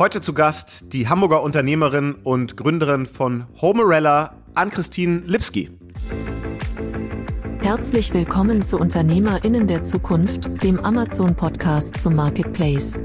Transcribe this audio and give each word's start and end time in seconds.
Heute 0.00 0.22
zu 0.22 0.32
Gast 0.32 0.94
die 0.94 1.10
Hamburger 1.10 1.42
Unternehmerin 1.42 2.14
und 2.14 2.56
Gründerin 2.56 3.04
von 3.04 3.44
Homerella, 3.60 4.34
Ann-Christine 4.54 5.24
Lipski. 5.26 5.68
Herzlich 7.60 8.14
willkommen 8.14 8.62
zu 8.62 8.78
UnternehmerInnen 8.78 9.66
der 9.66 9.84
Zukunft, 9.84 10.64
dem 10.64 10.80
Amazon-Podcast 10.80 12.00
zum 12.00 12.14
Marketplace. 12.14 12.98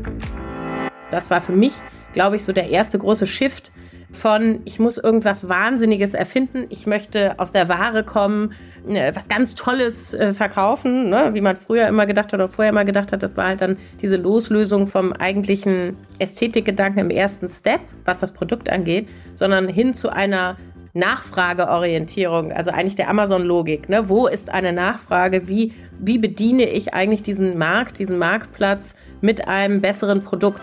Das 1.11 1.29
war 1.29 1.41
für 1.41 1.51
mich, 1.51 1.73
glaube 2.13 2.37
ich, 2.37 2.45
so 2.45 2.53
der 2.53 2.69
erste 2.69 2.97
große 2.97 3.27
Shift 3.27 3.73
von, 4.15 4.61
ich 4.65 4.79
muss 4.79 4.97
irgendwas 4.97 5.47
Wahnsinniges 5.49 6.13
erfinden, 6.13 6.65
ich 6.69 6.87
möchte 6.87 7.39
aus 7.39 7.51
der 7.51 7.69
Ware 7.69 8.03
kommen, 8.03 8.53
äh, 8.87 9.11
was 9.15 9.27
ganz 9.27 9.55
Tolles 9.55 10.13
äh, 10.13 10.33
verkaufen, 10.33 11.09
ne? 11.09 11.29
wie 11.33 11.41
man 11.41 11.55
früher 11.55 11.87
immer 11.87 12.05
gedacht 12.05 12.27
hat 12.27 12.35
oder 12.35 12.47
vorher 12.47 12.71
immer 12.71 12.85
gedacht 12.85 13.11
hat. 13.11 13.21
Das 13.21 13.37
war 13.37 13.47
halt 13.47 13.61
dann 13.61 13.77
diese 14.01 14.17
Loslösung 14.17 14.87
vom 14.87 15.13
eigentlichen 15.13 15.97
Ästhetikgedanken 16.19 16.99
im 16.99 17.09
ersten 17.09 17.47
Step, 17.47 17.81
was 18.05 18.19
das 18.19 18.33
Produkt 18.33 18.69
angeht, 18.69 19.07
sondern 19.33 19.67
hin 19.67 19.93
zu 19.93 20.09
einer 20.09 20.57
Nachfrageorientierung, 20.95 22.53
also 22.53 22.71
eigentlich 22.71 22.95
der 22.95 23.09
Amazon-Logik. 23.09 23.89
Ne? 23.89 24.07
Wo 24.07 24.27
ist 24.27 24.49
eine 24.49 24.71
Nachfrage? 24.71 25.49
Wie, 25.49 25.73
wie 25.99 26.17
bediene 26.17 26.69
ich 26.69 26.93
eigentlich 26.93 27.21
diesen 27.21 27.57
Markt, 27.57 27.99
diesen 27.99 28.17
Marktplatz 28.17 28.95
mit 29.19 29.47
einem 29.47 29.81
besseren 29.81 30.23
Produkt? 30.23 30.61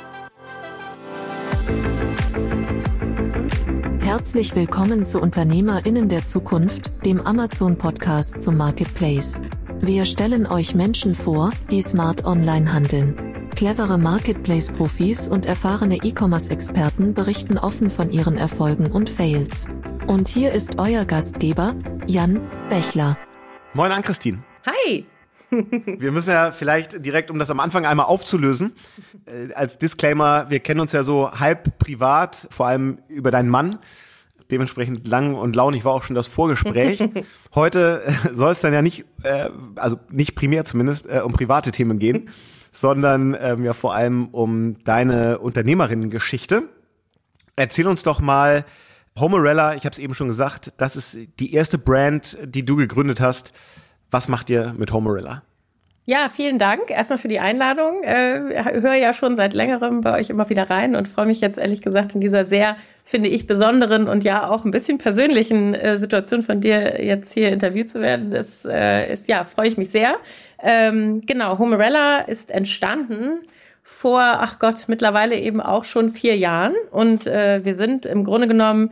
Herzlich 4.12 4.54
willkommen 4.54 5.06
zu 5.06 5.22
UnternehmerInnen 5.22 6.10
der 6.10 6.26
Zukunft, 6.26 6.92
dem 7.06 7.22
Amazon-Podcast 7.22 8.42
zum 8.42 8.58
Marketplace. 8.58 9.40
Wir 9.80 10.04
stellen 10.04 10.46
euch 10.46 10.74
Menschen 10.74 11.14
vor, 11.14 11.48
die 11.70 11.80
smart 11.80 12.26
online 12.26 12.70
handeln. 12.70 13.48
Clevere 13.56 13.96
Marketplace-Profis 13.96 15.28
und 15.28 15.46
erfahrene 15.46 15.96
E-Commerce-Experten 15.96 17.14
berichten 17.14 17.56
offen 17.56 17.88
von 17.88 18.10
ihren 18.10 18.36
Erfolgen 18.36 18.92
und 18.92 19.08
Fails. 19.08 19.66
Und 20.06 20.28
hier 20.28 20.52
ist 20.52 20.78
euer 20.78 21.06
Gastgeber, 21.06 21.74
Jan 22.06 22.46
Bechler. 22.68 23.16
Moin 23.72 23.92
an 23.92 24.02
Christine. 24.02 24.44
Hi! 24.66 25.06
wir 25.98 26.12
müssen 26.12 26.30
ja 26.30 26.50
vielleicht 26.52 27.04
direkt, 27.04 27.30
um 27.30 27.38
das 27.38 27.50
am 27.50 27.60
Anfang 27.60 27.84
einmal 27.84 28.06
aufzulösen, 28.06 28.72
äh, 29.26 29.52
als 29.54 29.78
Disclaimer, 29.78 30.48
wir 30.48 30.60
kennen 30.60 30.80
uns 30.80 30.92
ja 30.92 31.02
so 31.02 31.30
halb 31.30 31.78
privat, 31.78 32.48
vor 32.50 32.66
allem 32.66 32.98
über 33.08 33.30
deinen 33.30 33.50
Mann. 33.50 33.78
Dementsprechend 34.52 35.08
lang 35.08 35.34
und 35.34 35.56
launig 35.56 35.84
war 35.84 35.92
auch 35.92 36.02
schon 36.04 36.14
das 36.14 36.26
Vorgespräch. 36.26 37.02
Heute 37.54 38.02
äh, 38.06 38.34
soll 38.34 38.52
es 38.52 38.60
dann 38.60 38.72
ja 38.72 38.82
nicht, 38.82 39.06
äh, 39.22 39.48
also 39.76 39.98
nicht 40.10 40.34
primär 40.34 40.64
zumindest, 40.64 41.06
äh, 41.06 41.22
um 41.24 41.32
private 41.32 41.72
Themen 41.72 41.98
gehen, 41.98 42.28
sondern 42.70 43.36
ähm, 43.40 43.64
ja 43.64 43.72
vor 43.72 43.94
allem 43.94 44.28
um 44.28 44.76
deine 44.84 45.38
Unternehmerinnen-Geschichte. 45.38 46.64
Erzähl 47.56 47.88
uns 47.88 48.02
doch 48.02 48.20
mal, 48.20 48.64
Homerella, 49.18 49.74
ich 49.74 49.84
habe 49.84 49.92
es 49.92 49.98
eben 49.98 50.14
schon 50.14 50.28
gesagt, 50.28 50.72
das 50.76 50.96
ist 50.96 51.18
die 51.40 51.54
erste 51.54 51.78
Brand, 51.78 52.38
die 52.44 52.64
du 52.64 52.76
gegründet 52.76 53.20
hast. 53.20 53.52
Was 54.10 54.28
macht 54.28 54.50
ihr 54.50 54.74
mit 54.76 54.92
Homerilla? 54.92 55.42
Ja, 56.04 56.28
vielen 56.28 56.58
Dank 56.58 56.90
erstmal 56.90 57.18
für 57.18 57.28
die 57.28 57.38
Einladung. 57.38 58.02
Äh, 58.02 58.80
höre 58.80 58.94
ja 58.94 59.12
schon 59.12 59.36
seit 59.36 59.54
längerem 59.54 60.00
bei 60.00 60.18
euch 60.18 60.30
immer 60.30 60.50
wieder 60.50 60.68
rein 60.68 60.96
und 60.96 61.08
freue 61.08 61.26
mich 61.26 61.40
jetzt 61.40 61.58
ehrlich 61.58 61.80
gesagt 61.80 62.14
in 62.14 62.20
dieser 62.20 62.44
sehr, 62.44 62.76
finde 63.04 63.28
ich, 63.28 63.46
besonderen 63.46 64.08
und 64.08 64.24
ja 64.24 64.48
auch 64.48 64.64
ein 64.64 64.70
bisschen 64.70 64.98
persönlichen 64.98 65.74
äh, 65.74 65.98
Situation 65.98 66.42
von 66.42 66.60
dir 66.60 67.04
jetzt 67.04 67.34
hier 67.34 67.50
interviewt 67.50 67.90
zu 67.90 68.00
werden. 68.00 68.30
Das 68.30 68.64
äh, 68.64 69.12
ist, 69.12 69.28
ja, 69.28 69.44
freue 69.44 69.68
ich 69.68 69.76
mich 69.76 69.90
sehr. 69.90 70.16
Ähm, 70.62 71.20
genau, 71.26 71.58
Homerella 71.58 72.20
ist 72.20 72.50
entstanden 72.50 73.40
vor, 73.82 74.20
ach 74.20 74.58
Gott, 74.58 74.84
mittlerweile 74.86 75.36
eben 75.36 75.60
auch 75.60 75.84
schon 75.84 76.12
vier 76.12 76.36
Jahren 76.36 76.74
und 76.90 77.26
äh, 77.26 77.64
wir 77.64 77.74
sind 77.74 78.06
im 78.06 78.24
Grunde 78.24 78.46
genommen 78.46 78.90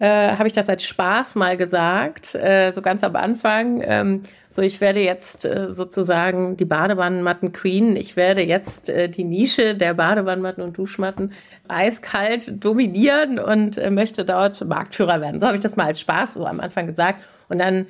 äh, 0.00 0.34
habe 0.34 0.48
ich 0.48 0.54
das 0.54 0.68
als 0.70 0.82
Spaß 0.84 1.34
mal 1.34 1.58
gesagt, 1.58 2.34
äh, 2.34 2.70
so 2.70 2.80
ganz 2.80 3.04
am 3.04 3.16
Anfang. 3.16 3.82
Ähm, 3.84 4.22
so, 4.48 4.62
ich 4.62 4.80
werde 4.80 5.00
jetzt 5.00 5.44
äh, 5.44 5.70
sozusagen 5.70 6.56
die 6.56 6.64
Badewannenmatten 6.64 7.52
Queen. 7.52 7.96
Ich 7.96 8.16
werde 8.16 8.40
jetzt 8.40 8.88
äh, 8.88 9.10
die 9.10 9.24
Nische 9.24 9.74
der 9.74 9.92
Badewannenmatten 9.92 10.64
und 10.64 10.78
Duschmatten 10.78 11.32
eiskalt 11.68 12.64
dominieren 12.64 13.38
und 13.38 13.76
äh, 13.76 13.90
möchte 13.90 14.24
dort 14.24 14.64
Marktführer 14.64 15.20
werden. 15.20 15.38
So 15.38 15.46
habe 15.46 15.58
ich 15.58 15.62
das 15.62 15.76
mal 15.76 15.84
als 15.84 16.00
Spaß 16.00 16.34
so 16.34 16.46
am 16.46 16.60
Anfang 16.60 16.86
gesagt. 16.86 17.22
Und 17.48 17.58
dann 17.58 17.86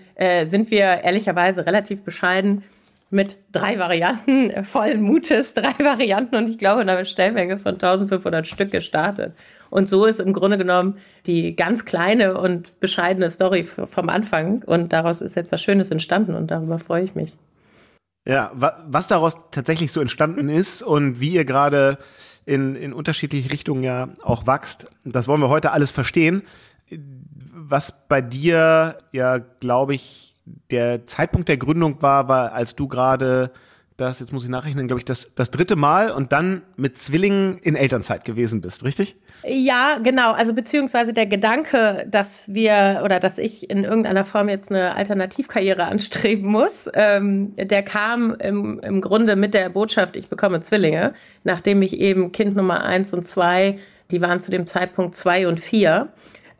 sind 0.47 0.71
wir 0.71 1.05
ehrlicherweise 1.05 1.67
relativ 1.67 2.03
bescheiden 2.03 2.65
mit 3.11 3.37
drei 3.53 3.79
Varianten, 3.79 4.65
vollen 4.65 5.03
Mutes, 5.03 5.53
drei 5.53 5.75
Varianten 5.85 6.35
und 6.37 6.49
ich 6.49 6.57
glaube 6.57 6.81
in 6.81 6.89
einer 6.89 6.99
Bestellmenge 6.99 7.59
von 7.59 7.75
1500 7.75 8.49
Stück 8.49 8.71
gestartet. 8.71 9.35
Und 9.71 9.89
so 9.89 10.05
ist 10.05 10.21
im 10.21 10.33
Grunde 10.33 10.59
genommen 10.59 10.99
die 11.27 11.57
ganz 11.57 11.85
kleine 11.85 12.39
und 12.39 12.79
bescheidene 12.81 13.31
Story 13.31 13.63
vom 13.63 14.09
Anfang. 14.09 14.63
Und 14.65 14.93
daraus 14.93 15.21
ist 15.21 15.37
jetzt 15.37 15.53
was 15.53 15.63
Schönes 15.63 15.91
entstanden 15.91 16.35
und 16.35 16.51
darüber 16.51 16.79
freue 16.79 17.05
ich 17.05 17.15
mich. 17.15 17.37
Ja, 18.27 18.53
was 18.55 19.07
daraus 19.07 19.37
tatsächlich 19.51 19.93
so 19.93 20.01
entstanden 20.01 20.49
ist 20.51 20.83
und 20.83 21.21
wie 21.21 21.31
ihr 21.31 21.45
gerade 21.45 21.99
in, 22.45 22.75
in 22.75 22.93
unterschiedliche 22.93 23.51
Richtungen 23.51 23.83
ja 23.83 24.09
auch 24.23 24.47
wächst, 24.47 24.89
das 25.05 25.29
wollen 25.29 25.41
wir 25.41 25.49
heute 25.49 25.71
alles 25.71 25.91
verstehen. 25.91 26.43
Was 27.53 28.09
bei 28.09 28.21
dir 28.21 28.99
ja, 29.13 29.39
glaube 29.39 29.95
ich, 29.95 30.37
der 30.71 31.07
Zeitpunkt 31.07 31.49
der 31.49 31.59
Gründung 31.59 32.03
war, 32.03 32.29
war, 32.29 32.53
als 32.53 32.75
du 32.75 32.89
gerade 32.89 33.53
das, 34.01 34.21
jetzt 34.21 34.33
muss 34.33 34.45
ich 34.45 34.49
nachrechnen, 34.49 34.87
glaube 34.87 35.01
ich, 35.01 35.05
das, 35.05 35.35
das 35.35 35.51
dritte 35.51 35.77
Mal 35.77 36.11
und 36.11 36.33
dann 36.33 36.63
mit 36.77 36.97
Zwillingen 36.99 37.59
in 37.59 37.77
Elternzeit 37.77 38.25
gewesen 38.25 38.61
bist, 38.61 38.85
richtig? 38.85 39.17
Ja, 39.45 39.99
genau. 39.99 40.33
Also 40.33 40.55
beziehungsweise 40.55 41.13
der 41.13 41.27
Gedanke, 41.27 42.07
dass 42.09 42.53
wir 42.53 43.03
oder 43.05 43.21
dass 43.21 43.39
ich 43.39 43.69
in 43.69 43.85
irgendeiner 43.85 44.25
Form 44.25 44.49
jetzt 44.49 44.71
eine 44.71 44.95
Alternativkarriere 44.95 45.85
anstreben 45.85 46.49
muss, 46.49 46.89
ähm, 46.95 47.55
der 47.57 47.83
kam 47.83 48.35
im, 48.35 48.81
im 48.81 49.01
Grunde 49.01 49.37
mit 49.37 49.55
der 49.55 49.69
Botschaft, 49.69 50.17
ich 50.17 50.29
bekomme 50.29 50.61
Zwillinge, 50.61 51.15
nachdem 51.45 51.83
ich 51.83 51.99
eben 51.99 52.33
Kind 52.33 52.57
Nummer 52.57 52.85
eins 52.85 53.13
und 53.13 53.27
zwei, 53.27 53.79
die 54.11 54.21
waren 54.21 54.41
zu 54.41 54.51
dem 54.51 54.67
Zeitpunkt 54.67 55.15
zwei 55.15 55.47
und 55.47 55.61
vier, 55.61 56.09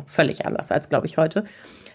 völlig 0.06 0.46
anders 0.46 0.72
als, 0.72 0.88
glaube 0.88 1.06
ich, 1.06 1.18
heute. 1.18 1.44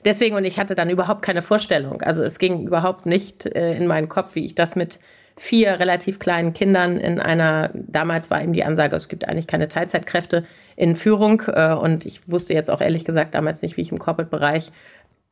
Deswegen, 0.05 0.35
und 0.35 0.45
ich 0.45 0.59
hatte 0.59 0.75
dann 0.75 0.89
überhaupt 0.89 1.21
keine 1.21 1.41
Vorstellung. 1.41 2.01
Also 2.01 2.23
es 2.23 2.39
ging 2.39 2.65
überhaupt 2.65 3.05
nicht 3.05 3.45
äh, 3.45 3.75
in 3.75 3.87
meinen 3.87 4.09
Kopf, 4.09 4.35
wie 4.35 4.45
ich 4.45 4.55
das 4.55 4.75
mit 4.75 4.99
vier 5.37 5.79
relativ 5.79 6.19
kleinen 6.19 6.53
Kindern 6.53 6.97
in 6.97 7.19
einer, 7.19 7.71
damals 7.73 8.29
war 8.29 8.41
eben 8.41 8.53
die 8.53 8.63
Ansage, 8.63 8.95
es 8.95 9.09
gibt 9.09 9.27
eigentlich 9.27 9.47
keine 9.47 9.67
Teilzeitkräfte 9.67 10.45
in 10.75 10.95
Führung. 10.95 11.41
Äh, 11.47 11.73
und 11.73 12.05
ich 12.05 12.29
wusste 12.29 12.53
jetzt 12.53 12.69
auch 12.69 12.81
ehrlich 12.81 13.05
gesagt 13.05 13.35
damals 13.35 13.61
nicht, 13.61 13.77
wie 13.77 13.81
ich 13.81 13.91
im 13.91 13.99
Corporate-Bereich 13.99 14.71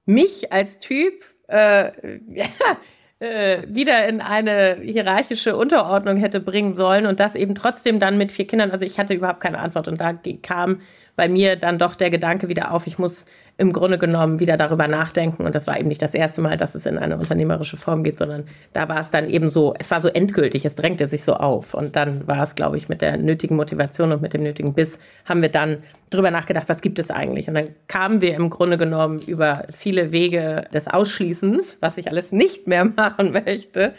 mich 0.06 0.52
als 0.52 0.80
Typ 0.80 1.14
äh, 1.48 1.92
äh, 3.20 3.62
wieder 3.68 4.08
in 4.08 4.22
eine 4.22 4.78
hierarchische 4.82 5.56
Unterordnung 5.56 6.18
hätte 6.18 6.40
bringen 6.40 6.74
sollen 6.74 7.06
und 7.06 7.20
das 7.20 7.36
eben 7.36 7.56
trotzdem 7.56 8.00
dann 8.00 8.18
mit 8.18 8.32
vier 8.32 8.48
Kindern. 8.48 8.72
Also 8.72 8.86
ich 8.86 8.98
hatte 8.98 9.14
überhaupt 9.14 9.42
keine 9.42 9.59
Antwort 9.59 9.88
und 9.88 10.02
da 10.02 10.14
kam 10.42 10.82
bei 11.16 11.28
mir 11.28 11.56
dann 11.56 11.78
doch 11.78 11.96
der 11.96 12.10
Gedanke 12.10 12.48
wieder 12.48 12.72
auf, 12.72 12.88
ich 12.88 12.98
muss 12.98 13.26
im 13.58 13.74
Grunde 13.74 13.98
genommen 13.98 14.40
wieder 14.40 14.58
darüber 14.58 14.88
nachdenken. 14.88 15.46
Und 15.46 15.54
das 15.54 15.68
war 15.68 15.80
eben 15.80 15.88
nicht 15.88 16.02
das 16.02 16.16
erste 16.16 16.41
Mal, 16.41 16.58
dass 16.58 16.74
es 16.74 16.85
in 16.85 16.97
eine 16.97 17.18
unternehmerische 17.18 17.78
Form 17.78 18.03
geht, 18.03 18.18
sondern 18.18 18.46
da 18.74 18.90
war 18.90 19.00
es 19.00 19.12
dann 19.12 19.30
eben 19.30 19.50
so, 19.50 19.76
es 19.78 19.91
war 19.91 20.02
so 20.02 20.08
endgültig, 20.08 20.66
es 20.66 20.76
drängte 20.76 21.06
sich 21.06 21.24
so 21.24 21.35
auf. 21.35 21.74
Und 21.74 21.96
dann 21.96 22.28
war 22.28 22.41
es, 22.41 22.56
glaube 22.56 22.78
ich, 22.78 22.90
mit 22.90 23.02
der 23.02 23.18
nötigen 23.18 23.56
Motivation 23.56 24.12
und 24.12 24.22
mit 24.22 24.34
dem 24.34 24.41
nötigen 24.41 24.74
Biss, 24.74 24.97
haben 25.26 25.41
wir 25.41 25.50
dann 25.50 25.84
darüber 26.09 26.32
nachgedacht, 26.32 26.70
was 26.70 26.82
gibt 26.82 26.97
es 26.97 27.12
eigentlich? 27.12 27.47
Und 27.47 27.53
dann 27.53 27.68
kamen 27.88 28.22
wir 28.22 28.34
im 28.34 28.50
Grunde 28.50 28.78
genommen 28.78 29.20
über 29.20 29.66
viele 29.72 30.12
Wege 30.12 30.66
des 30.74 30.88
Ausschließens, 30.88 31.78
was 31.82 31.97
ich 31.97 32.09
alles 32.09 32.32
nicht 32.32 32.68
mehr 32.68 32.85
machen 32.96 33.32
möchte 33.32 33.94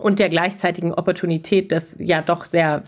und 0.00 0.18
der 0.18 0.28
gleichzeitigen 0.28 0.92
Opportunität 0.92 1.72
des 1.72 1.96
ja 1.98 2.22
doch 2.22 2.44
sehr 2.44 2.82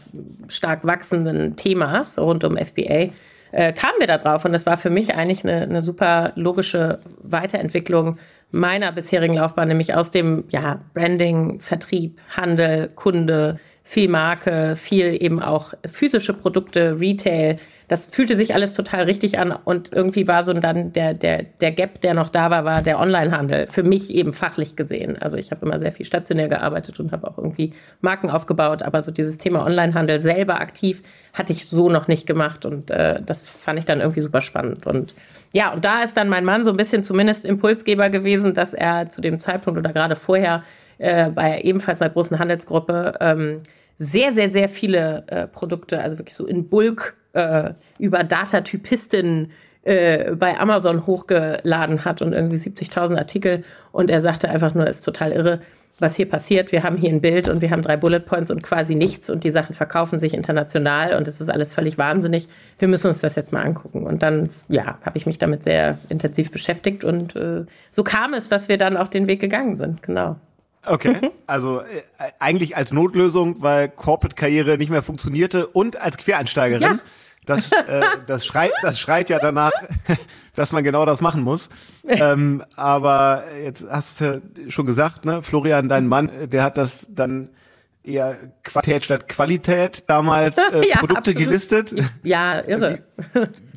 stark 0.49 0.85
wachsenden 0.85 1.57
Themas 1.57 2.19
rund 2.19 2.45
um 2.45 2.57
FBA 2.57 3.11
äh, 3.53 3.73
kamen 3.73 3.99
wir 3.99 4.07
da 4.07 4.19
drauf. 4.19 4.45
Und 4.45 4.53
das 4.53 4.67
war 4.67 4.77
für 4.77 4.91
mich 4.91 5.15
eigentlich 5.15 5.45
eine, 5.45 5.63
eine 5.63 5.83
super 5.83 6.33
logische 6.35 7.01
Weiterentwicklung 7.23 8.19
meiner 8.51 8.93
bisherigen 8.93 9.35
Laufbahn, 9.35 9.69
nämlich 9.69 9.95
aus 9.95 10.11
dem 10.11 10.45
ja, 10.49 10.81
Branding, 10.95 11.61
Vertrieb, 11.61 12.21
Handel, 12.37 12.89
Kunde, 12.89 13.59
viel 13.83 14.09
Marke, 14.09 14.77
viel 14.77 15.23
eben 15.23 15.43
auch 15.43 15.75
physische 15.91 16.33
Produkte, 16.33 17.01
Retail. 17.01 17.59
Das 17.89 18.07
fühlte 18.07 18.37
sich 18.37 18.55
alles 18.55 18.75
total 18.75 19.03
richtig 19.03 19.37
an 19.41 19.51
und 19.51 19.93
irgendwie 19.93 20.29
war 20.29 20.45
so 20.45 20.53
dann 20.53 20.93
der, 20.93 21.13
der, 21.13 21.43
der 21.43 21.73
Gap, 21.73 22.01
der 22.03 22.15
noch 22.15 22.29
da 22.29 22.49
war, 22.49 22.65
war 22.65 22.83
der 22.83 23.01
Onlinehandel. 23.01 23.67
Für 23.67 23.83
mich 23.83 24.15
eben 24.15 24.33
fachlich 24.33 24.77
gesehen. 24.77 25.21
Also 25.21 25.39
ich 25.39 25.51
habe 25.51 25.67
immer 25.67 25.81
sehr 25.81 25.91
viel 25.91 26.07
stationär 26.07 26.47
gearbeitet 26.47 27.01
und 27.01 27.11
habe 27.11 27.27
auch 27.27 27.37
irgendwie 27.37 27.73
Marken 28.01 28.31
aufgebaut, 28.31 28.83
aber 28.83 29.03
so 29.03 29.11
dieses 29.11 29.39
Thema 29.39 29.67
Onlinehandel 29.67 30.21
selber 30.21 30.61
aktiv 30.61 31.03
hatte 31.33 31.53
ich 31.53 31.69
so 31.69 31.91
noch 31.91 32.07
nicht 32.07 32.29
gemacht 32.29 32.65
und 32.65 32.93
äh, 32.93 33.21
das 33.27 33.43
fand 33.43 33.81
ich 33.81 33.87
dann 33.87 34.01
irgendwie 34.01 34.21
super 34.21 34.41
spannend. 34.41 34.87
Und 34.87 35.17
ja, 35.53 35.73
und 35.73 35.85
da 35.85 36.05
ist 36.05 36.17
dann 36.17 36.29
mein 36.29 36.45
Mann 36.45 36.65
so 36.65 36.71
ein 36.71 36.77
bisschen 36.77 37.03
zumindest 37.03 37.45
Impulsgeber 37.45 38.09
gewesen, 38.09 38.55
dass 38.55 38.73
er 38.73 39.09
zu 39.09 39.21
dem 39.21 39.41
Zeitpunkt 39.41 39.81
oder 39.81 39.93
gerade 39.93 40.15
vorher 40.15 40.63
äh, 41.01 41.31
bei 41.31 41.63
ebenfalls 41.63 42.03
einer 42.03 42.11
großen 42.11 42.39
Handelsgruppe 42.39 43.15
ähm, 43.21 43.63
sehr, 43.99 44.33
sehr, 44.33 44.51
sehr 44.51 44.69
viele 44.69 45.25
äh, 45.29 45.47
Produkte, 45.47 46.01
also 46.01 46.19
wirklich 46.19 46.35
so 46.35 46.47
in 46.47 46.69
Bulk 46.69 47.17
äh, 47.33 47.71
über 47.99 48.23
Datatypistinnen 48.23 49.51
äh, 49.83 50.33
bei 50.33 50.59
Amazon 50.59 51.07
hochgeladen 51.07 52.05
hat 52.05 52.21
und 52.21 52.35
irgendwie 52.35 52.57
70.000 52.57 53.17
Artikel. 53.17 53.65
Und 53.93 54.11
er 54.11 54.21
sagte 54.21 54.51
einfach 54.51 54.75
nur, 54.75 54.87
ist 54.87 55.03
total 55.03 55.33
irre, 55.33 55.61
was 55.99 56.17
hier 56.17 56.29
passiert. 56.29 56.71
Wir 56.71 56.83
haben 56.83 56.97
hier 56.97 57.11
ein 57.11 57.23
Bild 57.23 57.49
und 57.49 57.63
wir 57.63 57.71
haben 57.71 57.83
drei 57.83 57.97
Bullet 57.97 58.21
Points 58.21 58.51
und 58.51 58.63
quasi 58.63 58.95
nichts 58.95 59.31
und 59.31 59.45
die 59.45 59.51
Sachen 59.51 59.75
verkaufen 59.75 60.19
sich 60.19 60.35
international 60.35 61.15
und 61.15 61.29
es 61.29 61.41
ist 61.41 61.49
alles 61.49 61.73
völlig 61.73 61.97
wahnsinnig. 61.97 62.49
Wir 62.79 62.89
müssen 62.89 63.09
uns 63.09 63.21
das 63.21 63.37
jetzt 63.37 63.53
mal 63.53 63.63
angucken. 63.63 64.07
Und 64.07 64.23
dann, 64.23 64.51
ja, 64.69 64.99
habe 65.03 65.17
ich 65.17 65.27
mich 65.27 65.39
damit 65.39 65.65
sehr 65.65 65.99
intensiv 66.11 66.51
beschäftigt 66.51 67.05
und 67.05 67.37
äh, 67.37 67.65
so 67.91 68.05
kam 68.05 68.35
es, 68.35 68.51
dass 68.51 68.69
wir 68.69 68.79
dann 68.79 68.97
auch 68.97 69.09
den 69.09 69.27
Weg 69.27 69.41
gegangen 69.41 69.77
sind. 69.77 70.03
Genau. 70.03 70.37
Okay, 70.87 71.31
also 71.47 71.81
äh, 71.81 72.03
eigentlich 72.39 72.77
als 72.77 72.93
Notlösung, 72.93 73.63
weil 73.63 73.89
Corporate-Karriere 73.89 74.79
nicht 74.79 74.91
mehr 74.91 75.03
funktionierte 75.03 75.67
und 75.67 76.01
als 76.01 76.17
Quereinsteigerin. 76.17 76.83
Ja. 76.83 76.99
Das, 77.47 77.73
äh, 77.73 78.03
das, 78.27 78.45
schreit, 78.47 78.71
das 78.83 79.01
schreit 79.01 79.31
ja 79.31 79.39
danach, 79.39 79.73
dass 80.55 80.73
man 80.73 80.85
genau 80.85 81.07
das 81.07 81.21
machen 81.21 81.43
muss. 81.43 81.69
Ähm, 82.07 82.63
aber 82.77 83.45
jetzt 83.65 83.85
hast 83.91 84.21
du 84.21 84.25
ja 84.25 84.71
schon 84.71 84.87
gesagt, 84.87 85.25
ne, 85.25 85.43
Florian, 85.43 85.89
dein 85.89 86.07
Mann, 86.07 86.31
der 86.51 86.63
hat 86.63 86.77
das 86.77 87.07
dann 87.09 87.49
eher 88.05 88.37
Qualität 88.63 89.05
statt 89.05 89.29
Qualität 89.29 90.05
damals 90.09 90.59
äh, 90.73 90.89
ja, 90.89 90.99
Produkte 90.99 91.31
absolut. 91.31 91.39
gelistet. 91.39 91.95
Ja, 92.23 92.61
irre. 92.61 93.01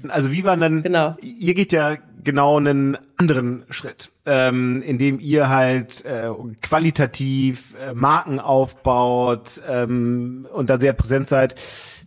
Also 0.07 0.31
wie 0.31 0.43
waren 0.43 0.59
dann, 0.59 0.83
genau. 0.83 1.15
ihr 1.21 1.53
geht 1.53 1.71
ja 1.71 1.97
genau 2.23 2.57
einen 2.57 2.97
anderen 3.17 3.65
Schritt, 3.69 4.09
ähm, 4.25 4.81
in 4.81 4.97
dem 4.97 5.19
ihr 5.19 5.49
halt 5.49 6.03
äh, 6.05 6.29
qualitativ 6.61 7.75
äh, 7.75 7.93
Marken 7.93 8.39
aufbaut 8.39 9.61
ähm, 9.67 10.47
und 10.53 10.69
da 10.69 10.79
sehr 10.79 10.93
präsent 10.93 11.27
seid. 11.27 11.55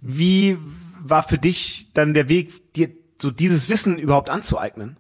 Wie 0.00 0.58
war 1.00 1.22
für 1.22 1.38
dich 1.38 1.92
dann 1.94 2.14
der 2.14 2.28
Weg, 2.28 2.72
dir 2.74 2.90
so 3.20 3.30
dieses 3.30 3.68
Wissen 3.68 3.98
überhaupt 3.98 4.30
anzueignen? 4.30 4.96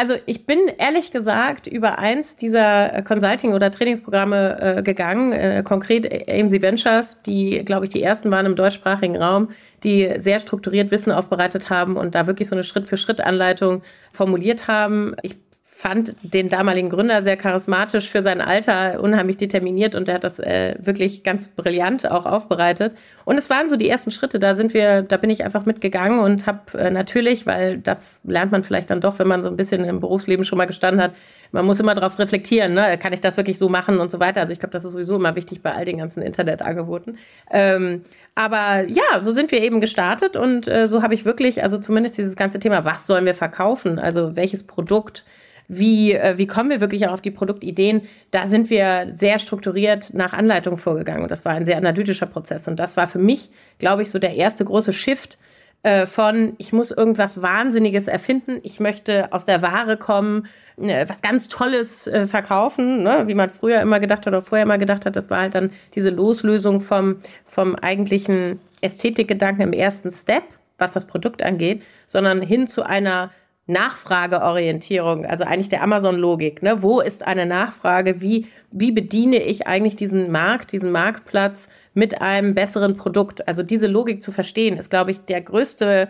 Also 0.00 0.14
ich 0.26 0.46
bin 0.46 0.60
ehrlich 0.78 1.10
gesagt 1.10 1.66
über 1.66 1.98
eins 1.98 2.36
dieser 2.36 3.02
Consulting- 3.02 3.52
oder 3.52 3.72
Trainingsprogramme 3.72 4.76
äh, 4.78 4.82
gegangen, 4.84 5.32
äh, 5.32 5.64
konkret 5.64 6.06
AMC 6.06 6.62
Ventures, 6.62 7.20
die, 7.26 7.64
glaube 7.64 7.86
ich, 7.86 7.90
die 7.90 8.00
ersten 8.00 8.30
waren 8.30 8.46
im 8.46 8.54
deutschsprachigen 8.54 9.16
Raum, 9.16 9.48
die 9.82 10.08
sehr 10.18 10.38
strukturiert 10.38 10.92
Wissen 10.92 11.10
aufbereitet 11.10 11.68
haben 11.68 11.96
und 11.96 12.14
da 12.14 12.28
wirklich 12.28 12.46
so 12.46 12.54
eine 12.54 12.62
Schritt-für-Schritt-Anleitung 12.62 13.82
formuliert 14.12 14.68
haben. 14.68 15.16
Ich 15.22 15.36
fand 15.78 16.16
den 16.24 16.48
damaligen 16.48 16.90
Gründer 16.90 17.22
sehr 17.22 17.36
charismatisch 17.36 18.10
für 18.10 18.24
sein 18.24 18.40
Alter, 18.40 19.00
unheimlich 19.00 19.36
determiniert 19.36 19.94
und 19.94 20.08
der 20.08 20.16
hat 20.16 20.24
das 20.24 20.40
äh, 20.40 20.74
wirklich 20.80 21.22
ganz 21.22 21.46
brillant 21.46 22.10
auch 22.10 22.26
aufbereitet. 22.26 22.96
Und 23.24 23.38
es 23.38 23.48
waren 23.48 23.68
so 23.68 23.76
die 23.76 23.88
ersten 23.88 24.10
Schritte, 24.10 24.40
da 24.40 24.56
sind 24.56 24.74
wir, 24.74 25.02
da 25.02 25.16
bin 25.18 25.30
ich 25.30 25.44
einfach 25.44 25.66
mitgegangen 25.66 26.18
und 26.18 26.48
habe 26.48 26.76
äh, 26.76 26.90
natürlich, 26.90 27.46
weil 27.46 27.78
das 27.78 28.22
lernt 28.24 28.50
man 28.50 28.64
vielleicht 28.64 28.90
dann 28.90 29.00
doch, 29.00 29.20
wenn 29.20 29.28
man 29.28 29.44
so 29.44 29.50
ein 29.50 29.56
bisschen 29.56 29.84
im 29.84 30.00
Berufsleben 30.00 30.44
schon 30.44 30.58
mal 30.58 30.64
gestanden 30.64 31.00
hat, 31.00 31.12
man 31.52 31.64
muss 31.64 31.78
immer 31.78 31.94
darauf 31.94 32.18
reflektieren, 32.18 32.74
ne? 32.74 32.98
kann 32.98 33.12
ich 33.12 33.20
das 33.20 33.36
wirklich 33.36 33.56
so 33.56 33.68
machen 33.68 34.00
und 34.00 34.10
so 34.10 34.18
weiter. 34.18 34.40
Also 34.40 34.52
ich 34.52 34.58
glaube, 34.58 34.72
das 34.72 34.84
ist 34.84 34.90
sowieso 34.90 35.14
immer 35.14 35.36
wichtig 35.36 35.62
bei 35.62 35.72
all 35.72 35.84
den 35.84 35.98
ganzen 35.98 36.24
Internetangeboten. 36.24 37.18
Ähm, 37.52 38.02
aber 38.34 38.82
ja, 38.88 39.20
so 39.20 39.30
sind 39.30 39.52
wir 39.52 39.62
eben 39.62 39.80
gestartet 39.80 40.36
und 40.36 40.66
äh, 40.66 40.88
so 40.88 41.04
habe 41.04 41.14
ich 41.14 41.24
wirklich, 41.24 41.62
also 41.62 41.78
zumindest 41.78 42.18
dieses 42.18 42.34
ganze 42.34 42.58
Thema, 42.58 42.84
was 42.84 43.06
sollen 43.06 43.26
wir 43.26 43.34
verkaufen? 43.34 44.00
Also 44.00 44.34
welches 44.34 44.64
Produkt? 44.64 45.24
Wie, 45.68 46.14
äh, 46.14 46.38
wie 46.38 46.46
kommen 46.46 46.70
wir 46.70 46.80
wirklich 46.80 47.06
auch 47.06 47.12
auf 47.12 47.20
die 47.20 47.30
Produktideen, 47.30 48.02
da 48.30 48.46
sind 48.46 48.70
wir 48.70 49.06
sehr 49.10 49.38
strukturiert 49.38 50.14
nach 50.14 50.32
Anleitung 50.32 50.78
vorgegangen. 50.78 51.22
Und 51.22 51.30
das 51.30 51.44
war 51.44 51.52
ein 51.52 51.66
sehr 51.66 51.76
analytischer 51.76 52.26
Prozess. 52.26 52.66
Und 52.66 52.76
das 52.76 52.96
war 52.96 53.06
für 53.06 53.18
mich, 53.18 53.50
glaube 53.78 54.02
ich, 54.02 54.10
so 54.10 54.18
der 54.18 54.34
erste 54.34 54.64
große 54.64 54.94
Shift 54.94 55.38
äh, 55.82 56.06
von, 56.06 56.54
ich 56.58 56.72
muss 56.72 56.90
irgendwas 56.90 57.42
Wahnsinniges 57.42 58.08
erfinden, 58.08 58.58
ich 58.62 58.80
möchte 58.80 59.32
aus 59.32 59.44
der 59.44 59.62
Ware 59.62 59.96
kommen, 59.96 60.46
äh, 60.78 61.06
was 61.08 61.22
ganz 61.22 61.48
Tolles 61.48 62.06
äh, 62.06 62.26
verkaufen, 62.26 63.02
ne? 63.02 63.24
wie 63.26 63.34
man 63.34 63.50
früher 63.50 63.80
immer 63.80 64.00
gedacht 64.00 64.26
hat 64.26 64.28
oder 64.28 64.42
vorher 64.42 64.64
immer 64.64 64.78
gedacht 64.78 65.06
hat. 65.06 65.16
Das 65.16 65.30
war 65.30 65.40
halt 65.40 65.54
dann 65.54 65.70
diese 65.94 66.10
Loslösung 66.10 66.80
vom, 66.80 67.16
vom 67.46 67.76
eigentlichen 67.76 68.58
Ästhetikgedanken 68.80 69.62
im 69.62 69.72
ersten 69.72 70.10
Step, 70.10 70.44
was 70.78 70.92
das 70.92 71.06
Produkt 71.06 71.42
angeht, 71.42 71.82
sondern 72.06 72.40
hin 72.40 72.66
zu 72.66 72.84
einer 72.84 73.30
Nachfrageorientierung, 73.68 75.26
also 75.26 75.44
eigentlich 75.44 75.68
der 75.68 75.82
Amazon-Logik. 75.82 76.62
Ne? 76.62 76.82
Wo 76.82 77.00
ist 77.00 77.26
eine 77.26 77.44
Nachfrage? 77.44 78.22
Wie, 78.22 78.46
wie 78.70 78.92
bediene 78.92 79.42
ich 79.42 79.66
eigentlich 79.66 79.94
diesen 79.94 80.32
Markt, 80.32 80.72
diesen 80.72 80.90
Marktplatz 80.90 81.68
mit 81.92 82.22
einem 82.22 82.54
besseren 82.54 82.96
Produkt? 82.96 83.46
Also 83.46 83.62
diese 83.62 83.86
Logik 83.86 84.22
zu 84.22 84.32
verstehen, 84.32 84.78
ist, 84.78 84.88
glaube 84.88 85.10
ich, 85.10 85.20
der 85.20 85.42
größte 85.42 86.08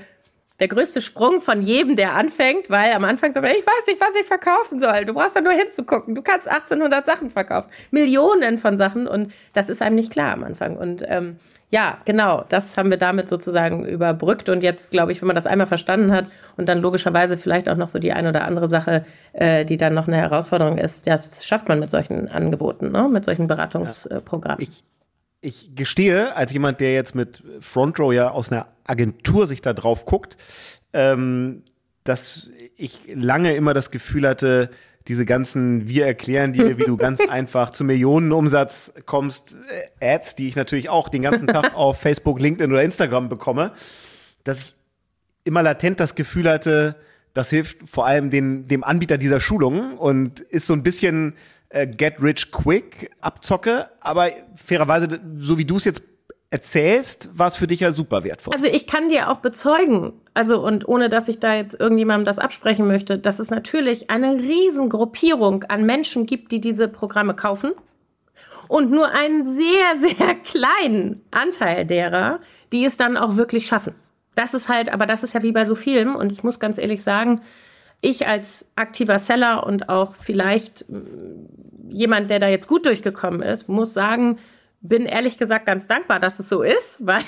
der 0.60 0.68
größte 0.68 1.00
Sprung 1.00 1.40
von 1.40 1.62
jedem, 1.62 1.94
der 1.94 2.14
anfängt, 2.14 2.68
weil 2.68 2.92
am 2.92 3.04
Anfang 3.04 3.32
sagt 3.32 3.44
man, 3.44 3.54
ich 3.54 3.66
weiß 3.66 3.86
nicht, 3.86 4.00
was 4.00 4.10
ich 4.20 4.26
verkaufen 4.26 4.80
soll. 4.80 5.04
Du 5.04 5.14
brauchst 5.14 5.36
da 5.36 5.40
nur 5.40 5.52
hinzugucken. 5.52 6.14
Du 6.14 6.22
kannst 6.22 6.48
1800 6.48 7.06
Sachen 7.06 7.30
verkaufen. 7.30 7.70
Millionen 7.90 8.58
von 8.58 8.76
Sachen 8.76 9.06
und 9.06 9.32
das 9.52 9.68
ist 9.68 9.82
einem 9.82 9.94
nicht 9.94 10.12
klar 10.12 10.32
am 10.32 10.42
Anfang. 10.42 10.76
Und 10.76 11.04
ähm, 11.06 11.36
ja, 11.70 11.98
genau, 12.04 12.44
das 12.48 12.76
haben 12.76 12.90
wir 12.90 12.96
damit 12.96 13.28
sozusagen 13.28 13.84
überbrückt. 13.84 14.48
Und 14.48 14.62
jetzt, 14.62 14.90
glaube 14.90 15.12
ich, 15.12 15.20
wenn 15.20 15.26
man 15.26 15.36
das 15.36 15.46
einmal 15.46 15.66
verstanden 15.66 16.12
hat 16.12 16.26
und 16.56 16.68
dann 16.68 16.80
logischerweise 16.80 17.36
vielleicht 17.36 17.68
auch 17.68 17.76
noch 17.76 17.88
so 17.88 17.98
die 17.98 18.12
eine 18.12 18.30
oder 18.30 18.44
andere 18.44 18.68
Sache, 18.68 19.04
äh, 19.34 19.64
die 19.64 19.76
dann 19.76 19.94
noch 19.94 20.08
eine 20.08 20.16
Herausforderung 20.16 20.78
ist, 20.78 21.06
das 21.06 21.46
schafft 21.46 21.68
man 21.68 21.78
mit 21.78 21.90
solchen 21.90 22.28
Angeboten, 22.28 22.90
ne? 22.90 23.08
mit 23.08 23.24
solchen 23.24 23.46
Beratungsprogrammen. 23.46 24.64
Ja. 24.64 24.97
Ich 25.40 25.74
gestehe, 25.74 26.34
als 26.34 26.52
jemand, 26.52 26.80
der 26.80 26.94
jetzt 26.94 27.14
mit 27.14 27.42
Front 27.60 27.98
Row 28.00 28.12
ja 28.12 28.30
aus 28.30 28.50
einer 28.50 28.66
Agentur 28.84 29.46
sich 29.46 29.62
da 29.62 29.72
drauf 29.72 30.04
guckt, 30.04 30.36
ähm, 30.92 31.62
dass 32.04 32.48
ich 32.76 33.00
lange 33.14 33.54
immer 33.54 33.74
das 33.74 33.90
Gefühl 33.90 34.26
hatte, 34.26 34.70
diese 35.08 35.24
ganzen 35.24 35.88
Wir 35.88 36.06
erklären 36.06 36.52
dir, 36.52 36.78
wie 36.78 36.84
du 36.84 36.96
ganz 36.96 37.20
einfach 37.28 37.70
zu 37.70 37.84
Millionenumsatz 37.84 38.92
kommst, 39.06 39.56
äh, 40.00 40.14
Ads, 40.14 40.36
die 40.36 40.48
ich 40.48 40.56
natürlich 40.56 40.88
auch 40.88 41.08
den 41.08 41.22
ganzen 41.22 41.48
Tag 41.48 41.74
auf 41.74 42.00
Facebook, 42.00 42.40
LinkedIn 42.40 42.70
oder 42.70 42.82
Instagram 42.82 43.28
bekomme, 43.28 43.72
dass 44.44 44.60
ich 44.60 44.74
immer 45.44 45.62
latent 45.62 45.98
das 45.98 46.14
Gefühl 46.14 46.48
hatte, 46.48 46.96
das 47.32 47.50
hilft 47.50 47.88
vor 47.88 48.06
allem 48.06 48.30
den, 48.30 48.66
dem 48.66 48.84
Anbieter 48.84 49.16
dieser 49.16 49.40
Schulung 49.40 49.96
und 49.96 50.40
ist 50.40 50.66
so 50.66 50.74
ein 50.74 50.82
bisschen 50.82 51.34
äh, 51.70 51.86
Get 51.86 52.22
Rich 52.22 52.50
Quick 52.50 53.10
Abzocke, 53.20 53.90
aber 54.00 54.30
fairerweise, 54.56 55.20
so 55.36 55.58
wie 55.58 55.64
du 55.64 55.76
es 55.76 55.84
jetzt 55.84 56.02
erzählst, 56.50 57.28
war 57.38 57.48
es 57.48 57.56
für 57.56 57.66
dich 57.66 57.80
ja 57.80 57.92
super 57.92 58.24
wertvoll. 58.24 58.54
Also 58.54 58.68
ich 58.68 58.86
kann 58.86 59.10
dir 59.10 59.30
auch 59.30 59.38
bezeugen, 59.38 60.14
also 60.32 60.64
und 60.64 60.88
ohne 60.88 61.08
dass 61.08 61.28
ich 61.28 61.40
da 61.40 61.54
jetzt 61.54 61.78
irgendjemandem 61.78 62.24
das 62.24 62.38
absprechen 62.38 62.86
möchte, 62.86 63.18
dass 63.18 63.38
es 63.38 63.50
natürlich 63.50 64.08
eine 64.08 64.36
Riesengruppierung 64.36 65.64
an 65.64 65.84
Menschen 65.84 66.24
gibt, 66.24 66.52
die 66.52 66.60
diese 66.60 66.88
Programme 66.88 67.34
kaufen 67.34 67.72
und 68.68 68.90
nur 68.90 69.10
einen 69.10 69.46
sehr, 69.46 69.98
sehr 69.98 70.34
kleinen 70.36 71.22
Anteil 71.30 71.84
derer, 71.84 72.40
die 72.72 72.84
es 72.84 72.96
dann 72.96 73.18
auch 73.18 73.36
wirklich 73.36 73.66
schaffen. 73.66 73.94
Das 74.34 74.54
ist 74.54 74.68
halt, 74.68 74.90
aber 74.90 75.04
das 75.04 75.24
ist 75.24 75.34
ja 75.34 75.42
wie 75.42 75.52
bei 75.52 75.66
so 75.66 75.74
vielen 75.74 76.14
und 76.14 76.32
ich 76.32 76.44
muss 76.44 76.60
ganz 76.60 76.78
ehrlich 76.78 77.02
sagen, 77.02 77.42
ich 78.00 78.26
als 78.26 78.66
aktiver 78.76 79.18
Seller 79.18 79.66
und 79.66 79.88
auch 79.88 80.14
vielleicht 80.14 80.88
mm, 80.88 81.90
jemand, 81.90 82.30
der 82.30 82.38
da 82.38 82.48
jetzt 82.48 82.68
gut 82.68 82.86
durchgekommen 82.86 83.42
ist, 83.42 83.68
muss 83.68 83.92
sagen, 83.92 84.38
bin 84.80 85.06
ehrlich 85.06 85.38
gesagt 85.38 85.66
ganz 85.66 85.88
dankbar, 85.88 86.20
dass 86.20 86.38
es 86.38 86.48
so 86.48 86.62
ist, 86.62 86.98
weil 87.06 87.22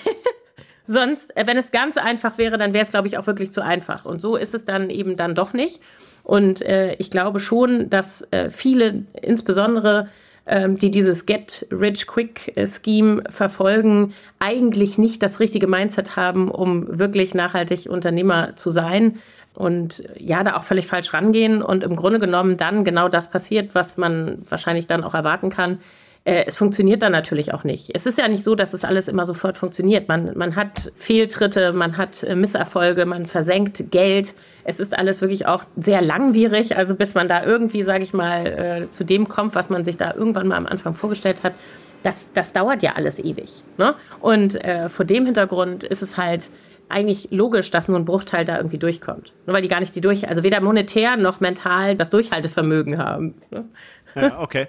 sonst, 0.87 1.37
äh, 1.37 1.47
wenn 1.47 1.57
es 1.57 1.71
ganz 1.73 1.97
einfach 1.97 2.39
wäre, 2.39 2.59
dann 2.59 2.73
wäre 2.73 2.85
es, 2.85 2.91
glaube 2.91 3.09
ich, 3.09 3.19
auch 3.19 3.27
wirklich 3.27 3.53
zu 3.53 3.63
einfach. 3.63 4.05
Und 4.05 4.21
so 4.21 4.37
ist 4.37 4.55
es 4.55 4.65
dann 4.65 4.91
eben 4.91 5.17
dann 5.17 5.35
doch 5.35 5.53
nicht. 5.53 5.81
Und 6.23 6.63
äh, 6.63 6.95
ich 6.95 7.11
glaube 7.11 7.41
schon, 7.41 7.91
dass 7.91 8.23
äh, 8.31 8.51
viele, 8.51 9.05
insbesondere 9.21 10.09
ähm, 10.47 10.77
die 10.77 10.91
dieses 10.91 11.27
Get 11.27 11.67
Rich 11.71 12.07
Quick 12.07 12.55
Scheme 12.67 13.23
verfolgen, 13.29 14.15
eigentlich 14.39 14.99
nicht 14.99 15.23
das 15.23 15.39
richtige 15.39 15.67
Mindset 15.67 16.17
haben, 16.17 16.51
um 16.51 16.99
wirklich 16.99 17.35
nachhaltig 17.35 17.87
Unternehmer 17.89 18.57
zu 18.57 18.71
sein 18.71 19.19
und 19.55 20.05
ja, 20.17 20.43
da 20.45 20.57
auch 20.57 20.63
völlig 20.63 20.87
falsch 20.87 21.13
rangehen 21.13 21.63
und 21.63 21.83
im 21.83 21.97
Grunde 21.97 22.19
genommen 22.19 22.57
dann 22.57 22.85
genau 22.85 23.09
das 23.09 23.31
passiert, 23.31 23.75
was 23.75 23.97
man 23.97 24.39
wahrscheinlich 24.49 24.87
dann 24.87 25.05
auch 25.05 25.15
erwarten 25.15 25.51
kann. 25.51 25.81
äh, 26.25 26.45
es 26.47 26.57
funktioniert 26.57 27.03
dann 27.03 27.13
natürlich 27.13 27.55
auch 27.55 27.65
nicht. 27.65 27.91
Es 27.95 28.07
ist 28.07 28.19
ja 28.19 28.29
nicht 28.29 28.45
so, 28.45 28.55
dass 28.55 28.75
es 28.75 28.85
alles 28.85 29.09
immer 29.09 29.25
sofort 29.27 29.57
funktioniert. 29.57 30.09
Man, 30.09 30.37
man 30.37 30.57
hat 30.57 30.93
Fehltritte, 30.97 31.73
man 31.73 31.97
hat 31.97 32.23
äh, 32.23 32.35
Misserfolge, 32.35 33.07
man 33.07 33.27
versenkt 33.27 33.91
Geld. 33.91 34.35
Es 34.65 34.81
ist 34.81 34.97
alles 34.97 35.23
wirklich 35.23 35.47
auch 35.47 35.65
sehr 35.77 36.03
langwierig, 36.03 36.77
also 36.77 36.95
bis 36.95 37.15
man 37.15 37.29
da 37.29 37.45
irgendwie, 37.45 37.83
sage 37.85 38.05
ich 38.05 38.13
mal, 38.13 38.47
äh, 38.47 38.91
zu 38.91 39.05
dem 39.05 39.29
kommt, 39.29 39.55
was 39.55 39.71
man 39.71 39.85
sich 39.85 39.97
da 39.97 40.15
irgendwann 40.15 40.49
mal 40.49 40.57
am 40.57 40.67
Anfang 40.67 40.95
vorgestellt 40.95 41.43
hat. 41.43 41.55
Das, 42.03 42.31
das 42.35 42.53
dauert 42.53 42.83
ja 42.83 42.93
alles 42.97 43.19
ewig. 43.19 43.63
Ne? 43.77 43.95
Und 44.21 44.63
äh, 44.63 44.89
vor 44.89 45.05
dem 45.05 45.27
Hintergrund 45.27 45.85
ist 45.85 46.03
es 46.03 46.17
halt 46.17 46.51
eigentlich 46.91 47.29
logisch, 47.31 47.71
dass 47.71 47.89
nur 47.89 47.99
ein 47.99 48.05
Bruchteil 48.05 48.45
da 48.45 48.57
irgendwie 48.57 48.79
durchkommt. 48.79 49.33
Nur 49.47 49.55
weil 49.55 49.63
die 49.63 49.69
gar 49.69 49.81
nicht 49.81 49.95
die 49.95 50.01
durch, 50.01 50.29
also 50.29 50.43
weder 50.43 50.61
monetär 50.61 51.17
noch 51.17 51.41
mental 51.41 51.97
das 51.97 52.11
Durchhaltevermögen 52.11 52.99
haben. 52.99 53.35
Ne? 53.51 53.65
Ja, 54.15 54.41
okay. 54.41 54.67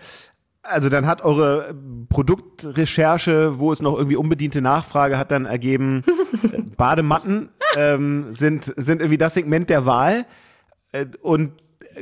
Also 0.63 0.90
dann 0.90 1.08
hat 1.08 1.24
eure 1.24 1.74
Produktrecherche, 2.10 3.58
wo 3.58 3.72
es 3.72 3.82
noch 3.82 3.98
irgendwie 3.98 4.16
unbediente 4.16 4.62
Nachfrage 4.62 5.18
hat, 5.18 5.32
dann 5.32 5.46
ergeben, 5.48 6.04
Badematten 6.78 7.50
ähm, 7.75 8.28
sind, 8.32 8.72
sind 8.78 9.01
irgendwie 9.01 9.18
das 9.18 9.34
Segment 9.34 9.72
der 9.72 9.88
Wahl. 9.88 10.25
Äh, 10.92 11.08
und 11.22 11.54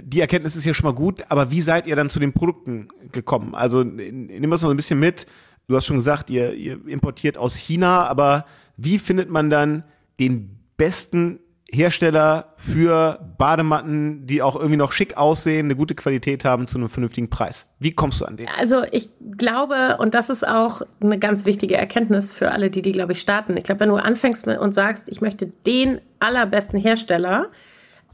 die 0.01 0.19
Erkenntnis 0.19 0.55
ist 0.55 0.65
ja 0.65 0.73
schon 0.73 0.85
mal 0.85 0.95
gut, 0.95 1.23
aber 1.29 1.51
wie 1.51 1.61
seid 1.61 1.87
ihr 1.87 1.95
dann 1.95 2.09
zu 2.09 2.19
den 2.19 2.33
Produkten 2.33 2.89
gekommen? 3.11 3.55
Also 3.55 3.83
nimm 3.83 4.51
das 4.51 4.61
mal 4.61 4.71
ein 4.71 4.75
bisschen 4.75 4.99
mit. 4.99 5.25
Du 5.67 5.75
hast 5.75 5.85
schon 5.85 5.97
gesagt, 5.97 6.29
ihr, 6.29 6.53
ihr 6.53 6.79
importiert 6.87 7.37
aus 7.37 7.55
China, 7.55 8.07
aber 8.07 8.45
wie 8.75 8.99
findet 8.99 9.29
man 9.29 9.49
dann 9.49 9.83
den 10.19 10.59
besten 10.77 11.39
Hersteller 11.71 12.53
für 12.57 13.19
Badematten, 13.37 14.25
die 14.25 14.41
auch 14.41 14.55
irgendwie 14.55 14.77
noch 14.77 14.91
schick 14.91 15.17
aussehen, 15.17 15.67
eine 15.67 15.75
gute 15.75 15.93
Qualität 15.93 16.43
haben 16.43 16.67
zu 16.67 16.77
einem 16.77 16.89
vernünftigen 16.89 17.29
Preis. 17.29 17.67
Wie 17.77 17.91
kommst 17.91 18.21
du 18.21 18.25
an 18.25 18.37
den? 18.37 18.47
Also 18.57 18.83
ich 18.91 19.09
glaube, 19.37 19.97
und 19.99 20.15
das 20.15 20.29
ist 20.29 20.47
auch 20.47 20.81
eine 20.99 21.19
ganz 21.19 21.45
wichtige 21.45 21.77
Erkenntnis 21.77 22.33
für 22.33 22.51
alle, 22.51 22.71
die 22.71 22.81
die, 22.81 22.91
glaube 22.91 23.11
ich, 23.11 23.21
starten. 23.21 23.55
Ich 23.55 23.65
glaube, 23.65 23.81
wenn 23.81 23.89
du 23.89 23.97
anfängst 23.97 24.47
und 24.47 24.73
sagst, 24.73 25.09
ich 25.09 25.21
möchte 25.21 25.47
den 25.65 26.01
allerbesten 26.19 26.79
Hersteller, 26.79 27.49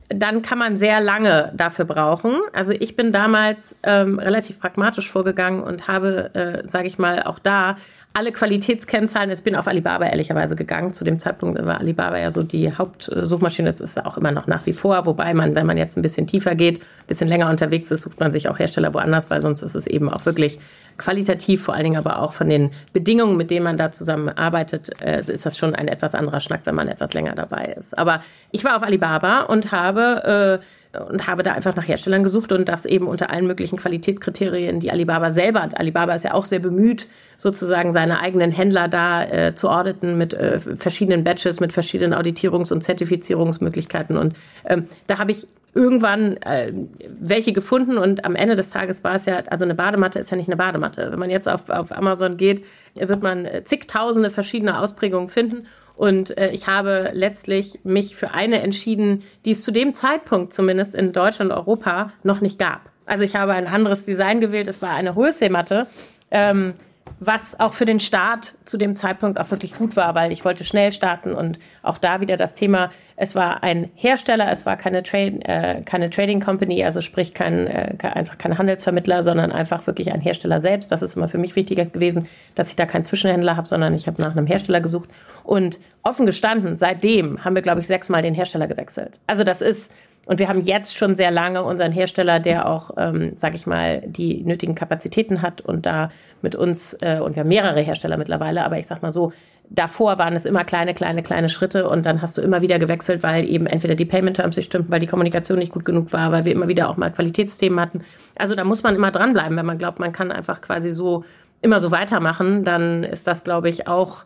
dann 0.09 0.41
kann 0.41 0.59
man 0.59 0.75
sehr 0.75 1.01
lange 1.01 1.51
dafür 1.55 1.85
brauchen. 1.85 2.39
Also 2.53 2.73
ich 2.73 2.95
bin 2.95 3.11
damals 3.11 3.75
ähm, 3.83 4.19
relativ 4.19 4.59
pragmatisch 4.59 5.09
vorgegangen 5.09 5.63
und 5.63 5.87
habe, 5.87 6.35
äh, 6.35 6.67
sage 6.67 6.87
ich 6.87 6.99
mal, 6.99 7.23
auch 7.23 7.39
da 7.39 7.77
alle 8.15 8.31
Qualitätskennzahlen. 8.31 9.29
Ich 9.29 9.43
bin 9.43 9.57
auf 9.57 9.67
Alibaba 9.67 10.05
ehrlicherweise 10.05 10.55
gegangen. 10.55 10.93
Zu 10.93 11.03
dem 11.03 11.19
Zeitpunkt 11.19 11.63
war 11.65 11.81
Alibaba 11.81 12.17
ja 12.17 12.31
so 12.31 12.43
die 12.43 12.71
Hauptsuchmaschine. 12.71 13.69
Das 13.69 13.81
ist 13.81 14.03
auch 14.05 14.17
immer 14.17 14.31
noch 14.31 14.47
nach 14.47 14.65
wie 14.65 14.71
vor. 14.71 15.05
Wobei 15.05 15.33
man, 15.33 15.53
wenn 15.53 15.65
man 15.65 15.77
jetzt 15.77 15.97
ein 15.97 16.01
bisschen 16.01 16.25
tiefer 16.25 16.55
geht, 16.55 16.79
ein 16.79 17.07
bisschen 17.07 17.27
länger 17.27 17.49
unterwegs 17.49 17.91
ist, 17.91 18.03
sucht 18.03 18.21
man 18.21 18.31
sich 18.31 18.47
auch 18.47 18.57
Hersteller 18.57 18.93
woanders, 18.93 19.29
weil 19.29 19.41
sonst 19.41 19.63
ist 19.63 19.75
es 19.75 19.85
eben 19.85 20.09
auch 20.09 20.25
wirklich 20.25 20.59
qualitativ, 20.97 21.63
vor 21.63 21.73
allen 21.73 21.83
Dingen 21.83 21.97
aber 21.97 22.19
auch 22.19 22.31
von 22.31 22.47
den 22.47 22.71
Bedingungen, 22.93 23.35
mit 23.35 23.51
denen 23.51 23.65
man 23.65 23.75
da 23.75 23.91
zusammenarbeitet, 23.91 24.91
äh, 25.01 25.19
ist 25.19 25.45
das 25.45 25.57
schon 25.57 25.75
ein 25.75 25.89
etwas 25.89 26.15
anderer 26.15 26.39
Schnack, 26.39 26.61
wenn 26.63 26.75
man 26.75 26.87
etwas 26.87 27.13
länger 27.13 27.35
dabei 27.35 27.75
ist. 27.77 27.97
Aber 27.97 28.23
ich 28.51 28.63
war 28.63 28.77
auf 28.77 28.83
Alibaba 28.83 29.41
und 29.41 29.73
habe 29.73 30.61
äh, 30.61 30.65
und 31.09 31.27
habe 31.27 31.43
da 31.43 31.53
einfach 31.53 31.75
nach 31.75 31.87
Herstellern 31.87 32.23
gesucht 32.23 32.51
und 32.51 32.67
das 32.67 32.85
eben 32.85 33.07
unter 33.07 33.29
allen 33.29 33.47
möglichen 33.47 33.77
Qualitätskriterien, 33.77 34.79
die 34.79 34.91
Alibaba 34.91 35.31
selber 35.31 35.61
hat. 35.61 35.77
Alibaba 35.77 36.13
ist 36.13 36.23
ja 36.23 36.33
auch 36.33 36.45
sehr 36.45 36.59
bemüht, 36.59 37.07
sozusagen 37.37 37.93
seine 37.93 38.19
eigenen 38.19 38.51
Händler 38.51 38.87
da 38.87 39.23
äh, 39.23 39.55
zu 39.55 39.69
auditen 39.69 40.17
mit 40.17 40.33
äh, 40.33 40.59
verschiedenen 40.59 41.23
Batches, 41.23 41.59
mit 41.59 41.73
verschiedenen 41.73 42.17
Auditierungs- 42.17 42.71
und 42.71 42.81
Zertifizierungsmöglichkeiten. 42.81 44.17
Und 44.17 44.35
ähm, 44.65 44.85
da 45.07 45.19
habe 45.19 45.31
ich 45.31 45.47
irgendwann 45.73 46.37
äh, 46.37 46.71
welche 47.19 47.51
gefunden 47.51 47.97
und 47.97 48.23
am 48.23 48.35
Ende 48.35 48.55
des 48.55 48.69
Tages 48.69 49.03
war 49.03 49.15
es 49.15 49.25
ja, 49.25 49.43
also 49.47 49.65
eine 49.65 49.75
Badematte 49.75 50.19
ist 50.19 50.31
ja 50.31 50.37
nicht 50.37 50.47
eine 50.47 50.55
Badematte. 50.55 51.11
Wenn 51.11 51.19
man 51.19 51.29
jetzt 51.29 51.49
auf, 51.49 51.69
auf 51.69 51.91
Amazon 51.91 52.37
geht, 52.37 52.63
wird 52.95 53.21
man 53.21 53.47
zigtausende 53.65 54.29
verschiedene 54.29 54.79
Ausprägungen 54.79 55.27
finden. 55.27 55.67
Und 55.95 56.37
äh, 56.37 56.49
ich 56.51 56.67
habe 56.67 57.11
letztlich 57.13 57.79
mich 57.83 58.15
für 58.15 58.31
eine 58.31 58.61
entschieden, 58.61 59.23
die 59.45 59.51
es 59.51 59.63
zu 59.63 59.71
dem 59.71 59.93
Zeitpunkt 59.93 60.53
zumindest 60.53 60.95
in 60.95 61.13
Deutschland 61.13 61.51
und 61.51 61.57
Europa 61.57 62.11
noch 62.23 62.41
nicht 62.41 62.59
gab. 62.59 62.89
Also 63.05 63.23
ich 63.23 63.35
habe 63.35 63.53
ein 63.53 63.67
anderes 63.67 64.05
Design 64.05 64.41
gewählt. 64.41 64.67
Es 64.67 64.81
war 64.81 64.91
eine 64.91 65.15
Höchstseematte. 65.15 65.87
Ähm, 66.31 66.73
was 67.19 67.59
auch 67.59 67.73
für 67.73 67.85
den 67.85 67.99
Start 67.99 68.55
zu 68.65 68.77
dem 68.77 68.95
Zeitpunkt 68.95 69.39
auch 69.39 69.49
wirklich 69.51 69.75
gut 69.75 69.95
war, 69.95 70.15
weil 70.15 70.31
ich 70.31 70.43
wollte 70.43 70.63
schnell 70.63 70.91
starten 70.91 71.33
und 71.33 71.59
auch 71.81 71.97
da 71.97 72.19
wieder 72.19 72.35
das 72.35 72.55
Thema, 72.55 72.91
es 73.17 73.33
war 73.33 73.63
ein 73.63 73.89
Hersteller, 73.95 74.51
es 74.51 74.65
war 74.65 74.75
keine, 74.75 75.01
Trade, 75.01 75.39
äh, 75.45 75.81
keine 75.83 76.09
Trading 76.09 76.41
Company, 76.41 76.83
also 76.83 76.99
sprich 76.99 77.33
kein, 77.33 77.67
äh, 77.67 77.95
einfach 78.01 78.37
kein 78.37 78.57
Handelsvermittler, 78.57 79.23
sondern 79.23 79.51
einfach 79.51 79.87
wirklich 79.87 80.11
ein 80.11 80.19
Hersteller 80.19 80.59
selbst. 80.59 80.91
Das 80.91 81.01
ist 81.01 81.15
immer 81.15 81.29
für 81.29 81.37
mich 81.37 81.55
wichtiger 81.55 81.85
gewesen, 81.85 82.27
dass 82.55 82.69
ich 82.69 82.75
da 82.75 82.85
keinen 82.85 83.05
Zwischenhändler 83.05 83.55
habe, 83.55 83.67
sondern 83.67 83.93
ich 83.93 84.07
habe 84.07 84.21
nach 84.21 84.35
einem 84.35 84.47
Hersteller 84.47 84.81
gesucht 84.81 85.09
und 85.43 85.79
offen 86.03 86.25
gestanden, 86.25 86.75
seitdem 86.75 87.45
haben 87.45 87.55
wir, 87.55 87.61
glaube 87.61 87.79
ich, 87.79 87.87
sechsmal 87.87 88.21
den 88.21 88.33
Hersteller 88.33 88.67
gewechselt. 88.67 89.19
Also 89.27 89.45
das 89.45 89.61
ist, 89.61 89.93
und 90.25 90.39
wir 90.39 90.49
haben 90.49 90.59
jetzt 90.59 90.97
schon 90.97 91.15
sehr 91.15 91.31
lange 91.31 91.63
unseren 91.63 91.93
Hersteller, 91.93 92.41
der 92.41 92.67
auch, 92.67 92.91
ähm, 92.97 93.33
sage 93.37 93.55
ich 93.55 93.65
mal, 93.65 94.01
die 94.05 94.43
nötigen 94.43 94.75
Kapazitäten 94.75 95.41
hat 95.41 95.61
und 95.61 95.85
da 95.85 96.09
mit 96.41 96.55
uns, 96.55 96.93
äh, 97.01 97.19
und 97.19 97.35
wir 97.35 97.41
haben 97.41 97.47
mehrere 97.49 97.79
Hersteller 97.79 98.17
mittlerweile, 98.17 98.65
aber 98.65 98.77
ich 98.77 98.87
sag 98.87 99.01
mal 99.01 99.11
so, 99.11 99.31
davor 99.69 100.17
waren 100.17 100.33
es 100.33 100.45
immer 100.45 100.63
kleine, 100.63 100.93
kleine, 100.93 101.21
kleine 101.21 101.49
Schritte 101.49 101.89
und 101.89 102.05
dann 102.05 102.21
hast 102.21 102.37
du 102.37 102.41
immer 102.41 102.61
wieder 102.61 102.79
gewechselt, 102.79 103.23
weil 103.23 103.47
eben 103.49 103.67
entweder 103.67 103.95
die 103.95 104.05
Payment 104.05 104.37
Terms 104.37 104.55
nicht 104.55 104.65
stimmten, 104.65 104.91
weil 104.91 104.99
die 104.99 105.07
Kommunikation 105.07 105.59
nicht 105.59 105.71
gut 105.71 105.85
genug 105.85 106.13
war, 106.13 106.31
weil 106.31 106.45
wir 106.45 106.51
immer 106.51 106.67
wieder 106.67 106.89
auch 106.89 106.97
mal 106.97 107.11
Qualitätsthemen 107.11 107.79
hatten. 107.79 108.01
Also 108.35 108.55
da 108.55 108.63
muss 108.63 108.83
man 108.83 108.95
immer 108.95 109.11
dranbleiben, 109.11 109.57
wenn 109.57 109.65
man 109.65 109.77
glaubt, 109.77 109.99
man 109.99 110.11
kann 110.11 110.31
einfach 110.31 110.61
quasi 110.61 110.91
so 110.91 111.23
immer 111.61 111.79
so 111.79 111.91
weitermachen, 111.91 112.63
dann 112.63 113.03
ist 113.03 113.27
das, 113.27 113.43
glaube 113.43 113.69
ich, 113.69 113.87
auch 113.87 114.25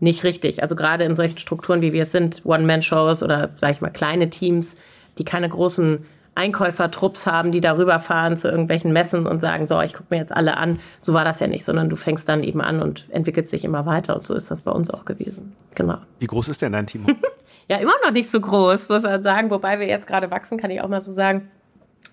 nicht 0.00 0.24
richtig. 0.24 0.62
Also 0.62 0.76
gerade 0.76 1.04
in 1.04 1.14
solchen 1.14 1.38
Strukturen, 1.38 1.80
wie 1.80 1.92
wir 1.92 2.04
es 2.04 2.12
sind, 2.12 2.46
One-Man-Shows 2.46 3.22
oder, 3.22 3.50
sage 3.56 3.72
ich 3.72 3.80
mal, 3.80 3.90
kleine 3.90 4.30
Teams, 4.30 4.76
die 5.18 5.24
keine 5.24 5.48
großen 5.48 6.06
Einkäufertrupps 6.38 7.26
haben, 7.26 7.52
die 7.52 7.60
darüber 7.60 7.98
fahren 7.98 8.36
zu 8.36 8.48
irgendwelchen 8.48 8.92
Messen 8.92 9.26
und 9.26 9.40
sagen, 9.40 9.66
so, 9.66 9.80
ich 9.80 9.92
gucke 9.92 10.06
mir 10.10 10.18
jetzt 10.18 10.32
alle 10.32 10.56
an. 10.56 10.78
So 11.00 11.12
war 11.12 11.24
das 11.24 11.40
ja 11.40 11.48
nicht, 11.48 11.64
sondern 11.64 11.90
du 11.90 11.96
fängst 11.96 12.28
dann 12.28 12.42
eben 12.42 12.60
an 12.60 12.80
und 12.80 13.06
entwickelst 13.10 13.52
dich 13.52 13.64
immer 13.64 13.86
weiter. 13.86 14.16
Und 14.16 14.26
so 14.26 14.34
ist 14.34 14.50
das 14.50 14.62
bei 14.62 14.70
uns 14.70 14.90
auch 14.90 15.04
gewesen. 15.04 15.52
Genau. 15.74 15.98
Wie 16.20 16.26
groß 16.26 16.48
ist 16.48 16.62
denn 16.62 16.72
dein 16.72 16.86
Team? 16.86 17.06
ja, 17.68 17.78
immer 17.78 17.92
noch 18.04 18.12
nicht 18.12 18.30
so 18.30 18.40
groß, 18.40 18.88
muss 18.88 19.02
man 19.02 19.22
sagen. 19.22 19.50
Wobei 19.50 19.80
wir 19.80 19.86
jetzt 19.86 20.06
gerade 20.06 20.30
wachsen, 20.30 20.58
kann 20.58 20.70
ich 20.70 20.80
auch 20.80 20.88
mal 20.88 21.00
so 21.00 21.10
sagen, 21.10 21.50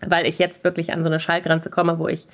weil 0.01 0.25
ich 0.25 0.39
jetzt 0.39 0.63
wirklich 0.63 0.91
an 0.91 1.03
so 1.03 1.09
eine 1.09 1.19
Schallgrenze 1.19 1.69
komme, 1.69 1.99
wo 1.99 2.07
ich 2.07 2.27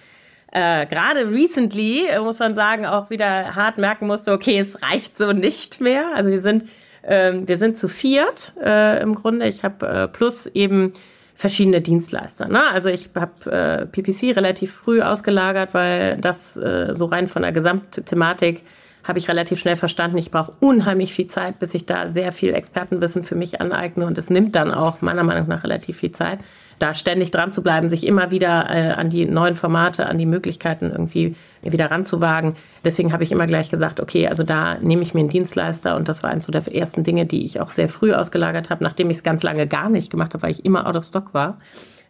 äh, 0.53 0.85
gerade 0.85 1.29
recently, 1.29 2.07
äh, 2.07 2.19
muss 2.19 2.39
man 2.39 2.55
sagen, 2.55 2.85
auch 2.85 3.09
wieder 3.09 3.55
hart 3.55 3.77
merken 3.77 4.07
musste, 4.07 4.31
okay, 4.31 4.59
es 4.59 4.81
reicht 4.81 5.17
so 5.17 5.33
nicht 5.33 5.81
mehr. 5.81 6.15
Also 6.15 6.31
wir 6.31 6.41
sind 6.41 6.65
ähm, 7.03 7.47
wir 7.47 7.57
sind 7.57 7.77
zu 7.77 7.87
viert 7.87 8.53
äh, 8.63 9.01
im 9.01 9.15
Grunde. 9.15 9.47
Ich 9.47 9.63
habe 9.63 9.87
äh, 9.87 10.07
plus 10.07 10.47
eben 10.47 10.93
verschiedene 11.41 11.81
Dienstleister. 11.81 12.47
Ne? 12.47 12.69
Also 12.69 12.89
ich 12.89 13.09
habe 13.15 13.51
äh, 13.51 13.85
PPC 13.87 14.37
relativ 14.37 14.73
früh 14.73 15.01
ausgelagert, 15.01 15.73
weil 15.73 16.17
das 16.17 16.55
äh, 16.55 16.93
so 16.93 17.05
rein 17.05 17.27
von 17.27 17.41
der 17.41 17.51
Gesamtthematik 17.51 18.63
habe 19.03 19.19
ich 19.19 19.27
relativ 19.27 19.59
schnell 19.59 19.75
verstanden. 19.75 20.17
Ich 20.17 20.31
brauche 20.31 20.53
unheimlich 20.59 21.13
viel 21.13 21.27
Zeit, 21.27 21.59
bis 21.59 21.73
ich 21.73 21.85
da 21.85 22.07
sehr 22.07 22.31
viel 22.31 22.53
Expertenwissen 22.53 23.23
für 23.23 23.35
mich 23.35 23.61
aneigne 23.61 24.05
und 24.05 24.17
es 24.17 24.29
nimmt 24.29 24.55
dann 24.55 24.71
auch 24.71 25.01
meiner 25.01 25.23
Meinung 25.23 25.47
nach 25.47 25.63
relativ 25.63 25.97
viel 25.97 26.11
Zeit 26.11 26.39
da 26.81 26.93
ständig 26.93 27.31
dran 27.31 27.51
zu 27.51 27.61
bleiben, 27.61 27.89
sich 27.89 28.07
immer 28.07 28.31
wieder 28.31 28.67
äh, 28.69 28.91
an 28.93 29.09
die 29.09 29.25
neuen 29.25 29.55
Formate, 29.55 30.07
an 30.07 30.17
die 30.17 30.25
Möglichkeiten 30.25 30.89
irgendwie 30.89 31.35
wieder 31.61 31.91
ranzuwagen. 31.91 32.55
Deswegen 32.83 33.13
habe 33.13 33.23
ich 33.23 33.31
immer 33.31 33.45
gleich 33.45 33.69
gesagt, 33.69 33.99
okay, 33.99 34.27
also 34.27 34.43
da 34.43 34.79
nehme 34.79 35.03
ich 35.03 35.13
mir 35.13 35.19
einen 35.19 35.29
Dienstleister 35.29 35.95
und 35.95 36.09
das 36.09 36.23
war 36.23 36.31
eins 36.31 36.47
der 36.47 36.75
ersten 36.75 37.03
Dinge, 37.03 37.25
die 37.25 37.45
ich 37.45 37.59
auch 37.59 37.71
sehr 37.71 37.87
früh 37.87 38.13
ausgelagert 38.13 38.69
habe, 38.69 38.83
nachdem 38.83 39.09
ich 39.11 39.17
es 39.17 39.23
ganz 39.23 39.43
lange 39.43 39.67
gar 39.67 39.89
nicht 39.89 40.09
gemacht 40.09 40.33
habe, 40.33 40.43
weil 40.43 40.51
ich 40.51 40.65
immer 40.65 40.87
out 40.87 40.95
of 40.95 41.03
stock 41.03 41.33
war. 41.33 41.59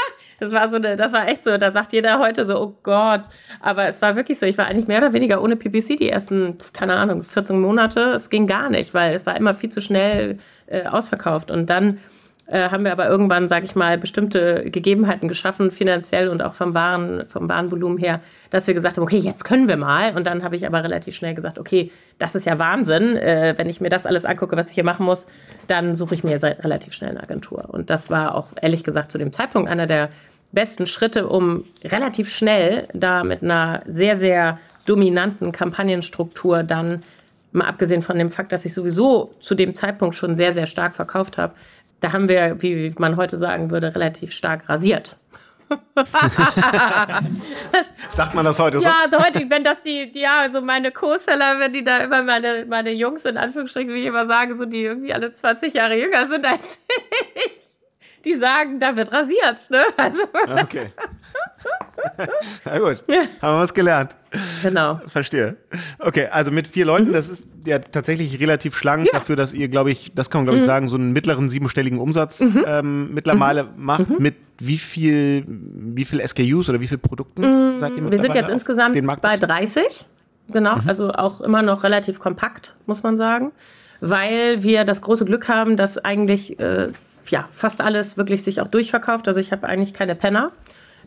Das 0.42 0.50
war 0.50 0.68
so 0.68 0.74
eine, 0.74 0.96
das 0.96 1.12
war 1.12 1.28
echt 1.28 1.44
so, 1.44 1.56
da 1.56 1.70
sagt 1.70 1.92
jeder 1.92 2.18
heute 2.18 2.44
so, 2.46 2.60
oh 2.60 2.74
Gott. 2.82 3.20
Aber 3.60 3.86
es 3.86 4.02
war 4.02 4.16
wirklich 4.16 4.40
so, 4.40 4.44
ich 4.44 4.58
war 4.58 4.66
eigentlich 4.66 4.88
mehr 4.88 4.98
oder 4.98 5.12
weniger 5.12 5.40
ohne 5.40 5.54
PPC 5.54 5.96
die 5.96 6.08
ersten, 6.08 6.58
keine 6.72 6.94
Ahnung, 6.94 7.22
14 7.22 7.60
Monate. 7.60 8.00
Es 8.14 8.28
ging 8.28 8.48
gar 8.48 8.68
nicht, 8.68 8.92
weil 8.92 9.14
es 9.14 9.24
war 9.24 9.36
immer 9.36 9.54
viel 9.54 9.70
zu 9.70 9.80
schnell 9.80 10.38
äh, 10.66 10.84
ausverkauft. 10.86 11.52
Und 11.52 11.70
dann 11.70 11.98
äh, 12.48 12.70
haben 12.70 12.84
wir 12.84 12.90
aber 12.90 13.08
irgendwann, 13.08 13.46
sage 13.48 13.66
ich 13.66 13.76
mal, 13.76 13.96
bestimmte 13.98 14.68
Gegebenheiten 14.68 15.28
geschaffen, 15.28 15.70
finanziell 15.70 16.28
und 16.28 16.42
auch 16.42 16.54
vom 16.54 16.74
Waren, 16.74 17.24
vom 17.28 17.48
Warenvolumen 17.48 17.98
her, 17.98 18.20
dass 18.50 18.66
wir 18.66 18.74
gesagt 18.74 18.96
haben, 18.96 19.04
okay, 19.04 19.18
jetzt 19.18 19.44
können 19.44 19.68
wir 19.68 19.76
mal. 19.76 20.16
Und 20.16 20.26
dann 20.26 20.42
habe 20.42 20.56
ich 20.56 20.66
aber 20.66 20.82
relativ 20.82 21.14
schnell 21.14 21.34
gesagt, 21.34 21.58
okay, 21.58 21.92
das 22.18 22.34
ist 22.34 22.46
ja 22.46 22.58
Wahnsinn. 22.58 23.16
Äh, 23.16 23.54
wenn 23.56 23.68
ich 23.68 23.80
mir 23.80 23.90
das 23.90 24.06
alles 24.06 24.24
angucke, 24.24 24.56
was 24.56 24.70
ich 24.70 24.74
hier 24.74 24.84
machen 24.84 25.06
muss, 25.06 25.28
dann 25.68 25.94
suche 25.94 26.14
ich 26.14 26.24
mir 26.24 26.32
jetzt 26.32 26.44
relativ 26.44 26.94
schnell 26.94 27.10
eine 27.10 27.22
Agentur. 27.22 27.70
Und 27.70 27.90
das 27.90 28.10
war 28.10 28.34
auch 28.34 28.48
ehrlich 28.60 28.82
gesagt 28.82 29.12
zu 29.12 29.18
dem 29.18 29.32
Zeitpunkt 29.32 29.70
einer 29.70 29.86
der 29.86 30.10
besten 30.52 30.86
Schritte, 30.86 31.26
um 31.26 31.64
relativ 31.82 32.30
schnell 32.30 32.88
da 32.92 33.24
mit 33.24 33.42
einer 33.42 33.82
sehr, 33.86 34.18
sehr 34.18 34.58
dominanten 34.86 35.52
Kampagnenstruktur 35.52 36.62
dann 36.62 37.02
mal 37.52 37.66
abgesehen 37.66 38.02
von 38.02 38.18
dem 38.18 38.30
Fakt, 38.30 38.52
dass 38.52 38.64
ich 38.64 38.74
sowieso 38.74 39.34
zu 39.40 39.54
dem 39.54 39.74
Zeitpunkt 39.74 40.14
schon 40.14 40.34
sehr, 40.34 40.54
sehr 40.54 40.66
stark 40.66 40.94
verkauft 40.94 41.38
habe, 41.38 41.54
da 42.00 42.12
haben 42.12 42.28
wir, 42.28 42.60
wie 42.62 42.92
man 42.98 43.16
heute 43.16 43.38
sagen 43.38 43.70
würde, 43.70 43.94
relativ 43.94 44.32
stark 44.32 44.68
rasiert. 44.68 45.16
Sagt 48.14 48.34
man 48.34 48.44
das 48.44 48.58
heute 48.58 48.80
so? 48.80 48.84
Ja, 48.84 49.04
heute, 49.12 49.48
wenn 49.48 49.64
das 49.64 49.80
die, 49.82 50.12
die 50.12 50.20
ja, 50.20 50.40
also 50.42 50.60
meine 50.60 50.90
Co-Seller, 50.90 51.60
wenn 51.60 51.72
die 51.72 51.82
da 51.84 51.98
immer 51.98 52.22
meine, 52.22 52.66
meine 52.68 52.92
Jungs 52.92 53.24
in 53.24 53.38
Anführungsstrichen, 53.38 53.94
wie 53.94 54.00
ich 54.00 54.06
immer 54.06 54.26
sage, 54.26 54.54
so 54.56 54.66
die 54.66 54.82
irgendwie 54.82 55.14
alle 55.14 55.32
20 55.32 55.72
Jahre 55.72 55.98
jünger 55.98 56.26
sind 56.26 56.44
als 56.44 56.80
ich, 57.34 57.71
die 58.24 58.34
sagen, 58.36 58.78
da 58.80 58.96
wird 58.96 59.12
rasiert. 59.12 59.68
Ne? 59.70 59.80
Also. 59.96 60.22
Okay. 60.60 60.92
Na 62.64 62.78
gut, 62.78 63.04
haben 63.40 63.54
wir 63.54 63.60
was 63.60 63.74
gelernt. 63.74 64.16
Genau. 64.62 65.00
Verstehe. 65.06 65.56
Okay, 65.98 66.26
also 66.30 66.50
mit 66.50 66.66
vier 66.66 66.86
Leuten, 66.86 67.08
mhm. 67.08 67.12
das 67.12 67.28
ist 67.28 67.46
ja 67.66 67.78
tatsächlich 67.78 68.40
relativ 68.40 68.76
schlank 68.76 69.06
ja. 69.06 69.12
dafür, 69.12 69.36
dass 69.36 69.52
ihr, 69.52 69.68
glaube 69.68 69.90
ich, 69.90 70.12
das 70.14 70.30
kann 70.30 70.40
man, 70.40 70.46
glaube 70.46 70.58
ich, 70.58 70.64
mhm. 70.64 70.68
sagen, 70.68 70.88
so 70.88 70.96
einen 70.96 71.12
mittleren 71.12 71.50
siebenstelligen 71.50 71.98
Umsatz 71.98 72.40
mhm. 72.40 72.64
ähm, 72.66 73.14
mittlerweile 73.14 73.64
mhm. 73.64 73.70
macht. 73.76 74.08
Mhm. 74.08 74.16
Mit 74.18 74.36
wie 74.58 74.78
viel, 74.78 75.44
wie 75.46 76.04
viel 76.04 76.26
SKUs 76.26 76.68
oder 76.68 76.80
wie 76.80 76.86
viel 76.86 76.98
Produkten 76.98 77.42
mhm. 77.42 77.78
seid 77.78 77.96
ihr 77.96 78.10
Wir 78.10 78.18
sind 78.18 78.34
jetzt 78.34 78.50
insgesamt 78.50 79.20
bei 79.20 79.36
30. 79.36 80.06
Genau, 80.48 80.76
also 80.86 81.10
auch 81.12 81.40
immer 81.40 81.62
noch 81.62 81.84
relativ 81.84 82.18
kompakt, 82.18 82.74
muss 82.86 83.02
man 83.02 83.16
sagen. 83.16 83.52
Weil 84.00 84.62
wir 84.62 84.84
das 84.84 85.00
große 85.00 85.24
Glück 85.24 85.48
haben, 85.48 85.76
dass 85.76 85.96
eigentlich 85.98 86.58
äh, 86.58 86.88
ja, 87.28 87.46
fast 87.48 87.80
alles 87.80 88.16
wirklich 88.16 88.42
sich 88.42 88.60
auch 88.60 88.68
durchverkauft. 88.68 89.28
Also 89.28 89.40
ich 89.40 89.52
habe 89.52 89.66
eigentlich 89.66 89.94
keine 89.94 90.14
Penner. 90.14 90.52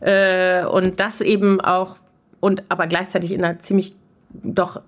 Äh, 0.02 0.66
und 0.66 1.00
das 1.00 1.22
eben 1.22 1.62
auch, 1.62 1.96
und 2.40 2.64
aber 2.70 2.88
gleichzeitig 2.88 3.32
in 3.32 3.44
einer 3.44 3.60
ziemlich 3.60 3.96
doch 4.44 4.82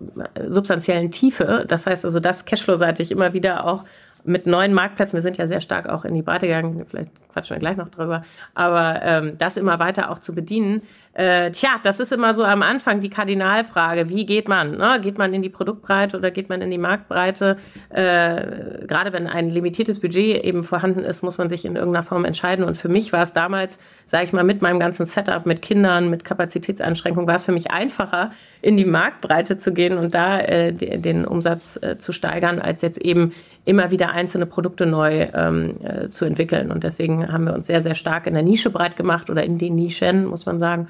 substanziellen 0.47 1.11
Tiefe. 1.11 1.65
Das 1.67 1.87
heißt 1.87 2.05
also, 2.05 2.19
das 2.19 2.45
Cashflow-seitig 2.45 3.11
immer 3.11 3.33
wieder 3.33 3.65
auch 3.65 3.83
mit 4.23 4.45
neuen 4.45 4.73
Marktplätzen, 4.73 5.15
wir 5.15 5.21
sind 5.21 5.37
ja 5.37 5.47
sehr 5.47 5.61
stark 5.61 5.87
auch 5.87 6.03
in 6.03 6.13
die 6.13 6.21
Breite 6.21 6.47
gegangen, 6.47 6.83
vielleicht 6.85 7.11
quatschen 7.29 7.55
wir 7.55 7.59
gleich 7.59 7.77
noch 7.77 7.87
drüber, 7.87 8.23
aber 8.55 9.01
ähm, 9.01 9.37
das 9.37 9.55
immer 9.55 9.79
weiter 9.79 10.11
auch 10.11 10.19
zu 10.19 10.35
bedienen, 10.35 10.81
äh, 11.17 11.49
tja, 11.49 11.71
das 11.81 11.99
ist 11.99 12.13
immer 12.13 12.35
so 12.35 12.43
am 12.43 12.61
Anfang 12.61 12.99
die 12.99 13.09
Kardinalfrage. 13.09 14.07
Wie 14.07 14.23
geht 14.23 14.47
man? 14.47 14.77
Ne? 14.77 14.99
Geht 15.01 15.17
man 15.17 15.33
in 15.33 15.41
die 15.41 15.49
Produktbreite 15.49 16.15
oder 16.15 16.29
geht 16.29 16.47
man 16.47 16.61
in 16.61 16.69
die 16.69 16.77
Marktbreite? 16.77 17.57
Äh, 17.89 18.85
gerade 18.85 19.13
wenn 19.13 19.25
ein 19.25 19.49
limitiertes 19.49 19.99
Budget 19.99 20.43
eben 20.43 20.63
vorhanden 20.63 21.03
ist, 21.03 21.23
muss 21.23 21.39
man 21.39 21.49
sich 21.49 21.65
in 21.65 21.75
irgendeiner 21.75 22.03
Form 22.03 22.23
entscheiden. 22.23 22.63
Und 22.63 22.77
für 22.77 22.87
mich 22.87 23.13
war 23.13 23.23
es 23.23 23.33
damals, 23.33 23.79
sage 24.05 24.25
ich 24.25 24.31
mal, 24.31 24.43
mit 24.43 24.61
meinem 24.61 24.79
ganzen 24.79 25.07
Setup, 25.07 25.47
mit 25.47 25.63
Kindern, 25.63 26.11
mit 26.11 26.23
Kapazitätseinschränkungen, 26.23 27.27
war 27.27 27.37
es 27.37 27.45
für 27.45 27.51
mich 27.51 27.71
einfacher, 27.71 28.29
in 28.61 28.77
die 28.77 28.85
Marktbreite 28.85 29.57
zu 29.57 29.73
gehen 29.73 29.97
und 29.97 30.13
da 30.13 30.39
äh, 30.39 30.71
den 30.71 31.25
Umsatz 31.25 31.79
äh, 31.81 31.97
zu 31.97 32.11
steigern, 32.11 32.59
als 32.59 32.83
jetzt 32.83 32.99
eben 32.99 33.33
immer 33.65 33.89
wieder 33.89 34.11
einzelne 34.11 34.45
Produkte 34.45 34.85
neu 34.85 35.29
ähm, 35.33 35.77
äh, 35.83 36.09
zu 36.09 36.25
entwickeln. 36.25 36.71
Und 36.71 36.83
deswegen 36.83 37.33
haben 37.33 37.45
wir 37.45 37.55
uns 37.55 37.65
sehr, 37.65 37.81
sehr 37.81 37.95
stark 37.95 38.27
in 38.27 38.35
der 38.35 38.43
Nische 38.43 38.69
breit 38.69 38.95
gemacht 38.95 39.31
oder 39.31 39.43
in 39.43 39.57
den 39.57 39.73
Nischen, 39.73 40.27
muss 40.27 40.45
man 40.45 40.59
sagen 40.59 40.87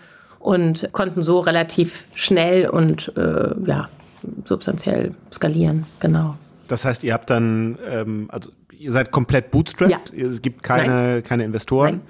und 0.48 0.88
konnten 0.94 1.22
so 1.22 1.42
relativ 1.42 2.06
schnell 2.16 2.70
und 2.70 3.12
äh, 3.18 3.50
ja, 3.66 3.89
substanziell 4.46 5.13
skalieren, 5.30 5.86
genau. 6.00 6.38
Das 6.70 6.86
heißt, 6.86 7.04
ihr 7.04 7.13
habt 7.13 7.30
dann, 7.30 7.77
ähm, 7.92 8.30
also 8.32 8.51
ihr 8.72 8.94
seid 8.94 9.12
komplett 9.12 9.51
bootstrapped, 9.51 10.13
ja. 10.16 10.25
es 10.25 10.42
gibt 10.42 10.63
keine, 10.63 11.22
keine 11.22 11.44
Investoren. 11.44 11.96
Nein 11.96 12.01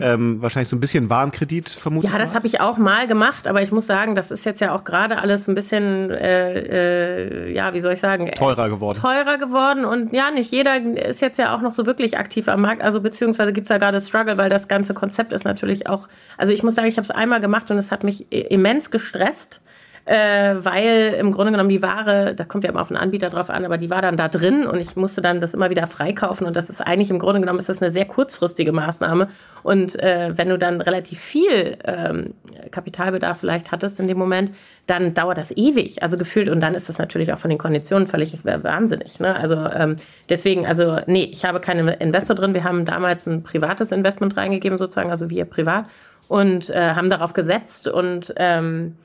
ähm, 0.00 0.40
wahrscheinlich 0.42 0.68
so 0.68 0.76
ein 0.76 0.80
bisschen 0.80 1.10
Warenkredit 1.10 1.68
vermutlich. 1.68 2.12
Ja, 2.12 2.18
das 2.18 2.34
habe 2.34 2.46
ich 2.46 2.60
auch 2.60 2.78
mal 2.78 3.06
gemacht, 3.06 3.46
aber 3.46 3.62
ich 3.62 3.72
muss 3.72 3.86
sagen, 3.86 4.14
das 4.14 4.30
ist 4.30 4.44
jetzt 4.44 4.60
ja 4.60 4.74
auch 4.74 4.84
gerade 4.84 5.18
alles 5.18 5.48
ein 5.48 5.54
bisschen, 5.54 6.10
äh, 6.10 7.48
äh, 7.48 7.52
ja, 7.52 7.74
wie 7.74 7.80
soll 7.80 7.92
ich 7.92 8.00
sagen? 8.00 8.30
Teurer 8.34 8.68
geworden. 8.68 8.98
Teurer 9.00 9.38
geworden 9.38 9.84
und 9.84 10.12
ja, 10.12 10.30
nicht 10.30 10.52
jeder 10.52 10.76
ist 10.76 11.20
jetzt 11.20 11.38
ja 11.38 11.54
auch 11.54 11.60
noch 11.60 11.74
so 11.74 11.86
wirklich 11.86 12.18
aktiv 12.18 12.48
am 12.48 12.62
Markt, 12.62 12.82
also 12.82 13.00
beziehungsweise 13.00 13.52
gibt 13.52 13.66
es 13.66 13.70
ja 13.70 13.78
gerade 13.78 14.00
Struggle, 14.00 14.38
weil 14.38 14.50
das 14.50 14.68
ganze 14.68 14.94
Konzept 14.94 15.32
ist 15.32 15.44
natürlich 15.44 15.86
auch, 15.88 16.08
also 16.36 16.52
ich 16.52 16.62
muss 16.62 16.74
sagen, 16.74 16.88
ich 16.88 16.96
habe 16.96 17.04
es 17.04 17.10
einmal 17.10 17.40
gemacht 17.40 17.70
und 17.70 17.78
es 17.78 17.90
hat 17.90 18.04
mich 18.04 18.30
immens 18.32 18.90
gestresst 18.90 19.60
äh, 20.08 20.64
weil 20.64 21.16
im 21.18 21.32
Grunde 21.32 21.52
genommen 21.52 21.68
die 21.68 21.82
Ware, 21.82 22.34
da 22.34 22.44
kommt 22.44 22.64
ja 22.64 22.70
immer 22.70 22.80
auf 22.80 22.88
den 22.88 22.96
Anbieter 22.96 23.28
drauf 23.28 23.50
an, 23.50 23.66
aber 23.66 23.76
die 23.76 23.90
war 23.90 24.00
dann 24.00 24.16
da 24.16 24.28
drin 24.28 24.66
und 24.66 24.80
ich 24.80 24.96
musste 24.96 25.20
dann 25.20 25.40
das 25.40 25.52
immer 25.52 25.68
wieder 25.68 25.86
freikaufen 25.86 26.46
und 26.46 26.56
das 26.56 26.70
ist 26.70 26.80
eigentlich 26.80 27.10
im 27.10 27.18
Grunde 27.18 27.40
genommen 27.40 27.58
ist 27.58 27.68
das 27.68 27.82
eine 27.82 27.90
sehr 27.90 28.06
kurzfristige 28.06 28.72
Maßnahme 28.72 29.28
und 29.62 30.00
äh, 30.02 30.32
wenn 30.34 30.48
du 30.48 30.56
dann 30.56 30.80
relativ 30.80 31.20
viel 31.20 31.76
ähm, 31.84 32.32
Kapitalbedarf 32.70 33.40
vielleicht 33.40 33.70
hattest 33.70 34.00
in 34.00 34.08
dem 34.08 34.16
Moment, 34.16 34.52
dann 34.86 35.12
dauert 35.12 35.36
das 35.36 35.54
ewig, 35.54 36.02
also 36.02 36.16
gefühlt 36.16 36.48
und 36.48 36.60
dann 36.60 36.74
ist 36.74 36.88
das 36.88 36.96
natürlich 36.96 37.30
auch 37.34 37.38
von 37.38 37.50
den 37.50 37.58
Konditionen 37.58 38.08
völlig 38.08 38.42
wahnsinnig. 38.44 39.20
Ne? 39.20 39.36
Also 39.36 39.56
ähm, 39.56 39.96
deswegen, 40.30 40.64
also 40.64 41.00
nee, 41.06 41.28
ich 41.30 41.44
habe 41.44 41.60
keinen 41.60 41.88
Investor 41.88 42.34
drin. 42.34 42.54
Wir 42.54 42.64
haben 42.64 42.86
damals 42.86 43.26
ein 43.26 43.42
privates 43.42 43.92
Investment 43.92 44.38
reingegeben 44.38 44.78
sozusagen, 44.78 45.10
also 45.10 45.28
wir 45.28 45.44
privat 45.44 45.84
und 46.28 46.70
äh, 46.70 46.94
haben 46.94 47.10
darauf 47.10 47.34
gesetzt 47.34 47.88
und 47.88 48.32
ähm, 48.36 48.96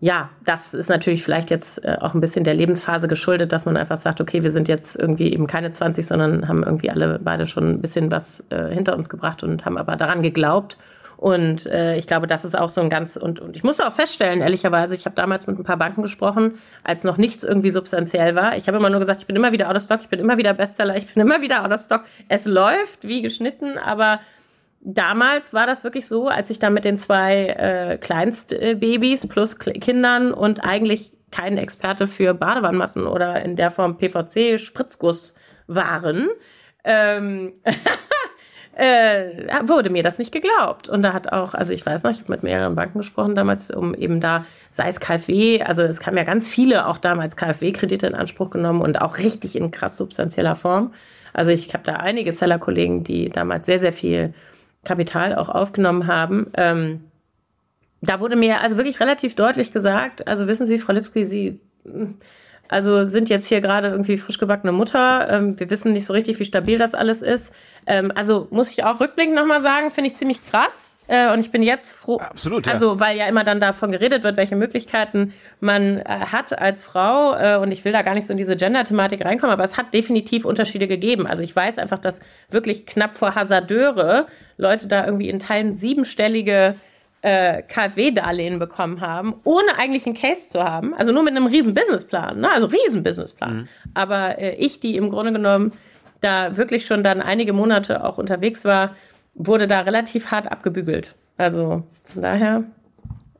ja, 0.00 0.28
das 0.44 0.74
ist 0.74 0.88
natürlich 0.88 1.24
vielleicht 1.24 1.50
jetzt 1.50 1.82
äh, 1.84 1.96
auch 2.00 2.14
ein 2.14 2.20
bisschen 2.20 2.44
der 2.44 2.54
Lebensphase 2.54 3.08
geschuldet, 3.08 3.52
dass 3.52 3.64
man 3.64 3.76
einfach 3.76 3.96
sagt, 3.96 4.20
okay, 4.20 4.42
wir 4.42 4.50
sind 4.50 4.68
jetzt 4.68 4.96
irgendwie 4.96 5.32
eben 5.32 5.46
keine 5.46 5.72
20, 5.72 6.06
sondern 6.06 6.48
haben 6.48 6.62
irgendwie 6.62 6.90
alle 6.90 7.18
beide 7.18 7.46
schon 7.46 7.70
ein 7.70 7.80
bisschen 7.80 8.10
was 8.10 8.44
äh, 8.50 8.68
hinter 8.74 8.94
uns 8.96 9.08
gebracht 9.08 9.42
und 9.42 9.64
haben 9.64 9.78
aber 9.78 9.96
daran 9.96 10.22
geglaubt. 10.22 10.76
Und 11.16 11.64
äh, 11.64 11.96
ich 11.96 12.06
glaube, 12.06 12.26
das 12.26 12.44
ist 12.44 12.56
auch 12.56 12.68
so 12.68 12.82
ein 12.82 12.90
ganz, 12.90 13.16
und, 13.16 13.40
und 13.40 13.56
ich 13.56 13.64
musste 13.64 13.86
auch 13.88 13.92
feststellen, 13.92 14.42
ehrlicherweise, 14.42 14.94
ich 14.94 15.06
habe 15.06 15.16
damals 15.16 15.46
mit 15.46 15.58
ein 15.58 15.64
paar 15.64 15.78
Banken 15.78 16.02
gesprochen, 16.02 16.58
als 16.84 17.04
noch 17.04 17.16
nichts 17.16 17.42
irgendwie 17.42 17.70
substanziell 17.70 18.34
war. 18.34 18.56
Ich 18.58 18.68
habe 18.68 18.76
immer 18.76 18.90
nur 18.90 19.00
gesagt, 19.00 19.22
ich 19.22 19.26
bin 19.26 19.34
immer 19.34 19.52
wieder 19.52 19.70
out 19.70 19.76
of 19.76 19.82
stock, 19.82 20.00
ich 20.02 20.08
bin 20.08 20.20
immer 20.20 20.36
wieder 20.36 20.52
Bestseller, 20.52 20.94
ich 20.94 21.14
bin 21.14 21.22
immer 21.22 21.40
wieder 21.40 21.64
out 21.64 21.72
of 21.72 21.80
stock. 21.80 22.04
Es 22.28 22.44
läuft 22.44 23.08
wie 23.08 23.22
geschnitten, 23.22 23.78
aber 23.78 24.20
damals 24.80 25.54
war 25.54 25.66
das 25.66 25.84
wirklich 25.84 26.06
so, 26.06 26.28
als 26.28 26.50
ich 26.50 26.58
da 26.58 26.70
mit 26.70 26.84
den 26.84 26.96
zwei 26.96 27.46
äh, 27.46 27.98
Kleinstbabys 27.98 29.28
plus 29.28 29.58
K 29.58 29.72
Kindern 29.72 30.32
und 30.32 30.64
eigentlich 30.64 31.12
kein 31.30 31.58
Experte 31.58 32.06
für 32.06 32.34
Badewannenmatten 32.34 33.06
oder 33.06 33.42
in 33.42 33.56
der 33.56 33.70
Form 33.70 33.98
PVC-Spritzguss 33.98 35.34
waren, 35.66 36.28
ähm, 36.84 37.52
äh, 38.76 39.60
wurde 39.64 39.90
mir 39.90 40.02
das 40.02 40.18
nicht 40.18 40.32
geglaubt. 40.32 40.88
Und 40.88 41.02
da 41.02 41.12
hat 41.12 41.32
auch, 41.32 41.54
also 41.54 41.72
ich 41.72 41.84
weiß 41.84 42.04
noch, 42.04 42.12
ich 42.12 42.20
habe 42.20 42.32
mit 42.32 42.42
mehreren 42.42 42.74
Banken 42.76 42.98
gesprochen 42.98 43.34
damals, 43.34 43.70
um 43.70 43.94
eben 43.94 44.20
da, 44.20 44.46
sei 44.70 44.88
es 44.88 45.00
KfW, 45.00 45.62
also 45.62 45.82
es 45.82 45.98
kamen 45.98 46.16
ja 46.16 46.24
ganz 46.24 46.46
viele 46.46 46.86
auch 46.86 46.98
damals 46.98 47.36
KfW-Kredite 47.36 48.06
in 48.06 48.14
Anspruch 48.14 48.50
genommen 48.50 48.82
und 48.82 49.00
auch 49.00 49.18
richtig 49.18 49.56
in 49.56 49.70
krass 49.70 49.96
substanzieller 49.96 50.54
Form. 50.54 50.94
Also 51.32 51.50
ich 51.50 51.74
habe 51.74 51.84
da 51.84 51.96
einige 51.96 52.32
Seller-Kollegen, 52.32 53.04
die 53.04 53.28
damals 53.28 53.66
sehr, 53.66 53.78
sehr 53.78 53.92
viel 53.92 54.32
Kapital 54.86 55.34
auch 55.34 55.48
aufgenommen 55.48 56.06
haben. 56.06 56.50
Ähm, 56.54 57.04
da 58.00 58.20
wurde 58.20 58.36
mir 58.36 58.60
also 58.60 58.76
wirklich 58.76 59.00
relativ 59.00 59.34
deutlich 59.34 59.72
gesagt, 59.72 60.26
also 60.28 60.46
wissen 60.46 60.66
Sie, 60.66 60.78
Frau 60.78 60.92
Lipski, 60.92 61.24
Sie 61.24 61.60
also 62.68 63.04
sind 63.04 63.28
jetzt 63.28 63.46
hier 63.46 63.60
gerade 63.60 63.88
irgendwie 63.88 64.16
frisch 64.16 64.38
gebackene 64.38 64.72
Mutter. 64.72 65.28
Ähm, 65.30 65.58
wir 65.58 65.70
wissen 65.70 65.92
nicht 65.92 66.04
so 66.04 66.12
richtig, 66.12 66.38
wie 66.38 66.44
stabil 66.44 66.78
das 66.78 66.94
alles 66.94 67.22
ist. 67.22 67.52
Ähm, 67.86 68.10
also 68.14 68.48
muss 68.50 68.70
ich 68.70 68.84
auch 68.84 69.00
rückblickend 69.00 69.36
nochmal 69.36 69.60
sagen, 69.60 69.90
finde 69.90 70.10
ich 70.10 70.16
ziemlich 70.16 70.44
krass. 70.44 70.98
Äh, 71.06 71.32
und 71.32 71.40
ich 71.40 71.52
bin 71.52 71.62
jetzt 71.62 71.92
froh. 71.92 72.18
Absolut, 72.18 72.66
ja. 72.66 72.72
Also, 72.72 72.98
weil 72.98 73.16
ja 73.16 73.26
immer 73.26 73.44
dann 73.44 73.60
davon 73.60 73.92
geredet 73.92 74.24
wird, 74.24 74.36
welche 74.36 74.56
Möglichkeiten 74.56 75.32
man 75.60 75.98
äh, 75.98 76.04
hat 76.04 76.58
als 76.58 76.82
Frau. 76.82 77.34
Äh, 77.36 77.58
und 77.58 77.70
ich 77.70 77.84
will 77.84 77.92
da 77.92 78.02
gar 78.02 78.14
nicht 78.14 78.26
so 78.26 78.32
in 78.32 78.38
diese 78.38 78.56
Gender-Thematik 78.56 79.24
reinkommen, 79.24 79.52
aber 79.52 79.64
es 79.64 79.76
hat 79.76 79.94
definitiv 79.94 80.44
Unterschiede 80.44 80.88
gegeben. 80.88 81.26
Also 81.26 81.44
ich 81.44 81.54
weiß 81.54 81.78
einfach, 81.78 81.98
dass 81.98 82.20
wirklich 82.50 82.86
knapp 82.86 83.16
vor 83.16 83.36
Hasardeure 83.36 84.26
Leute 84.56 84.86
da 84.86 85.04
irgendwie 85.04 85.28
in 85.28 85.38
Teilen 85.38 85.74
siebenstellige 85.74 86.74
äh, 87.22 87.62
KfW-Darlehen 87.62 88.58
bekommen 88.58 89.00
haben, 89.00 89.34
ohne 89.44 89.78
eigentlich 89.78 90.06
einen 90.06 90.14
Case 90.14 90.48
zu 90.48 90.62
haben. 90.62 90.94
Also 90.94 91.12
nur 91.12 91.22
mit 91.22 91.36
einem 91.36 91.46
riesen 91.46 91.74
Businessplan, 91.74 92.40
ne? 92.40 92.50
also 92.52 92.66
riesen 92.66 93.02
Businessplan. 93.02 93.56
Mhm. 93.56 93.68
Aber 93.94 94.38
äh, 94.38 94.54
ich, 94.56 94.80
die 94.80 94.96
im 94.96 95.10
Grunde 95.10 95.32
genommen 95.32 95.72
da 96.20 96.56
wirklich 96.56 96.86
schon 96.86 97.02
dann 97.02 97.20
einige 97.20 97.52
Monate 97.52 98.04
auch 98.04 98.18
unterwegs 98.18 98.64
war, 98.64 98.94
wurde 99.34 99.66
da 99.66 99.80
relativ 99.80 100.30
hart 100.30 100.50
abgebügelt. 100.50 101.14
Also 101.36 101.82
von 102.04 102.22
daher. 102.22 102.64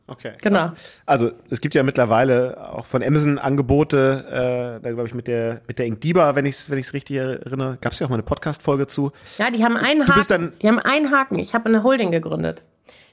Okay. 0.08 0.32
Genau. 0.40 0.70
Also 1.04 1.32
es 1.50 1.60
gibt 1.60 1.74
ja 1.74 1.82
mittlerweile 1.82 2.72
auch 2.72 2.86
von 2.86 3.02
Amazon 3.02 3.38
Angebote, 3.38 4.78
äh, 4.78 4.82
da 4.82 4.92
glaube 4.92 5.08
ich 5.08 5.14
mit 5.14 5.26
der 5.26 5.60
mit 5.66 5.78
der 5.78 5.86
Inkdiba, 5.86 6.36
wenn 6.36 6.46
ich 6.46 6.54
es 6.54 6.70
wenn 6.70 6.78
ich's 6.78 6.92
richtig 6.92 7.16
erinnere, 7.16 7.78
gab 7.80 7.92
es 7.92 7.98
ja 7.98 8.06
auch 8.06 8.10
mal 8.10 8.16
eine 8.16 8.22
Podcast-Folge 8.22 8.86
zu. 8.86 9.10
Ja, 9.38 9.50
die 9.50 9.64
haben 9.64 9.76
einen 9.76 10.06
Haken. 10.06 10.52
die 10.62 10.68
haben 10.68 10.78
einen 10.78 11.10
Haken. 11.10 11.38
Ich 11.38 11.54
habe 11.54 11.66
eine 11.66 11.82
Holding 11.82 12.10
gegründet. 12.10 12.62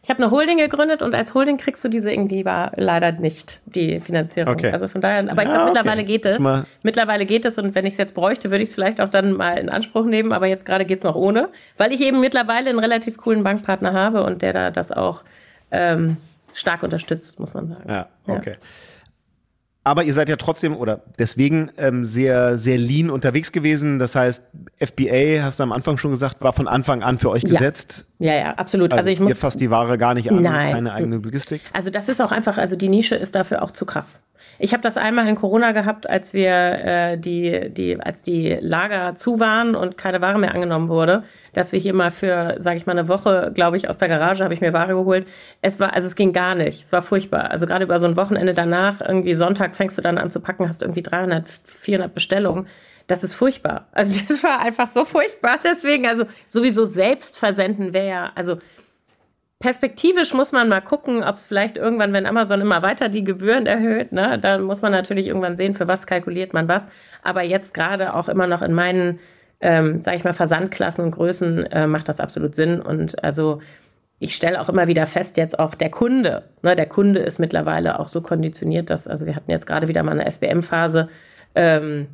Ich 0.04 0.10
habe 0.10 0.22
eine 0.22 0.32
Holding 0.32 0.58
gegründet 0.58 1.02
und 1.02 1.16
als 1.16 1.34
Holding 1.34 1.56
kriegst 1.56 1.82
du 1.86 1.88
diese 1.88 2.12
irgendwie 2.12 2.44
leider 2.76 3.14
nicht, 3.14 3.62
die 3.66 4.02
Finanzierung. 4.02 4.54
Okay. 4.54 4.70
Also 4.70 4.90
von 4.90 5.00
daher, 5.00 5.20
aber 5.32 5.44
ich 5.44 5.48
glaube, 5.48 5.54
ah, 5.54 5.62
okay. 5.62 5.72
mittlerweile 5.74 6.04
geht 6.04 6.26
es. 6.26 6.40
Mittlerweile 6.84 7.26
geht 7.26 7.46
es 7.46 7.58
und 7.58 7.74
wenn 7.74 7.86
ich 7.86 7.94
es 7.94 8.00
jetzt 8.00 8.14
bräuchte, 8.14 8.52
würde 8.52 8.64
ich 8.64 8.70
es 8.70 8.76
vielleicht 8.76 9.00
auch 9.00 9.08
dann 9.08 9.32
mal 9.32 9.58
in 9.58 9.70
Anspruch 9.70 10.06
nehmen, 10.06 10.34
aber 10.34 10.48
jetzt 10.48 10.66
gerade 10.66 10.84
geht 10.84 10.98
es 10.98 11.06
noch 11.06 11.16
ohne, 11.16 11.48
weil 11.78 11.94
ich 11.94 12.02
eben 12.02 12.20
mittlerweile 12.20 12.70
einen 12.70 12.80
relativ 12.80 13.16
coolen 13.16 13.44
Bankpartner 13.44 13.94
habe 13.94 14.24
und 14.24 14.42
der 14.42 14.52
da 14.52 14.72
das 14.72 14.92
auch 14.92 15.24
ähm, 15.72 16.18
stark 16.54 16.84
unterstützt, 16.84 17.40
muss 17.40 17.54
man 17.54 17.68
sagen. 17.68 17.90
Ja, 17.90 18.10
okay. 18.28 18.58
Ja. 18.60 18.68
Aber 19.86 20.04
ihr 20.04 20.14
seid 20.14 20.30
ja 20.30 20.38
trotzdem 20.38 20.78
oder 20.78 21.02
deswegen 21.20 21.70
ähm, 21.78 22.06
sehr, 22.06 22.58
sehr 22.58 22.78
lean 22.78 23.10
unterwegs 23.10 23.52
gewesen. 23.52 24.00
Das 24.00 24.16
heißt, 24.16 24.42
FBA, 24.78 25.44
hast 25.44 25.60
du 25.60 25.64
am 25.64 25.74
Anfang 25.74 25.98
schon 25.98 26.12
gesagt, 26.12 26.42
war 26.42 26.54
von 26.54 26.70
Anfang 26.70 27.04
an 27.04 27.18
für 27.18 27.30
euch 27.30 27.44
gesetzt. 27.44 28.06
Ja, 28.18 28.34
ja, 28.34 28.54
absolut. 28.54 28.94
Also, 28.94 29.00
also 29.00 29.10
ich 29.10 29.20
muss. 29.20 29.32
Ihr 29.32 29.36
fasst 29.36 29.60
die 29.60 29.70
Ware 29.70 29.98
gar 29.98 30.14
nicht 30.14 30.32
an, 30.32 30.42
nein. 30.42 30.72
keine 30.72 30.94
eigene 30.94 31.18
Logistik. 31.18 31.62
Also 31.74 31.90
das 31.90 32.08
ist 32.08 32.22
auch 32.22 32.32
einfach, 32.32 32.58
also 32.58 32.78
die 32.78 32.88
Nische 32.88 33.16
ist 33.16 33.36
dafür 33.36 33.62
auch 33.62 33.72
zu 33.72 33.86
krass. 33.86 34.24
Ich 34.60 34.74
habe 34.74 34.82
das 34.82 34.98
einmal 34.98 35.28
in 35.28 35.36
Corona 35.36 35.72
gehabt, 35.72 36.10
als 36.10 36.34
wir 36.34 36.52
äh, 36.52 37.18
die, 37.18 37.70
die, 37.70 38.00
als 38.00 38.24
die 38.24 38.58
Lager 38.62 39.16
zu 39.16 39.40
waren 39.40 39.76
und 39.76 39.98
keine 39.98 40.22
Ware 40.22 40.40
mehr 40.40 40.54
angenommen 40.54 40.90
wurde, 40.90 41.24
dass 41.54 41.72
wir 41.72 41.80
hier 41.80 41.94
mal 41.94 42.12
für, 42.12 42.56
sage 42.60 42.78
ich 42.78 42.86
mal, 42.86 42.94
eine 42.94 43.08
Woche, 43.08 43.52
glaube 43.54 43.78
ich, 43.78 43.90
aus 43.90 43.98
der 43.98 44.08
Garage 44.08 44.44
habe 44.44 44.54
ich 44.54 44.62
mir 44.62 44.74
Ware 44.74 44.94
geholt. 44.94 45.28
Es 45.62 45.80
war, 45.80 45.94
also 45.94 46.08
es 46.08 46.16
ging 46.16 46.34
gar 46.34 46.56
nicht. 46.56 46.86
Es 46.86 46.92
war 46.92 47.02
furchtbar. 47.02 47.52
Also 47.52 47.66
gerade 47.66 47.84
über 47.86 48.00
so 48.00 48.08
ein 48.08 48.18
Wochenende 48.18 48.54
danach, 48.54 49.02
irgendwie 49.02 49.34
Sonntag 49.34 49.76
fängst 49.76 49.98
du 49.98 50.02
dann 50.02 50.18
an 50.18 50.32
zu 50.32 50.40
packen, 50.40 50.68
hast 50.68 50.82
irgendwie 50.82 51.04
300, 51.04 51.50
400 51.66 52.14
Bestellungen. 52.14 52.68
Das 53.08 53.24
ist 53.24 53.34
furchtbar. 53.34 53.88
Also 53.92 54.20
das 54.28 54.44
war 54.44 54.60
einfach 54.60 54.88
so 54.88 55.06
furchtbar. 55.06 55.60
Deswegen, 55.64 56.08
also 56.08 56.26
sowieso 56.48 56.86
selbst 56.86 57.40
versenden 57.40 57.94
wäre 57.94 58.08
ja, 58.08 58.32
also 58.36 58.58
perspektivisch 59.64 60.34
muss 60.34 60.52
man 60.52 60.68
mal 60.68 60.82
gucken, 60.82 61.24
ob 61.24 61.36
es 61.36 61.46
vielleicht 61.46 61.78
irgendwann, 61.78 62.12
wenn 62.12 62.26
Amazon 62.26 62.60
immer 62.60 62.82
weiter 62.82 63.08
die 63.08 63.24
Gebühren 63.24 63.66
erhöht, 63.66 64.12
ne, 64.12 64.38
dann 64.38 64.64
muss 64.64 64.82
man 64.82 64.92
natürlich 64.92 65.28
irgendwann 65.28 65.56
sehen, 65.56 65.74
für 65.74 65.88
was 65.88 66.06
kalkuliert 66.06 66.52
man 66.52 66.68
was. 66.68 66.90
Aber 67.22 67.44
jetzt 67.44 67.74
gerade 67.74 68.14
auch 68.14 68.28
immer 68.28 68.46
noch 68.46 68.62
in 68.62 68.74
meinen, 68.74 69.20
ähm, 69.62 70.02
sage 70.02 70.18
ich 70.18 70.26
mal, 70.26 70.34
Versandklassen 70.34 71.06
und 71.06 71.12
Größen 71.12 71.66
äh, 71.68 71.88
macht 71.88 72.10
das 72.10 72.20
absolut 72.20 72.56
Sinn. 72.56 72.82
Und 72.82 73.24
also 73.24 73.62
ich 74.20 74.36
stelle 74.36 74.60
auch 74.60 74.68
immer 74.68 74.88
wieder 74.88 75.08
fest, 75.08 75.38
jetzt 75.38 75.58
auch 75.58 75.76
der 75.76 75.90
Kunde, 75.90 76.44
ne, 76.62 76.76
der 76.76 76.88
Kunde 76.88 77.22
ist 77.22 77.40
mittlerweile 77.40 78.02
auch 78.02 78.10
so 78.10 78.22
konditioniert, 78.22 78.90
dass, 78.90 79.08
also 79.08 79.26
wir 79.26 79.34
hatten 79.34 79.50
jetzt 79.50 79.66
gerade 79.66 79.88
wieder 79.88 80.04
mal 80.04 80.20
eine 80.20 80.30
FBM-Phase, 80.30 81.08
ähm, 81.56 82.08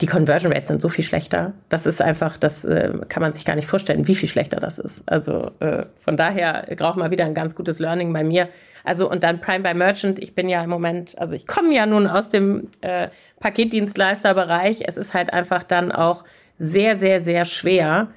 die 0.00 0.06
Conversion 0.06 0.52
Rates 0.52 0.68
sind 0.68 0.82
so 0.82 0.88
viel 0.88 1.04
schlechter. 1.04 1.54
Das 1.68 1.86
ist 1.86 2.02
einfach, 2.02 2.36
das 2.36 2.64
äh, 2.64 2.92
kann 3.08 3.20
man 3.20 3.32
sich 3.32 3.44
gar 3.44 3.54
nicht 3.54 3.68
vorstellen, 3.68 4.08
wie 4.08 4.16
viel 4.16 4.28
schlechter 4.28 4.58
das 4.58 4.78
ist. 4.78 5.04
Also 5.06 5.52
äh, 5.60 5.86
von 6.00 6.16
daher 6.16 6.66
braucht 6.76 6.96
man 6.96 7.12
wieder 7.12 7.24
ein 7.24 7.34
ganz 7.34 7.54
gutes 7.54 7.78
Learning 7.78 8.12
bei 8.12 8.24
mir. 8.24 8.48
Also 8.82 9.08
und 9.08 9.22
dann 9.22 9.40
Prime 9.40 9.60
by 9.60 9.72
Merchant. 9.72 10.18
Ich 10.18 10.34
bin 10.34 10.48
ja 10.48 10.62
im 10.62 10.70
Moment, 10.70 11.16
also 11.18 11.36
ich 11.36 11.46
komme 11.46 11.72
ja 11.72 11.86
nun 11.86 12.08
aus 12.08 12.28
dem 12.28 12.68
äh, 12.80 13.08
Paketdienstleisterbereich. 13.38 14.82
Es 14.86 14.96
ist 14.96 15.14
halt 15.14 15.32
einfach 15.32 15.62
dann 15.62 15.92
auch 15.92 16.24
sehr, 16.58 16.98
sehr, 16.98 17.22
sehr 17.22 17.44
schwer, 17.44 18.08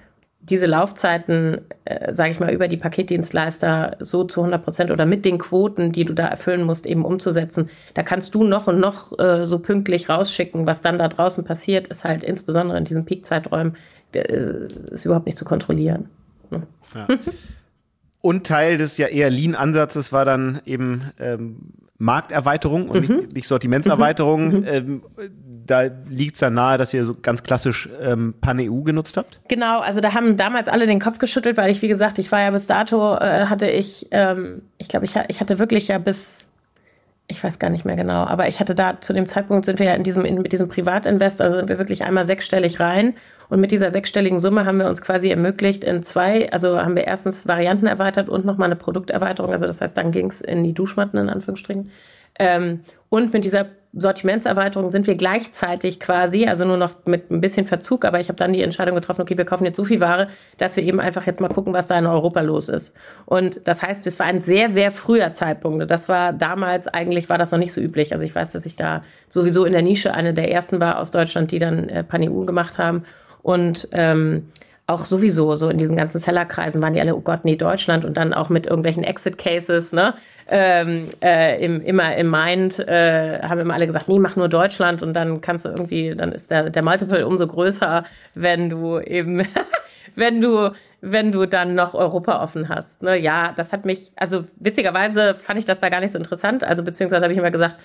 diese 0.50 0.66
Laufzeiten, 0.66 1.62
äh, 1.86 2.14
sage 2.14 2.32
ich 2.32 2.40
mal, 2.40 2.54
über 2.54 2.68
die 2.68 2.78
Paketdienstleister 2.78 3.98
so 4.00 4.24
zu 4.24 4.42
100 4.42 4.64
Prozent 4.64 4.92
oder 4.92 5.06
mit 5.06 5.26
den 5.26 5.38
Quoten, 5.38 5.92
die 5.92 6.06
du 6.06 6.14
da 6.14 6.28
erfüllen 6.28 6.64
musst, 6.64 6.86
eben 6.86 7.04
umzusetzen. 7.04 7.70
Da 7.94 8.04
kannst 8.04 8.34
du 8.34 8.44
noch 8.44 8.68
und 8.68 8.80
noch 8.80 9.18
äh, 9.20 9.46
so 9.46 9.60
pünktlich 9.60 10.10
rausschicken. 10.10 10.66
Was 10.66 10.82
dann 10.82 10.98
da 10.98 11.08
draußen 11.08 11.44
passiert, 11.44 11.88
ist 11.88 12.04
halt 12.04 12.24
insbesondere 12.24 12.78
in 12.78 12.86
diesen 12.86 13.06
Peakzeiträumen, 13.06 13.76
äh, 14.14 14.68
ist 14.92 15.06
überhaupt 15.06 15.26
nicht 15.26 15.38
zu 15.38 15.46
kontrollieren. 15.46 16.10
Ne? 16.50 16.64
Ja. 16.96 17.08
Und 18.22 18.48
Teil 18.48 18.78
des 18.78 18.98
ja 18.98 19.08
eher 19.08 19.30
Lean-Ansatzes 19.30 20.12
war 20.12 20.26
dann 20.26 20.62
eben 20.66 21.12
ähm, 21.20 21.58
Markterweiterung 22.00 22.90
und 22.90 23.10
mhm. 23.10 23.16
nicht, 23.16 23.34
nicht 23.34 23.48
Sortimentserweiterung. 23.48 24.60
Mhm. 24.60 24.66
Ähm, 24.68 25.02
da 25.66 25.84
liegt 26.10 26.36
es 26.36 26.40
dann 26.40 26.54
nahe, 26.54 26.78
dass 26.78 26.94
ihr 26.94 27.04
so 27.06 27.16
ganz 27.22 27.44
klassisch 27.44 27.90
ähm, 28.02 28.36
Pan-EU 28.40 28.82
genutzt 28.82 29.18
habt? 29.18 29.42
Genau, 29.48 29.80
also 29.80 30.00
da 30.00 30.14
haben 30.14 30.38
damals 30.38 30.68
alle 30.70 30.88
den 30.88 31.00
Kopf 31.00 31.20
geschüttelt, 31.20 31.58
weil 31.58 31.70
ich, 31.70 31.82
wie 31.82 31.88
gesagt, 31.88 32.20
ich 32.20 32.32
war 32.32 32.42
ja 32.42 32.52
bis 32.52 32.68
dato, 32.68 33.16
äh, 33.16 33.48
hatte 33.48 33.70
ich, 33.70 34.08
ähm, 34.12 34.62
ich 34.78 34.88
glaube, 34.88 35.06
ich, 35.06 35.16
ich 35.28 35.42
hatte 35.42 35.60
wirklich 35.60 35.90
ja 35.90 35.98
bis, 35.98 36.48
ich 37.30 37.44
weiß 37.44 37.60
gar 37.60 37.70
nicht 37.70 37.84
mehr 37.84 37.98
genau, 37.98 38.24
aber 38.24 38.48
ich 38.48 38.62
hatte 38.62 38.74
da 38.74 39.02
zu 39.02 39.12
dem 39.12 39.28
Zeitpunkt 39.28 39.66
sind 39.66 39.80
wir 39.80 39.88
ja 39.88 39.94
in 39.96 40.04
diesem, 40.04 40.24
in, 40.24 40.42
mit 40.42 40.54
diesem 40.54 40.70
Privatinvest, 40.70 41.42
also 41.42 41.58
sind 41.58 41.68
wir 41.68 41.78
wirklich 41.78 42.04
einmal 42.06 42.24
sechsstellig 42.24 42.80
rein. 42.80 43.16
Und 43.50 43.60
mit 43.60 43.72
dieser 43.72 43.92
sechsstelligen 43.92 44.40
Summe 44.40 44.66
haben 44.66 44.78
wir 44.78 44.88
uns 44.88 45.02
quasi 45.02 45.30
ermöglicht 45.30 45.84
in 45.84 46.04
zwei, 46.04 46.52
also 46.52 46.80
haben 46.82 46.96
wir 46.96 47.06
erstens 47.06 47.48
Varianten 47.48 47.86
erweitert 47.86 48.30
und 48.30 48.46
nochmal 48.46 48.68
eine 48.68 48.76
Produkterweiterung. 48.76 49.52
Also 49.52 49.66
das 49.66 49.82
heißt, 49.82 49.98
dann 49.98 50.12
ging 50.12 50.28
es 50.28 50.42
in 50.42 50.64
die 50.64 50.74
Duschmatten 50.74 51.20
in 51.20 51.30
Anführungsstrichen. 51.30 51.92
Ähm, 52.40 52.82
und 53.10 53.34
mit 53.34 53.44
dieser 53.44 53.68
Sortimentserweiterung 53.94 54.90
sind 54.90 55.08
wir 55.08 55.16
gleichzeitig 55.16 56.00
quasi, 56.00 56.46
also 56.46 56.66
nur 56.66 56.78
noch 56.78 56.94
mit 57.06 57.32
ein 57.32 57.42
bisschen 57.42 57.66
Verzug, 57.66 58.06
aber 58.06 58.20
ich 58.20 58.28
habe 58.28 58.38
dann 58.38 58.54
die 58.54 58.62
Entscheidung 58.62 58.96
getroffen, 58.96 59.22
okay, 59.22 59.38
wir 59.38 59.46
kaufen 59.46 59.66
jetzt 59.66 59.78
so 59.78 59.86
viel 59.86 60.00
Ware, 60.00 60.28
dass 60.58 60.76
wir 60.78 60.84
eben 60.84 61.00
einfach 61.00 61.26
jetzt 61.26 61.42
mal 61.42 61.48
gucken, 61.48 61.74
was 61.74 61.88
da 61.88 61.98
in 61.98 62.06
Europa 62.06 62.42
los 62.42 62.70
ist. 62.70 62.96
Und 63.26 63.68
das 63.68 63.82
heißt, 63.82 64.06
es 64.06 64.20
war 64.20 64.28
ein 64.28 64.42
sehr, 64.42 64.72
sehr 64.72 64.92
früher 64.92 65.34
Zeitpunkt. 65.34 65.90
Das 65.90 66.10
war 66.10 66.34
damals 66.34 66.88
eigentlich, 66.88 67.30
war 67.30 67.38
das 67.38 67.52
noch 67.52 67.60
nicht 67.60 67.74
so 67.74 67.82
üblich. 67.82 68.14
Also 68.14 68.24
ich 68.24 68.36
weiß, 68.36 68.52
dass 68.52 68.66
ich 68.66 68.76
da 68.76 69.04
sowieso 69.30 69.66
in 69.66 69.74
der 69.74 69.82
Nische 69.82 70.14
eine 70.14 70.34
der 70.34 70.52
ersten 70.52 70.80
war 70.80 71.00
aus 71.00 71.12
Deutschland, 71.12 71.52
die 71.52 71.60
dann 71.60 71.90
äh, 71.90 72.04
Pan-EU 72.04 72.46
gemacht 72.46 72.78
haben. 72.78 73.04
Und 73.42 73.88
ähm, 73.94 74.50
auch 74.86 75.06
sowieso 75.06 75.56
so 75.56 75.70
in 75.70 75.78
diesen 75.78 75.98
ganzen 75.98 76.20
Sellerkreisen 76.20 76.82
waren 76.82 76.94
die 76.94 77.02
alle, 77.02 77.16
oh 77.16 77.22
Gott, 77.22 77.44
nee, 77.44 77.58
Deutschland 77.58 78.06
und 78.06 78.16
dann 78.16 78.34
auch 78.34 78.50
mit 78.50 78.68
irgendwelchen 78.68 79.04
Exit-Cases, 79.04 79.92
ne? 79.92 80.14
Ähm, 80.50 81.10
äh, 81.22 81.64
im, 81.64 81.82
immer 81.82 82.16
im 82.16 82.32
Mind 82.32 82.80
äh, 82.80 83.42
haben 83.42 83.60
immer 83.60 83.74
alle 83.74 83.86
gesagt, 83.86 84.08
nee, 84.08 84.18
mach 84.18 84.38
nur 84.38 84.48
Deutschland 84.48 85.04
und 85.04 85.14
dann 85.14 85.42
kannst 85.42 85.66
du 85.66 85.70
irgendwie, 85.70 86.16
dann 86.16 86.32
ist 86.32 86.50
der, 86.50 86.70
der 86.70 86.84
Multiple 86.84 87.28
umso 87.28 87.48
größer, 87.48 88.06
wenn 88.34 88.70
du 88.70 89.00
eben, 89.00 89.46
wenn 90.16 90.40
du, 90.40 90.72
wenn 91.02 91.34
du 91.34 91.46
dann 91.48 91.76
noch 91.76 91.94
Europa 91.94 92.42
offen 92.42 92.70
hast. 92.70 93.04
Ne? 93.04 93.20
Ja, 93.20 93.54
das 93.58 93.74
hat 93.74 93.86
mich, 93.86 94.14
also 94.16 94.46
witzigerweise 94.56 95.36
fand 95.36 95.60
ich 95.60 95.66
das 95.66 95.80
da 95.80 95.90
gar 95.90 96.00
nicht 96.00 96.14
so 96.14 96.18
interessant. 96.18 96.64
Also 96.64 96.82
beziehungsweise 96.82 97.24
habe 97.24 97.34
ich 97.34 97.40
immer 97.40 97.52
gesagt, 97.52 97.76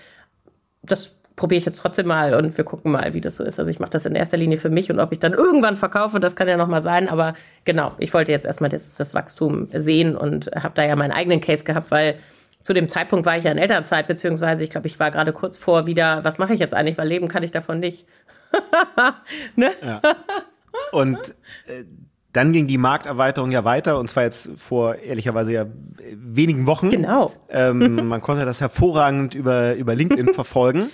das 0.83 1.16
probiere 1.35 1.59
ich 1.59 1.64
jetzt 1.64 1.79
trotzdem 1.79 2.07
mal 2.07 2.35
und 2.35 2.57
wir 2.57 2.64
gucken 2.64 2.92
mal, 2.92 3.14
wie 3.14 3.20
das 3.20 3.38
so 3.38 3.44
ist. 3.44 3.59
Also 3.59 3.70
ich 3.70 3.81
mache 3.81 3.90
das 3.90 4.07
in 4.07 4.14
erster 4.14 4.37
Linie 4.37 4.59
für 4.59 4.70
mich 4.70 4.90
und 4.90 5.01
ob 5.01 5.12
ich 5.12 5.18
dann 5.18 5.33
irgendwann 5.33 5.77
verkaufe, 5.77 6.20
das 6.20 6.37
kann 6.37 6.46
ja 6.46 6.57
nochmal 6.57 6.83
sein. 6.83 7.09
Aber 7.09 7.35
genau, 7.64 7.92
ich 7.98 8.14
wollte 8.14 8.33
jetzt 8.33 8.46
erstmal 8.46 8.70
das, 8.70 8.94
das 8.94 9.14
Wachstum 9.14 9.68
sehen 9.72 10.16
und 10.16 10.51
habe 10.55 10.75
da 10.75 10.85
ja 10.85 10.94
meinen 10.94 11.12
eigenen 11.12 11.40
Case 11.40 11.64
gehabt, 11.64 11.90
weil 11.90 12.18
zu 12.62 12.72
dem 12.72 12.88
Zeitpunkt 12.88 13.27
war 13.27 13.37
ich 13.37 13.44
ja 13.44 13.53
in 13.53 13.59
Elternzeit, 13.59 14.07
beziehungsweise 14.07 14.64
ich 14.64 14.70
glaube, 14.70 14.87
ich 14.87 14.98
war 14.98 15.11
gerade 15.11 15.33
kurz 15.33 15.57
vor 15.57 15.87
wieder, 15.87 16.25
was 16.25 16.38
mache 16.38 16.55
ich 16.55 16.61
jetzt 16.61 16.75
eigentlich, 16.75 16.98
weil 16.98 17.09
leben 17.09 17.29
kann 17.29 17.42
ich 17.42 17.51
davon 17.51 17.81
nicht. 17.81 18.07
ne? 19.57 19.72
ja. 19.83 20.01
Und 20.92 21.18
äh, 21.66 21.85
dann 22.33 22.53
ging 22.53 22.66
die 22.66 22.79
Markterweiterung 22.79 23.51
ja 23.51 23.64
weiter 23.64 23.98
und 23.98 24.09
zwar 24.09 24.22
jetzt 24.22 24.51
vor 24.57 24.96
ehrlicherweise 24.96 25.53
ja 25.53 25.66
wenigen 26.14 26.66
Wochen. 26.66 26.90
Genau. 26.90 27.33
Ähm, 27.51 28.07
man 28.09 28.20
konnte 28.20 28.44
das 28.44 28.61
hervorragend 28.61 29.35
über, 29.35 29.75
über 29.75 29.94
LinkedIn 29.94 30.33
verfolgen 30.35 30.90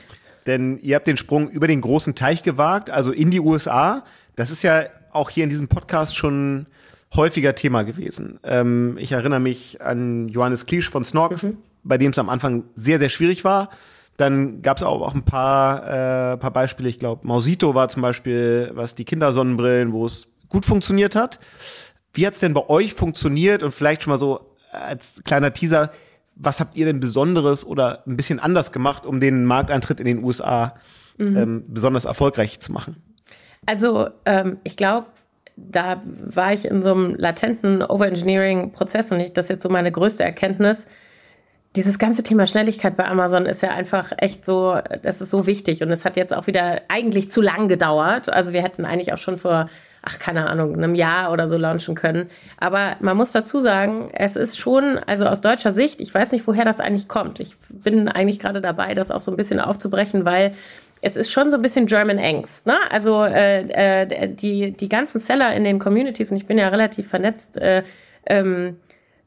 denn 0.49 0.79
ihr 0.79 0.97
habt 0.97 1.07
den 1.07 1.19
Sprung 1.19 1.51
über 1.51 1.69
den 1.69 1.83
großen 1.83 2.15
Teich 2.15 2.43
gewagt, 2.43 2.89
also 2.91 3.13
in 3.13 3.31
die 3.31 3.39
USA. 3.39 4.03
Das 4.35 4.51
ist 4.51 4.63
ja 4.63 4.85
auch 5.13 5.29
hier 5.29 5.45
in 5.45 5.51
diesem 5.51 5.69
Podcast 5.69 6.17
schon 6.17 6.67
häufiger 7.15 7.55
Thema 7.55 7.83
gewesen. 7.83 8.39
Ähm, 8.43 8.97
ich 8.99 9.13
erinnere 9.13 9.41
mich 9.41 9.81
an 9.81 10.29
Johannes 10.29 10.67
Kliesch 10.67 10.91
von 10.91 11.05
Snorks, 11.05 11.45
mhm. 11.45 11.59
bei 11.83 11.99
dem 11.99 12.11
es 12.11 12.19
am 12.19 12.29
Anfang 12.29 12.65
sehr, 12.75 12.99
sehr 12.99 13.09
schwierig 13.09 13.45
war. 13.45 13.71
Dann 14.17 14.63
gab 14.63 14.79
es 14.79 14.83
auch, 14.83 15.01
auch 15.01 15.15
ein 15.15 15.25
paar, 15.25 16.33
äh, 16.33 16.37
paar 16.37 16.51
Beispiele. 16.51 16.89
Ich 16.89 16.99
glaube, 16.99 17.27
Mausito 17.27 17.75
war 17.75 17.89
zum 17.89 18.03
Beispiel, 18.03 18.71
was 18.75 18.95
die 18.95 19.05
Kindersonnenbrillen, 19.05 19.93
wo 19.93 20.05
es 20.07 20.29
gut 20.49 20.67
funktioniert 20.67 21.15
hat. 21.15 21.39
Wie 22.13 22.27
hat 22.27 22.35
es 22.35 22.41
denn 22.41 22.53
bei 22.53 22.69
euch 22.69 22.95
funktioniert? 22.95 23.63
Und 23.63 23.73
vielleicht 23.73 24.03
schon 24.03 24.13
mal 24.13 24.19
so 24.19 24.57
als 24.73 25.23
kleiner 25.25 25.53
Teaser, 25.53 25.91
was 26.35 26.61
habt 26.61 26.77
ihr 26.77 26.87
denn 26.87 27.01
Besonderes 27.01 27.65
oder 27.65 28.03
ein 28.07 28.17
bisschen 28.17 28.39
anders 28.41 28.73
gemacht, 28.73 29.07
um 29.07 29.21
den 29.21 29.45
Markteintritt 29.45 30.01
in 30.01 30.07
den 30.07 30.25
USA 30.25 30.75
mhm. 31.17 31.37
ähm, 31.37 31.65
besonders 31.69 32.05
erfolgreich 32.05 32.61
zu 32.61 32.73
machen? 32.73 32.97
Also 33.67 34.09
ähm, 34.25 34.59
ich 34.65 34.77
glaube, 34.77 35.07
da 35.71 36.03
war 36.05 36.53
ich 36.53 36.67
in 36.67 36.83
so 36.83 36.93
einem 36.93 37.15
latenten 37.17 37.83
Overengineering-Prozess 37.83 39.13
und 39.13 39.21
ich, 39.21 39.33
das 39.33 39.47
ist 39.47 39.51
jetzt 39.51 39.63
so 39.63 39.69
meine 39.69 39.93
größte 39.93 40.25
Erkenntnis. 40.25 40.87
Dieses 41.77 41.99
ganze 41.99 42.23
Thema 42.23 42.47
Schnelligkeit 42.47 42.97
bei 42.97 43.07
Amazon 43.07 43.47
ist 43.47 43.63
ja 43.63 43.71
einfach 43.71 44.13
echt 44.17 44.45
so, 44.45 44.79
das 45.03 45.21
ist 45.21 45.31
so 45.31 45.47
wichtig 45.47 45.83
und 45.83 45.91
es 45.91 46.05
hat 46.05 46.17
jetzt 46.17 46.35
auch 46.35 46.47
wieder 46.47 46.83
eigentlich 46.89 47.31
zu 47.31 47.43
lang 47.43 47.69
gedauert. 47.69 48.29
Also 48.31 48.53
wir 48.53 48.63
hätten 48.63 48.85
eigentlich 48.85 49.13
auch 49.13 49.19
schon 49.19 49.37
vor 49.37 49.69
ach, 50.03 50.19
keine 50.19 50.49
Ahnung, 50.49 50.75
einem 50.75 50.95
Jahr 50.95 51.33
oder 51.33 51.49
so 51.49 51.57
launchen 51.57 51.95
können. 51.95 52.31
Aber 52.59 52.97
man 53.01 53.17
muss 53.17 53.33
dazu 53.33 53.59
sagen, 53.59 54.11
es 54.13 54.37
ist 54.37 54.59
schon, 54.59 54.99
also 55.07 55.27
aus 55.27 55.41
deutscher 55.41 55.73
Sicht, 55.73 56.01
ich 56.01 56.15
weiß 56.15 56.33
nicht, 56.33 56.47
woher 56.47 56.65
das 56.65 56.81
eigentlich 56.81 57.09
kommt. 57.09 57.41
Ich 57.41 57.57
bin 57.69 58.09
eigentlich 58.09 58.39
gerade 58.39 58.61
dabei, 58.61 58.95
das 58.95 59.11
auch 59.11 59.21
so 59.21 59.31
ein 59.31 59.37
bisschen 59.37 59.61
aufzubrechen, 59.61 60.25
weil 60.25 60.55
es 61.01 61.17
ist 61.17 61.31
schon 61.31 61.51
so 61.51 61.57
ein 61.57 61.63
bisschen 61.63 61.87
German 61.87 62.19
Angst. 62.19 62.67
Ne? 62.67 62.77
Also 62.91 63.25
äh, 63.25 64.03
äh, 64.03 64.29
die, 64.29 64.73
die 64.73 64.89
ganzen 64.89 65.21
Seller 65.21 65.55
in 65.55 65.65
den 65.65 65.79
Communities, 65.79 66.31
und 66.31 66.37
ich 66.37 66.47
bin 66.47 66.59
ja 66.59 66.69
relativ 66.69 67.09
vernetzt, 67.09 67.59
äh, 67.59 67.83
ähm, 68.27 68.77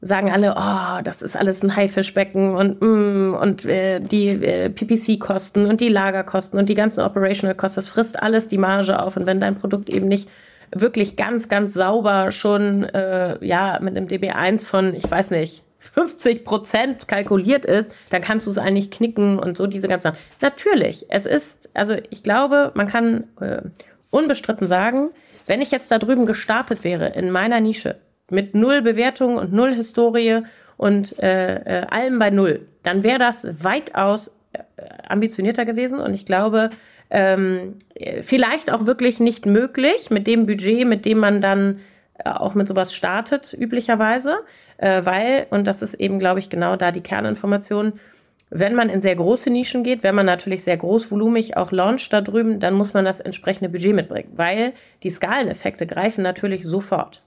sagen 0.02 0.32
alle, 0.32 0.54
oh, 0.56 1.00
das 1.04 1.22
ist 1.22 1.36
alles 1.36 1.62
ein 1.62 1.76
Haifischbecken 1.76 2.56
und 2.56 2.80
mm, 2.82 3.34
und 3.34 3.64
äh, 3.64 4.00
die 4.00 4.30
äh, 4.30 4.68
PPC-Kosten 4.68 5.66
und 5.66 5.80
die 5.80 5.88
Lagerkosten 5.88 6.58
und 6.58 6.68
die 6.68 6.74
ganzen 6.74 7.02
Operational 7.02 7.54
Kosten, 7.54 7.78
das 7.78 7.86
frisst 7.86 8.20
alles 8.20 8.48
die 8.48 8.58
Marge 8.58 9.00
auf. 9.00 9.16
Und 9.16 9.26
wenn 9.26 9.38
dein 9.38 9.54
Produkt 9.54 9.88
eben 9.88 10.08
nicht 10.08 10.28
wirklich 10.72 11.16
ganz, 11.16 11.48
ganz 11.48 11.74
sauber 11.74 12.32
schon 12.32 12.84
äh, 12.84 13.44
ja 13.44 13.78
mit 13.80 13.96
einem 13.96 14.06
DB1 14.06 14.66
von, 14.66 14.94
ich 14.94 15.08
weiß 15.08 15.30
nicht, 15.30 15.64
50 15.78 16.44
Prozent 16.44 17.08
kalkuliert 17.08 17.64
ist, 17.64 17.92
dann 18.10 18.22
kannst 18.22 18.46
du 18.46 18.50
es 18.50 18.58
eigentlich 18.58 18.90
knicken 18.90 19.38
und 19.38 19.56
so 19.56 19.66
diese 19.66 19.88
ganzen. 19.88 20.12
Natürlich, 20.40 21.06
es 21.08 21.26
ist, 21.26 21.70
also 21.74 21.96
ich 22.10 22.22
glaube, 22.22 22.70
man 22.74 22.86
kann 22.86 23.24
äh, 23.40 23.62
unbestritten 24.10 24.68
sagen, 24.68 25.10
wenn 25.46 25.60
ich 25.60 25.72
jetzt 25.72 25.90
da 25.90 25.98
drüben 25.98 26.24
gestartet 26.24 26.84
wäre 26.84 27.08
in 27.08 27.30
meiner 27.30 27.60
Nische 27.60 27.96
mit 28.30 28.54
null 28.54 28.80
Bewertung 28.80 29.36
und 29.36 29.52
null 29.52 29.74
Historie 29.74 30.42
und 30.76 31.18
äh, 31.18 31.56
äh, 31.56 31.86
allem 31.90 32.18
bei 32.18 32.30
null, 32.30 32.66
dann 32.84 33.02
wäre 33.02 33.18
das 33.18 33.64
weitaus 33.64 34.36
äh, 34.52 34.60
ambitionierter 35.08 35.64
gewesen 35.64 36.00
und 36.00 36.14
ich 36.14 36.26
glaube, 36.26 36.70
ähm, 37.12 37.76
vielleicht 38.22 38.72
auch 38.72 38.86
wirklich 38.86 39.20
nicht 39.20 39.44
möglich 39.44 40.10
mit 40.10 40.26
dem 40.26 40.46
Budget, 40.46 40.86
mit 40.86 41.04
dem 41.04 41.18
man 41.18 41.42
dann 41.42 41.80
äh, 42.18 42.30
auch 42.30 42.54
mit 42.54 42.66
sowas 42.66 42.94
startet, 42.94 43.52
üblicherweise, 43.52 44.38
äh, 44.78 45.04
weil, 45.04 45.46
und 45.50 45.66
das 45.66 45.82
ist 45.82 45.94
eben, 45.94 46.18
glaube 46.18 46.40
ich, 46.40 46.48
genau 46.48 46.76
da 46.76 46.90
die 46.90 47.02
Kerninformation, 47.02 48.00
wenn 48.48 48.74
man 48.74 48.88
in 48.88 49.02
sehr 49.02 49.16
große 49.16 49.50
Nischen 49.50 49.84
geht, 49.84 50.02
wenn 50.02 50.14
man 50.14 50.24
natürlich 50.24 50.64
sehr 50.64 50.76
großvolumig 50.78 51.56
auch 51.56 51.70
launcht 51.70 52.12
da 52.14 52.22
drüben, 52.22 52.60
dann 52.60 52.74
muss 52.74 52.94
man 52.94 53.04
das 53.04 53.20
entsprechende 53.20 53.68
Budget 53.68 53.94
mitbringen, 53.94 54.32
weil 54.34 54.72
die 55.02 55.10
Skaleneffekte 55.10 55.86
greifen 55.86 56.22
natürlich 56.22 56.64
sofort. 56.64 57.22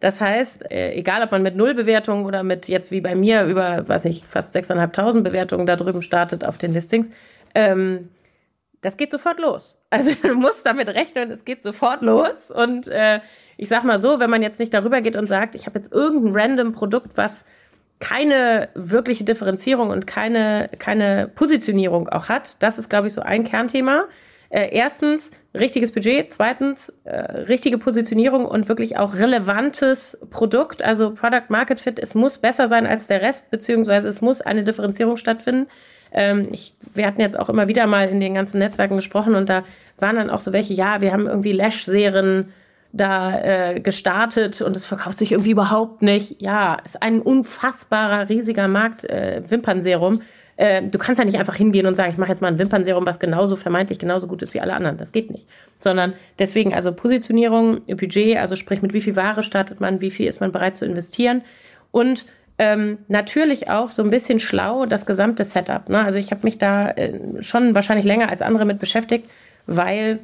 Das 0.00 0.20
heißt, 0.20 0.70
äh, 0.70 0.92
egal 0.92 1.22
ob 1.22 1.32
man 1.32 1.42
mit 1.42 1.56
null 1.56 1.74
Bewertungen 1.74 2.26
oder 2.26 2.42
mit 2.42 2.68
jetzt 2.68 2.90
wie 2.90 3.00
bei 3.00 3.14
mir 3.14 3.44
über, 3.44 3.88
weiß 3.88 4.04
ich, 4.04 4.24
fast 4.26 4.54
6.500 4.54 5.22
Bewertungen 5.22 5.64
da 5.64 5.76
drüben 5.76 6.02
startet 6.02 6.44
auf 6.44 6.58
den 6.58 6.74
Listings, 6.74 7.08
ähm, 7.54 8.10
das 8.82 8.96
geht 8.96 9.10
sofort 9.10 9.38
los. 9.38 9.78
Also 9.90 10.12
du 10.12 10.34
musst 10.34 10.64
damit 10.66 10.88
rechnen, 10.88 11.30
es 11.30 11.44
geht 11.44 11.62
sofort 11.62 12.02
los. 12.02 12.50
Und 12.50 12.86
äh, 12.86 13.20
ich 13.56 13.68
sag 13.68 13.84
mal 13.84 13.98
so, 13.98 14.20
wenn 14.20 14.30
man 14.30 14.42
jetzt 14.42 14.60
nicht 14.60 14.72
darüber 14.72 15.00
geht 15.00 15.16
und 15.16 15.26
sagt, 15.26 15.54
ich 15.54 15.66
habe 15.66 15.78
jetzt 15.78 15.92
irgendein 15.92 16.32
random 16.32 16.72
Produkt, 16.72 17.16
was 17.16 17.44
keine 17.98 18.70
wirkliche 18.74 19.24
Differenzierung 19.24 19.90
und 19.90 20.06
keine, 20.06 20.68
keine 20.78 21.28
Positionierung 21.34 22.08
auch 22.08 22.28
hat, 22.28 22.62
das 22.62 22.78
ist, 22.78 22.88
glaube 22.88 23.08
ich, 23.08 23.14
so 23.14 23.20
ein 23.20 23.44
Kernthema. 23.44 24.04
Äh, 24.48 24.70
erstens, 24.72 25.30
richtiges 25.54 25.92
Budget. 25.92 26.32
Zweitens, 26.32 26.92
äh, 27.04 27.16
richtige 27.20 27.78
Positionierung 27.78 28.46
und 28.46 28.68
wirklich 28.68 28.96
auch 28.96 29.14
relevantes 29.14 30.18
Produkt. 30.30 30.82
Also 30.82 31.14
Product 31.14 31.50
Market 31.50 31.78
Fit, 31.78 31.98
es 31.98 32.14
muss 32.14 32.38
besser 32.38 32.66
sein 32.68 32.86
als 32.86 33.06
der 33.06 33.22
Rest, 33.22 33.50
beziehungsweise 33.50 34.08
es 34.08 34.20
muss 34.20 34.40
eine 34.40 34.64
Differenzierung 34.64 35.16
stattfinden. 35.16 35.68
Ähm, 36.12 36.48
ich, 36.52 36.74
wir 36.94 37.06
hatten 37.06 37.20
jetzt 37.20 37.38
auch 37.38 37.48
immer 37.48 37.68
wieder 37.68 37.86
mal 37.86 38.08
in 38.08 38.20
den 38.20 38.34
ganzen 38.34 38.58
Netzwerken 38.58 38.96
gesprochen 38.96 39.34
und 39.34 39.48
da 39.48 39.64
waren 39.98 40.16
dann 40.16 40.30
auch 40.30 40.40
so 40.40 40.52
welche, 40.52 40.74
ja, 40.74 41.00
wir 41.00 41.12
haben 41.12 41.26
irgendwie 41.26 41.52
Lash-Serien 41.52 42.52
da 42.92 43.38
äh, 43.40 43.80
gestartet 43.80 44.60
und 44.62 44.74
es 44.74 44.86
verkauft 44.86 45.18
sich 45.18 45.32
irgendwie 45.32 45.52
überhaupt 45.52 46.02
nicht. 46.02 46.40
Ja, 46.40 46.78
ist 46.84 47.02
ein 47.02 47.20
unfassbarer, 47.20 48.28
riesiger 48.28 48.66
Markt, 48.66 49.04
äh, 49.04 49.42
Wimpernserum. 49.46 50.22
Äh, 50.56 50.82
du 50.82 50.98
kannst 50.98 51.18
ja 51.18 51.24
nicht 51.24 51.38
einfach 51.38 51.54
hingehen 51.54 51.86
und 51.86 51.94
sagen, 51.94 52.10
ich 52.10 52.18
mache 52.18 52.30
jetzt 52.30 52.42
mal 52.42 52.48
ein 52.48 52.58
Wimpernserum, 52.58 53.06
was 53.06 53.20
genauso 53.20 53.54
vermeintlich 53.54 53.98
genauso 53.98 54.26
gut 54.26 54.42
ist 54.42 54.54
wie 54.54 54.60
alle 54.60 54.74
anderen. 54.74 54.98
Das 54.98 55.12
geht 55.12 55.30
nicht. 55.30 55.46
Sondern 55.78 56.14
deswegen 56.38 56.74
also 56.74 56.92
Positionierung, 56.92 57.82
Budget, 57.86 58.38
also 58.38 58.56
sprich 58.56 58.82
mit 58.82 58.92
wie 58.92 59.00
viel 59.00 59.14
Ware 59.14 59.42
startet 59.42 59.80
man, 59.80 60.00
wie 60.00 60.10
viel 60.10 60.28
ist 60.28 60.40
man 60.40 60.50
bereit 60.50 60.76
zu 60.76 60.84
investieren 60.84 61.42
und 61.92 62.26
ähm, 62.60 62.98
natürlich 63.08 63.70
auch 63.70 63.90
so 63.90 64.02
ein 64.02 64.10
bisschen 64.10 64.38
schlau 64.38 64.84
das 64.84 65.06
gesamte 65.06 65.44
Setup. 65.44 65.88
Ne? 65.88 66.04
Also 66.04 66.18
ich 66.18 66.30
habe 66.30 66.42
mich 66.42 66.58
da 66.58 66.90
äh, 66.90 67.18
schon 67.40 67.74
wahrscheinlich 67.74 68.04
länger 68.04 68.28
als 68.28 68.42
andere 68.42 68.66
mit 68.66 68.78
beschäftigt, 68.78 69.30
weil 69.66 70.18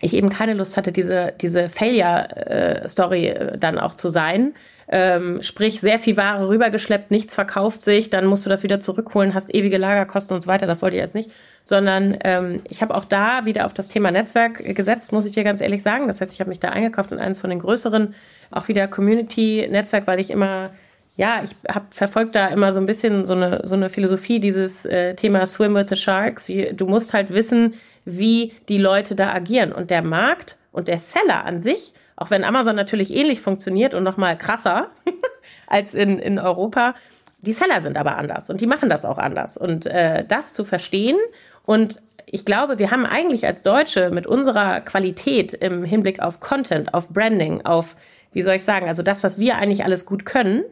ich 0.00 0.14
eben 0.14 0.28
keine 0.28 0.54
Lust 0.54 0.76
hatte, 0.76 0.92
diese, 0.92 1.32
diese 1.40 1.68
Failure-Story 1.68 3.26
äh, 3.26 3.58
dann 3.58 3.80
auch 3.80 3.94
zu 3.94 4.08
sein. 4.08 4.54
Ähm, 4.90 5.42
sprich, 5.42 5.80
sehr 5.80 5.98
viel 5.98 6.16
Ware 6.16 6.48
rübergeschleppt, 6.48 7.10
nichts 7.10 7.34
verkauft 7.34 7.82
sich, 7.82 8.08
dann 8.08 8.24
musst 8.24 8.46
du 8.46 8.50
das 8.50 8.62
wieder 8.62 8.78
zurückholen, 8.78 9.34
hast 9.34 9.52
ewige 9.52 9.78
Lagerkosten 9.78 10.36
und 10.36 10.42
so 10.42 10.46
weiter. 10.46 10.68
Das 10.68 10.80
wollte 10.80 10.94
ich 10.96 11.02
jetzt 11.02 11.16
nicht. 11.16 11.32
Sondern 11.64 12.16
ähm, 12.22 12.62
ich 12.68 12.82
habe 12.82 12.94
auch 12.94 13.04
da 13.04 13.46
wieder 13.46 13.66
auf 13.66 13.74
das 13.74 13.88
Thema 13.88 14.12
Netzwerk 14.12 14.76
gesetzt, 14.76 15.10
muss 15.10 15.24
ich 15.24 15.32
dir 15.32 15.42
ganz 15.42 15.60
ehrlich 15.60 15.82
sagen. 15.82 16.06
Das 16.06 16.20
heißt, 16.20 16.32
ich 16.32 16.38
habe 16.38 16.50
mich 16.50 16.60
da 16.60 16.68
eingekauft 16.68 17.10
in 17.10 17.18
eines 17.18 17.40
von 17.40 17.50
den 17.50 17.58
größeren, 17.58 18.14
auch 18.52 18.68
wieder 18.68 18.86
Community-Netzwerk, 18.86 20.06
weil 20.06 20.20
ich 20.20 20.30
immer 20.30 20.70
ja, 21.18 21.42
ich 21.42 21.56
hab 21.68 21.92
verfolgt 21.92 22.36
da 22.36 22.46
immer 22.46 22.70
so 22.70 22.78
ein 22.78 22.86
bisschen 22.86 23.26
so 23.26 23.34
eine, 23.34 23.62
so 23.64 23.74
eine 23.74 23.90
Philosophie, 23.90 24.38
dieses 24.38 24.86
äh, 24.86 25.16
Thema 25.16 25.44
Swim 25.46 25.74
with 25.74 25.88
the 25.88 25.96
Sharks. 25.96 26.50
Du 26.72 26.86
musst 26.86 27.12
halt 27.12 27.30
wissen, 27.30 27.74
wie 28.04 28.52
die 28.68 28.78
Leute 28.78 29.16
da 29.16 29.32
agieren. 29.32 29.72
Und 29.72 29.90
der 29.90 30.02
Markt 30.02 30.58
und 30.70 30.86
der 30.86 30.98
Seller 30.98 31.44
an 31.44 31.60
sich, 31.60 31.92
auch 32.14 32.30
wenn 32.30 32.44
Amazon 32.44 32.76
natürlich 32.76 33.12
ähnlich 33.12 33.40
funktioniert 33.40 33.94
und 33.94 34.04
nochmal 34.04 34.38
krasser 34.38 34.92
als 35.66 35.92
in, 35.92 36.20
in 36.20 36.38
Europa, 36.38 36.94
die 37.40 37.52
Seller 37.52 37.80
sind 37.80 37.96
aber 37.96 38.16
anders 38.16 38.48
und 38.48 38.60
die 38.60 38.66
machen 38.66 38.88
das 38.88 39.04
auch 39.04 39.18
anders. 39.18 39.56
Und 39.56 39.86
äh, 39.86 40.24
das 40.24 40.54
zu 40.54 40.64
verstehen 40.64 41.16
und 41.64 42.00
ich 42.26 42.44
glaube, 42.44 42.78
wir 42.78 42.92
haben 42.92 43.06
eigentlich 43.06 43.44
als 43.44 43.64
Deutsche 43.64 44.10
mit 44.10 44.28
unserer 44.28 44.82
Qualität 44.82 45.52
im 45.52 45.82
Hinblick 45.82 46.20
auf 46.20 46.38
Content, 46.38 46.94
auf 46.94 47.08
Branding, 47.08 47.64
auf, 47.64 47.96
wie 48.32 48.42
soll 48.42 48.54
ich 48.54 48.64
sagen, 48.64 48.86
also 48.86 49.02
das, 49.02 49.24
was 49.24 49.40
wir 49.40 49.56
eigentlich 49.56 49.82
alles 49.82 50.06
gut 50.06 50.24
können, 50.24 50.62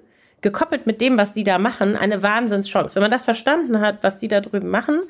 gekoppelt 0.42 0.87
mit 0.87 1.01
dem, 1.01 1.16
was 1.18 1.35
die 1.35 1.44
da 1.44 1.59
machen, 1.59 1.96
eine 1.96 2.22
Wahnsinnschance. 2.22 2.94
Wenn 2.94 3.03
man 3.03 3.11
das 3.11 3.25
verstanden 3.25 3.81
hat, 3.81 3.99
was 4.03 4.18
die 4.18 4.29
da 4.29 4.40
drüben 4.40 4.68
machen 4.68 5.01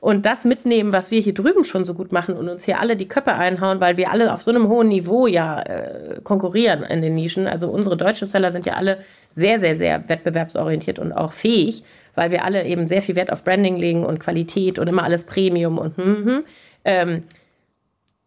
und 0.00 0.26
das 0.26 0.44
mitnehmen, 0.44 0.92
was 0.92 1.10
wir 1.10 1.20
hier 1.20 1.34
drüben 1.34 1.64
schon 1.64 1.84
so 1.84 1.94
gut 1.94 2.12
machen 2.12 2.36
und 2.36 2.48
uns 2.48 2.64
hier 2.64 2.80
alle 2.80 2.96
die 2.96 3.08
Köpfe 3.08 3.34
einhauen, 3.34 3.80
weil 3.80 3.96
wir 3.96 4.10
alle 4.10 4.32
auf 4.32 4.42
so 4.42 4.50
einem 4.50 4.68
hohen 4.68 4.88
Niveau 4.88 5.26
ja 5.26 5.62
äh, 5.62 6.20
konkurrieren 6.22 6.82
in 6.82 7.02
den 7.02 7.14
Nischen. 7.14 7.46
Also 7.46 7.68
unsere 7.68 7.96
deutschen 7.96 8.28
Seller 8.28 8.52
sind 8.52 8.66
ja 8.66 8.74
alle 8.74 8.98
sehr, 9.30 9.58
sehr, 9.58 9.76
sehr 9.76 10.08
wettbewerbsorientiert 10.08 10.98
und 10.98 11.12
auch 11.12 11.32
fähig, 11.32 11.84
weil 12.14 12.30
wir 12.30 12.44
alle 12.44 12.64
eben 12.64 12.86
sehr 12.86 13.02
viel 13.02 13.16
Wert 13.16 13.32
auf 13.32 13.42
Branding 13.42 13.76
legen 13.76 14.04
und 14.04 14.20
Qualität 14.20 14.78
und 14.78 14.86
immer 14.86 15.02
alles 15.02 15.24
Premium 15.24 15.78
und 15.78 15.96
hm, 15.96 16.24
hm. 16.24 16.44
Ähm, 16.88 17.24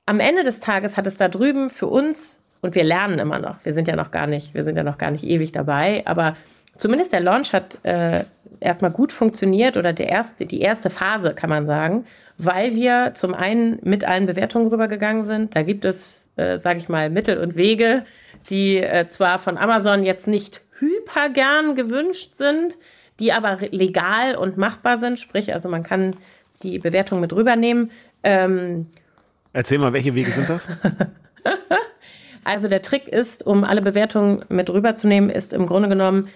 am 0.05 0.19
Ende 0.19 0.43
des 0.43 0.59
Tages 0.59 0.97
hat 0.97 1.07
es 1.07 1.15
da 1.15 1.29
drüben 1.29 1.69
für 1.69 1.87
uns 1.87 2.41
und 2.61 2.75
wir 2.75 2.83
lernen 2.83 3.19
immer 3.19 3.39
noch. 3.39 3.63
Wir 3.63 3.73
sind 3.73 3.87
ja 3.87 3.95
noch 3.95 4.11
gar 4.11 4.27
nicht, 4.27 4.53
wir 4.53 4.63
sind 4.63 4.75
ja 4.75 4.83
noch 4.83 4.97
gar 4.97 5.11
nicht 5.11 5.23
ewig 5.23 5.51
dabei, 5.51 6.03
aber 6.05 6.35
zumindest 6.77 7.13
der 7.13 7.21
Launch 7.21 7.53
hat 7.53 7.77
äh, 7.83 8.23
erstmal 8.59 8.91
gut 8.91 9.11
funktioniert 9.11 9.77
oder 9.77 9.93
der 9.93 10.09
erste, 10.09 10.45
die 10.45 10.61
erste 10.61 10.89
Phase 10.89 11.33
kann 11.33 11.49
man 11.49 11.65
sagen, 11.65 12.05
weil 12.37 12.75
wir 12.75 13.11
zum 13.13 13.33
einen 13.33 13.79
mit 13.83 14.05
allen 14.05 14.25
Bewertungen 14.25 14.67
rübergegangen 14.67 15.23
sind. 15.23 15.55
Da 15.55 15.61
gibt 15.61 15.85
es, 15.85 16.27
äh, 16.37 16.57
sage 16.57 16.79
ich 16.79 16.89
mal, 16.89 17.09
Mittel 17.09 17.37
und 17.37 17.55
Wege, 17.55 18.05
die 18.49 18.77
äh, 18.77 19.07
zwar 19.07 19.39
von 19.39 19.57
Amazon 19.57 20.03
jetzt 20.03 20.27
nicht 20.27 20.61
hyper 20.79 21.29
gern 21.29 21.75
gewünscht 21.75 22.35
sind, 22.35 22.77
die 23.19 23.33
aber 23.33 23.57
legal 23.71 24.35
und 24.35 24.57
machbar 24.57 24.97
sind. 24.97 25.19
Sprich, 25.19 25.53
also 25.53 25.67
man 25.69 25.83
kann 25.83 26.15
die 26.63 26.79
Bewertung 26.79 27.19
mit 27.19 27.33
rübernehmen. 27.33 27.91
Ähm, 28.23 28.87
Erzähl 29.51 29.77
mal, 29.77 29.93
welche 29.93 30.15
Wege 30.15 30.31
sind 30.31 30.49
das? 30.49 30.67
Also 32.43 32.67
der 32.67 32.81
Trick 32.81 33.07
ist, 33.07 33.45
um 33.45 33.63
alle 33.63 33.81
Bewertungen 33.81 34.43
mit 34.49 34.69
rüberzunehmen, 34.69 35.29
ist 35.29 35.53
im 35.53 35.65
Grunde 35.65 35.89
genommen, 35.89 36.29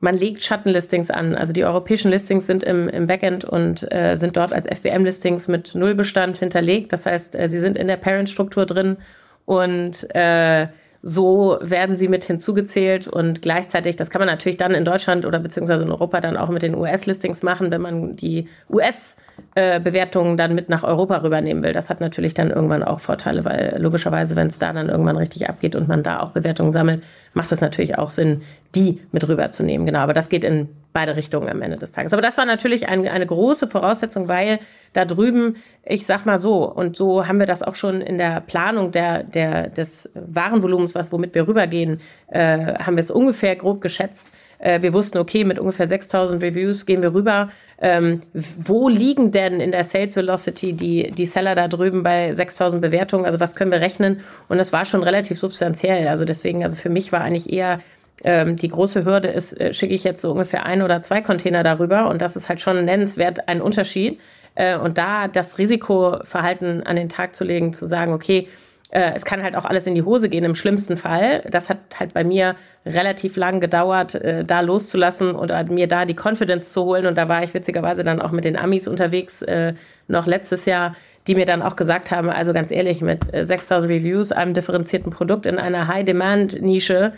man 0.00 0.16
legt 0.16 0.42
Schattenlistings 0.42 1.10
an. 1.10 1.34
Also 1.34 1.52
die 1.52 1.64
europäischen 1.64 2.10
Listings 2.10 2.46
sind 2.46 2.62
im, 2.62 2.88
im 2.88 3.06
Backend 3.06 3.44
und 3.44 3.90
äh, 3.92 4.16
sind 4.16 4.36
dort 4.36 4.52
als 4.52 4.68
FBM-Listings 4.68 5.48
mit 5.48 5.74
Nullbestand 5.74 6.38
hinterlegt. 6.38 6.92
Das 6.92 7.06
heißt, 7.06 7.34
äh, 7.34 7.48
sie 7.48 7.58
sind 7.58 7.76
in 7.76 7.88
der 7.88 7.96
Parent-Struktur 7.96 8.64
drin 8.64 8.98
und 9.44 10.06
äh, 10.14 10.68
so 11.08 11.58
werden 11.62 11.96
sie 11.96 12.06
mit 12.06 12.24
hinzugezählt 12.24 13.08
und 13.08 13.40
gleichzeitig, 13.40 13.96
das 13.96 14.10
kann 14.10 14.20
man 14.20 14.28
natürlich 14.28 14.58
dann 14.58 14.72
in 14.72 14.84
Deutschland 14.84 15.24
oder 15.24 15.38
beziehungsweise 15.38 15.84
in 15.84 15.90
Europa 15.90 16.20
dann 16.20 16.36
auch 16.36 16.50
mit 16.50 16.60
den 16.62 16.74
US-Listings 16.74 17.42
machen, 17.42 17.70
wenn 17.70 17.80
man 17.80 18.16
die 18.16 18.46
US-Bewertungen 18.68 20.36
dann 20.36 20.54
mit 20.54 20.68
nach 20.68 20.84
Europa 20.84 21.16
rübernehmen 21.22 21.62
will. 21.62 21.72
Das 21.72 21.88
hat 21.88 22.00
natürlich 22.00 22.34
dann 22.34 22.50
irgendwann 22.50 22.82
auch 22.82 23.00
Vorteile, 23.00 23.46
weil 23.46 23.76
logischerweise, 23.78 24.36
wenn 24.36 24.48
es 24.48 24.58
da 24.58 24.74
dann 24.74 24.90
irgendwann 24.90 25.16
richtig 25.16 25.48
abgeht 25.48 25.74
und 25.74 25.88
man 25.88 26.02
da 26.02 26.20
auch 26.20 26.32
Bewertungen 26.32 26.72
sammelt, 26.72 27.02
macht 27.32 27.50
es 27.52 27.62
natürlich 27.62 27.96
auch 27.96 28.10
Sinn, 28.10 28.42
die 28.74 29.00
mit 29.10 29.26
rüberzunehmen. 29.26 29.86
Genau, 29.86 30.00
aber 30.00 30.12
das 30.12 30.28
geht 30.28 30.44
in 30.44 30.68
beide 30.98 31.14
Richtungen 31.14 31.48
am 31.48 31.62
Ende 31.62 31.76
des 31.76 31.92
Tages. 31.92 32.12
Aber 32.12 32.22
das 32.22 32.36
war 32.38 32.44
natürlich 32.44 32.88
ein, 32.88 33.06
eine 33.06 33.24
große 33.24 33.68
Voraussetzung, 33.68 34.26
weil 34.26 34.58
da 34.94 35.04
drüben, 35.04 35.54
ich 35.84 36.06
sag 36.06 36.26
mal 36.26 36.38
so, 36.38 36.64
und 36.64 36.96
so 36.96 37.28
haben 37.28 37.38
wir 37.38 37.46
das 37.46 37.62
auch 37.62 37.76
schon 37.76 38.00
in 38.00 38.18
der 38.18 38.40
Planung 38.40 38.90
der, 38.90 39.22
der, 39.22 39.68
des 39.68 40.10
Warenvolumens, 40.14 40.96
was, 40.96 41.12
womit 41.12 41.36
wir 41.36 41.46
rübergehen, 41.46 42.00
äh, 42.32 42.74
haben 42.74 42.96
wir 42.96 43.02
es 43.02 43.12
ungefähr 43.12 43.54
grob 43.54 43.80
geschätzt. 43.80 44.32
Äh, 44.58 44.82
wir 44.82 44.92
wussten, 44.92 45.18
okay, 45.18 45.44
mit 45.44 45.60
ungefähr 45.60 45.86
6000 45.86 46.42
Reviews 46.42 46.84
gehen 46.84 47.00
wir 47.00 47.14
rüber. 47.14 47.50
Ähm, 47.80 48.22
wo 48.32 48.88
liegen 48.88 49.30
denn 49.30 49.60
in 49.60 49.70
der 49.70 49.84
Sales 49.84 50.16
Velocity 50.16 50.72
die, 50.72 51.12
die 51.12 51.26
Seller 51.26 51.54
da 51.54 51.68
drüben 51.68 52.02
bei 52.02 52.34
6000 52.34 52.82
Bewertungen? 52.82 53.24
Also 53.24 53.38
was 53.38 53.54
können 53.54 53.70
wir 53.70 53.80
rechnen? 53.80 54.18
Und 54.48 54.58
das 54.58 54.72
war 54.72 54.84
schon 54.84 55.04
relativ 55.04 55.38
substanziell. 55.38 56.08
Also 56.08 56.24
deswegen, 56.24 56.64
also 56.64 56.76
für 56.76 56.90
mich 56.90 57.12
war 57.12 57.20
eigentlich 57.20 57.52
eher 57.52 57.78
ähm, 58.24 58.56
die 58.56 58.68
große 58.68 59.04
Hürde 59.04 59.28
ist, 59.28 59.58
äh, 59.60 59.72
schicke 59.72 59.94
ich 59.94 60.04
jetzt 60.04 60.22
so 60.22 60.32
ungefähr 60.32 60.66
ein 60.66 60.82
oder 60.82 61.00
zwei 61.02 61.20
Container 61.20 61.62
darüber 61.62 62.08
und 62.08 62.20
das 62.20 62.36
ist 62.36 62.48
halt 62.48 62.60
schon 62.60 62.84
nennenswert 62.84 63.48
ein 63.48 63.60
Unterschied. 63.60 64.20
Äh, 64.54 64.76
und 64.76 64.98
da 64.98 65.28
das 65.28 65.58
Risikoverhalten 65.58 66.84
an 66.84 66.96
den 66.96 67.08
Tag 67.08 67.36
zu 67.36 67.44
legen, 67.44 67.72
zu 67.72 67.86
sagen, 67.86 68.12
okay, 68.12 68.48
äh, 68.90 69.12
es 69.14 69.24
kann 69.24 69.42
halt 69.42 69.54
auch 69.54 69.64
alles 69.64 69.86
in 69.86 69.94
die 69.94 70.02
Hose 70.02 70.28
gehen 70.28 70.44
im 70.44 70.54
schlimmsten 70.54 70.96
Fall. 70.96 71.42
Das 71.50 71.68
hat 71.68 71.78
halt 71.98 72.14
bei 72.14 72.24
mir 72.24 72.56
relativ 72.86 73.36
lang 73.36 73.60
gedauert, 73.60 74.14
äh, 74.14 74.44
da 74.44 74.60
loszulassen 74.60 75.34
oder 75.34 75.62
mir 75.64 75.86
da 75.86 76.04
die 76.04 76.16
Confidence 76.16 76.72
zu 76.72 76.84
holen. 76.84 77.06
Und 77.06 77.16
da 77.18 77.28
war 77.28 77.42
ich 77.42 77.52
witzigerweise 77.54 78.02
dann 78.02 78.20
auch 78.20 78.32
mit 78.32 78.44
den 78.44 78.56
Amis 78.56 78.88
unterwegs, 78.88 79.42
äh, 79.42 79.74
noch 80.08 80.26
letztes 80.26 80.64
Jahr, 80.64 80.96
die 81.26 81.34
mir 81.34 81.44
dann 81.44 81.60
auch 81.60 81.76
gesagt 81.76 82.10
haben, 82.10 82.30
also 82.30 82.54
ganz 82.54 82.70
ehrlich, 82.70 83.02
mit 83.02 83.20
6000 83.30 83.90
Reviews, 83.90 84.32
einem 84.32 84.54
differenzierten 84.54 85.12
Produkt 85.12 85.44
in 85.44 85.58
einer 85.58 85.86
High-Demand-Nische, 85.86 87.12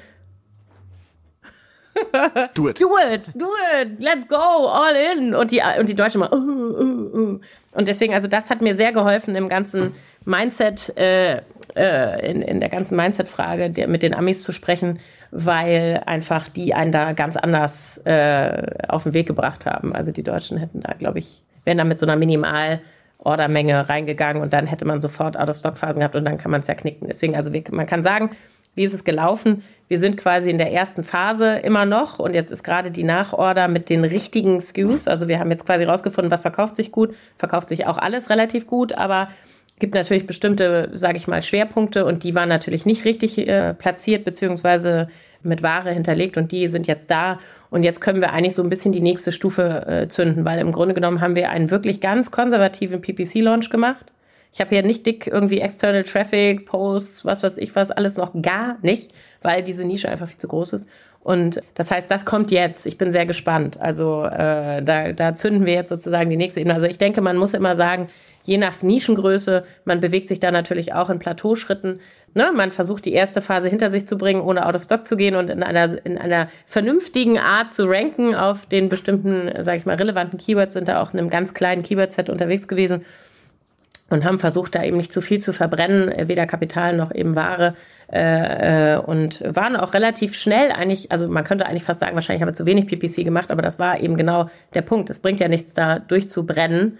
do 2.54 2.68
it. 2.68 2.80
Do 2.80 2.96
it, 3.12 3.30
do 3.34 3.48
it, 3.80 4.00
let's 4.00 4.26
go, 4.26 4.36
all 4.36 4.94
in. 4.94 5.34
Und 5.34 5.50
die, 5.50 5.62
und 5.78 5.88
die 5.88 5.94
Deutschen 5.94 6.20
mal, 6.20 6.32
uh, 6.32 6.36
uh, 6.36 7.18
uh. 7.18 7.40
Und 7.72 7.88
deswegen, 7.88 8.14
also 8.14 8.28
das 8.28 8.50
hat 8.50 8.62
mir 8.62 8.74
sehr 8.74 8.92
geholfen 8.92 9.36
im 9.36 9.48
ganzen 9.48 9.94
Mindset, 10.24 10.96
äh, 10.96 11.42
äh, 11.76 12.30
in, 12.30 12.42
in 12.42 12.60
der 12.60 12.68
ganzen 12.68 12.96
Mindset-Frage 12.96 13.86
mit 13.86 14.02
den 14.02 14.14
Amis 14.14 14.42
zu 14.42 14.52
sprechen, 14.52 14.98
weil 15.30 16.02
einfach 16.06 16.48
die 16.48 16.74
einen 16.74 16.90
da 16.90 17.12
ganz 17.12 17.36
anders 17.36 17.98
äh, 18.04 18.62
auf 18.88 19.04
den 19.04 19.12
Weg 19.12 19.28
gebracht 19.28 19.66
haben. 19.66 19.94
Also 19.94 20.10
die 20.10 20.24
Deutschen 20.24 20.58
hätten 20.58 20.80
da, 20.80 20.94
glaube 20.94 21.20
ich, 21.20 21.42
wären 21.64 21.78
da 21.78 21.84
mit 21.84 21.98
so 21.98 22.06
einer 22.06 22.16
Minimal- 22.16 22.80
Ordermenge 23.22 23.88
reingegangen 23.88 24.42
und 24.42 24.52
dann 24.52 24.66
hätte 24.66 24.84
man 24.86 25.00
sofort 25.00 25.36
Out-of-Stock-Phasen 25.36 26.00
gehabt 26.00 26.16
und 26.16 26.24
dann 26.24 26.38
kann 26.38 26.50
man 26.50 26.62
es 26.62 26.66
ja 26.66 26.74
knicken. 26.74 27.06
Deswegen, 27.06 27.36
also 27.36 27.50
man 27.70 27.86
kann 27.86 28.02
sagen, 28.02 28.30
wie 28.74 28.84
ist 28.84 28.94
es 28.94 29.04
gelaufen? 29.04 29.62
Wir 29.88 29.98
sind 29.98 30.16
quasi 30.16 30.50
in 30.50 30.58
der 30.58 30.72
ersten 30.72 31.02
Phase 31.02 31.56
immer 31.58 31.84
noch 31.84 32.18
und 32.18 32.34
jetzt 32.34 32.52
ist 32.52 32.62
gerade 32.62 32.90
die 32.90 33.02
Nachorder 33.02 33.66
mit 33.66 33.90
den 33.90 34.04
richtigen 34.04 34.60
SKUs. 34.60 35.08
Also 35.08 35.26
wir 35.26 35.40
haben 35.40 35.50
jetzt 35.50 35.66
quasi 35.66 35.84
rausgefunden, 35.84 36.30
was 36.30 36.42
verkauft 36.42 36.76
sich 36.76 36.92
gut, 36.92 37.14
verkauft 37.38 37.68
sich 37.68 37.86
auch 37.86 37.98
alles 37.98 38.30
relativ 38.30 38.66
gut, 38.66 38.92
aber 38.92 39.28
gibt 39.80 39.94
natürlich 39.94 40.26
bestimmte, 40.26 40.90
sage 40.92 41.16
ich 41.16 41.26
mal, 41.26 41.42
Schwerpunkte 41.42 42.04
und 42.04 42.22
die 42.22 42.34
waren 42.34 42.48
natürlich 42.48 42.86
nicht 42.86 43.04
richtig 43.04 43.38
äh, 43.38 43.74
platziert 43.74 44.24
beziehungsweise 44.24 45.08
mit 45.42 45.62
Ware 45.62 45.90
hinterlegt 45.90 46.36
und 46.36 46.52
die 46.52 46.68
sind 46.68 46.86
jetzt 46.86 47.10
da 47.10 47.40
und 47.70 47.82
jetzt 47.82 48.00
können 48.00 48.20
wir 48.20 48.32
eigentlich 48.32 48.54
so 48.54 48.62
ein 48.62 48.68
bisschen 48.68 48.92
die 48.92 49.00
nächste 49.00 49.32
Stufe 49.32 49.86
äh, 49.86 50.08
zünden, 50.08 50.44
weil 50.44 50.60
im 50.60 50.70
Grunde 50.70 50.94
genommen 50.94 51.20
haben 51.20 51.34
wir 51.34 51.50
einen 51.50 51.70
wirklich 51.70 52.00
ganz 52.00 52.30
konservativen 52.30 53.00
PPC-Launch 53.00 53.70
gemacht. 53.70 54.04
Ich 54.52 54.60
habe 54.60 54.70
hier 54.70 54.82
nicht 54.82 55.06
dick 55.06 55.26
irgendwie 55.26 55.60
external 55.60 56.04
Traffic, 56.04 56.66
Posts, 56.66 57.24
was 57.24 57.42
weiß 57.42 57.58
ich 57.58 57.74
was, 57.76 57.90
alles 57.90 58.16
noch 58.16 58.32
gar 58.42 58.78
nicht, 58.82 59.12
weil 59.42 59.62
diese 59.62 59.84
Nische 59.84 60.08
einfach 60.08 60.26
viel 60.26 60.38
zu 60.38 60.48
groß 60.48 60.72
ist. 60.72 60.88
Und 61.22 61.62
das 61.74 61.90
heißt, 61.90 62.10
das 62.10 62.24
kommt 62.24 62.50
jetzt. 62.50 62.86
Ich 62.86 62.96
bin 62.96 63.12
sehr 63.12 63.26
gespannt. 63.26 63.78
Also 63.78 64.24
äh, 64.24 64.82
da, 64.82 65.12
da 65.12 65.34
zünden 65.34 65.66
wir 65.66 65.74
jetzt 65.74 65.90
sozusagen 65.90 66.30
die 66.30 66.36
nächste 66.36 66.60
Ebene. 66.60 66.74
Also 66.74 66.86
ich 66.86 66.98
denke, 66.98 67.20
man 67.20 67.36
muss 67.36 67.52
immer 67.52 67.76
sagen, 67.76 68.08
je 68.42 68.56
nach 68.56 68.80
Nischengröße. 68.82 69.64
Man 69.84 70.00
bewegt 70.00 70.28
sich 70.28 70.40
da 70.40 70.50
natürlich 70.50 70.94
auch 70.94 71.10
in 71.10 71.18
Plateauschritten. 71.18 72.00
Ne? 72.34 72.52
Man 72.54 72.72
versucht 72.72 73.04
die 73.04 73.12
erste 73.12 73.42
Phase 73.42 73.68
hinter 73.68 73.90
sich 73.90 74.06
zu 74.06 74.16
bringen, 74.16 74.40
ohne 74.40 74.66
out 74.66 74.74
of 74.74 74.82
stock 74.82 75.04
zu 75.04 75.16
gehen 75.16 75.34
und 75.34 75.50
in 75.50 75.62
einer, 75.62 76.04
in 76.06 76.16
einer 76.16 76.48
vernünftigen 76.64 77.38
Art 77.38 77.72
zu 77.72 77.84
ranken 77.84 78.34
auf 78.34 78.64
den 78.64 78.88
bestimmten, 78.88 79.50
sage 79.62 79.78
ich 79.78 79.86
mal, 79.86 79.96
relevanten 79.96 80.38
Keywords, 80.38 80.72
sind 80.72 80.88
da 80.88 81.02
auch 81.02 81.12
in 81.12 81.18
einem 81.18 81.28
ganz 81.28 81.52
kleinen 81.52 81.82
Keyword-Set 81.82 82.30
unterwegs 82.30 82.66
gewesen 82.66 83.04
und 84.10 84.24
haben 84.24 84.38
versucht, 84.38 84.74
da 84.74 84.82
eben 84.82 84.96
nicht 84.96 85.12
zu 85.12 85.20
viel 85.20 85.40
zu 85.40 85.52
verbrennen, 85.52 86.28
weder 86.28 86.46
Kapital 86.46 86.96
noch 86.96 87.14
eben 87.14 87.36
Ware. 87.36 87.74
Äh, 88.12 88.94
äh, 88.94 88.98
und 88.98 89.40
waren 89.46 89.76
auch 89.76 89.94
relativ 89.94 90.36
schnell 90.36 90.72
eigentlich, 90.72 91.12
also 91.12 91.28
man 91.28 91.44
könnte 91.44 91.66
eigentlich 91.66 91.84
fast 91.84 92.00
sagen, 92.00 92.16
wahrscheinlich 92.16 92.42
haben 92.42 92.48
wir 92.48 92.54
zu 92.54 92.66
wenig 92.66 92.88
PPC 92.88 93.24
gemacht, 93.24 93.52
aber 93.52 93.62
das 93.62 93.78
war 93.78 94.00
eben 94.00 94.16
genau 94.16 94.50
der 94.74 94.82
Punkt. 94.82 95.10
Es 95.10 95.20
bringt 95.20 95.38
ja 95.38 95.46
nichts, 95.46 95.74
da 95.74 96.00
durchzubrennen 96.00 96.98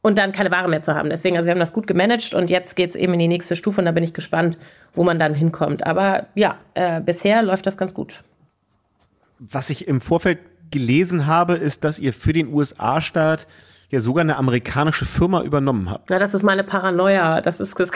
und 0.00 0.16
dann 0.16 0.32
keine 0.32 0.50
Ware 0.50 0.68
mehr 0.68 0.80
zu 0.80 0.94
haben. 0.94 1.10
Deswegen, 1.10 1.36
also 1.36 1.46
wir 1.46 1.50
haben 1.50 1.60
das 1.60 1.74
gut 1.74 1.86
gemanagt 1.86 2.32
und 2.32 2.48
jetzt 2.48 2.76
geht's 2.76 2.96
eben 2.96 3.12
in 3.12 3.18
die 3.18 3.28
nächste 3.28 3.56
Stufe 3.56 3.82
und 3.82 3.84
da 3.84 3.92
bin 3.92 4.02
ich 4.02 4.14
gespannt, 4.14 4.56
wo 4.94 5.04
man 5.04 5.18
dann 5.18 5.34
hinkommt. 5.34 5.86
Aber 5.86 6.28
ja, 6.34 6.56
äh, 6.72 7.02
bisher 7.02 7.42
läuft 7.42 7.66
das 7.66 7.76
ganz 7.76 7.92
gut. 7.92 8.24
Was 9.38 9.68
ich 9.68 9.86
im 9.86 10.00
Vorfeld 10.00 10.38
gelesen 10.70 11.26
habe, 11.26 11.54
ist, 11.54 11.84
dass 11.84 11.98
ihr 11.98 12.14
für 12.14 12.32
den 12.32 12.52
USA-Staat 12.54 13.46
ja 13.90 14.00
sogar 14.00 14.22
eine 14.22 14.36
amerikanische 14.36 15.04
Firma 15.04 15.42
übernommen 15.42 15.90
habt. 15.90 16.10
Ja, 16.10 16.18
das 16.18 16.34
ist 16.34 16.42
meine 16.42 16.64
Paranoia. 16.64 17.40
Das 17.40 17.60
ist 17.60 17.78
das, 17.78 17.90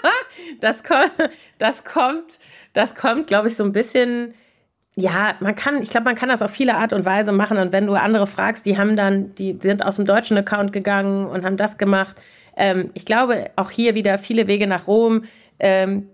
das 0.60 0.82
kommt, 0.82 1.12
das 1.58 1.84
kommt, 1.84 2.38
das 2.72 2.94
kommt, 2.94 3.26
glaube 3.26 3.48
ich, 3.48 3.56
so 3.56 3.64
ein 3.64 3.72
bisschen 3.72 4.34
ja, 4.96 5.34
man 5.40 5.56
kann, 5.56 5.82
ich 5.82 5.90
glaube, 5.90 6.04
man 6.04 6.14
kann 6.14 6.28
das 6.28 6.40
auf 6.40 6.52
viele 6.52 6.76
Art 6.76 6.92
und 6.92 7.04
Weise 7.04 7.32
machen. 7.32 7.58
Und 7.58 7.72
wenn 7.72 7.86
du 7.86 7.94
andere 7.94 8.26
fragst, 8.26 8.64
die 8.64 8.78
haben 8.78 8.96
dann, 8.96 9.34
die 9.34 9.58
sind 9.60 9.84
aus 9.84 9.96
dem 9.96 10.04
deutschen 10.04 10.36
Account 10.36 10.72
gegangen 10.72 11.26
und 11.26 11.44
haben 11.44 11.56
das 11.56 11.78
gemacht. 11.78 12.16
Ähm, 12.56 12.90
ich 12.94 13.04
glaube, 13.04 13.50
auch 13.56 13.70
hier 13.70 13.96
wieder 13.96 14.18
viele 14.18 14.46
Wege 14.46 14.68
nach 14.68 14.86
Rom. 14.86 15.24
Ähm, 15.58 16.08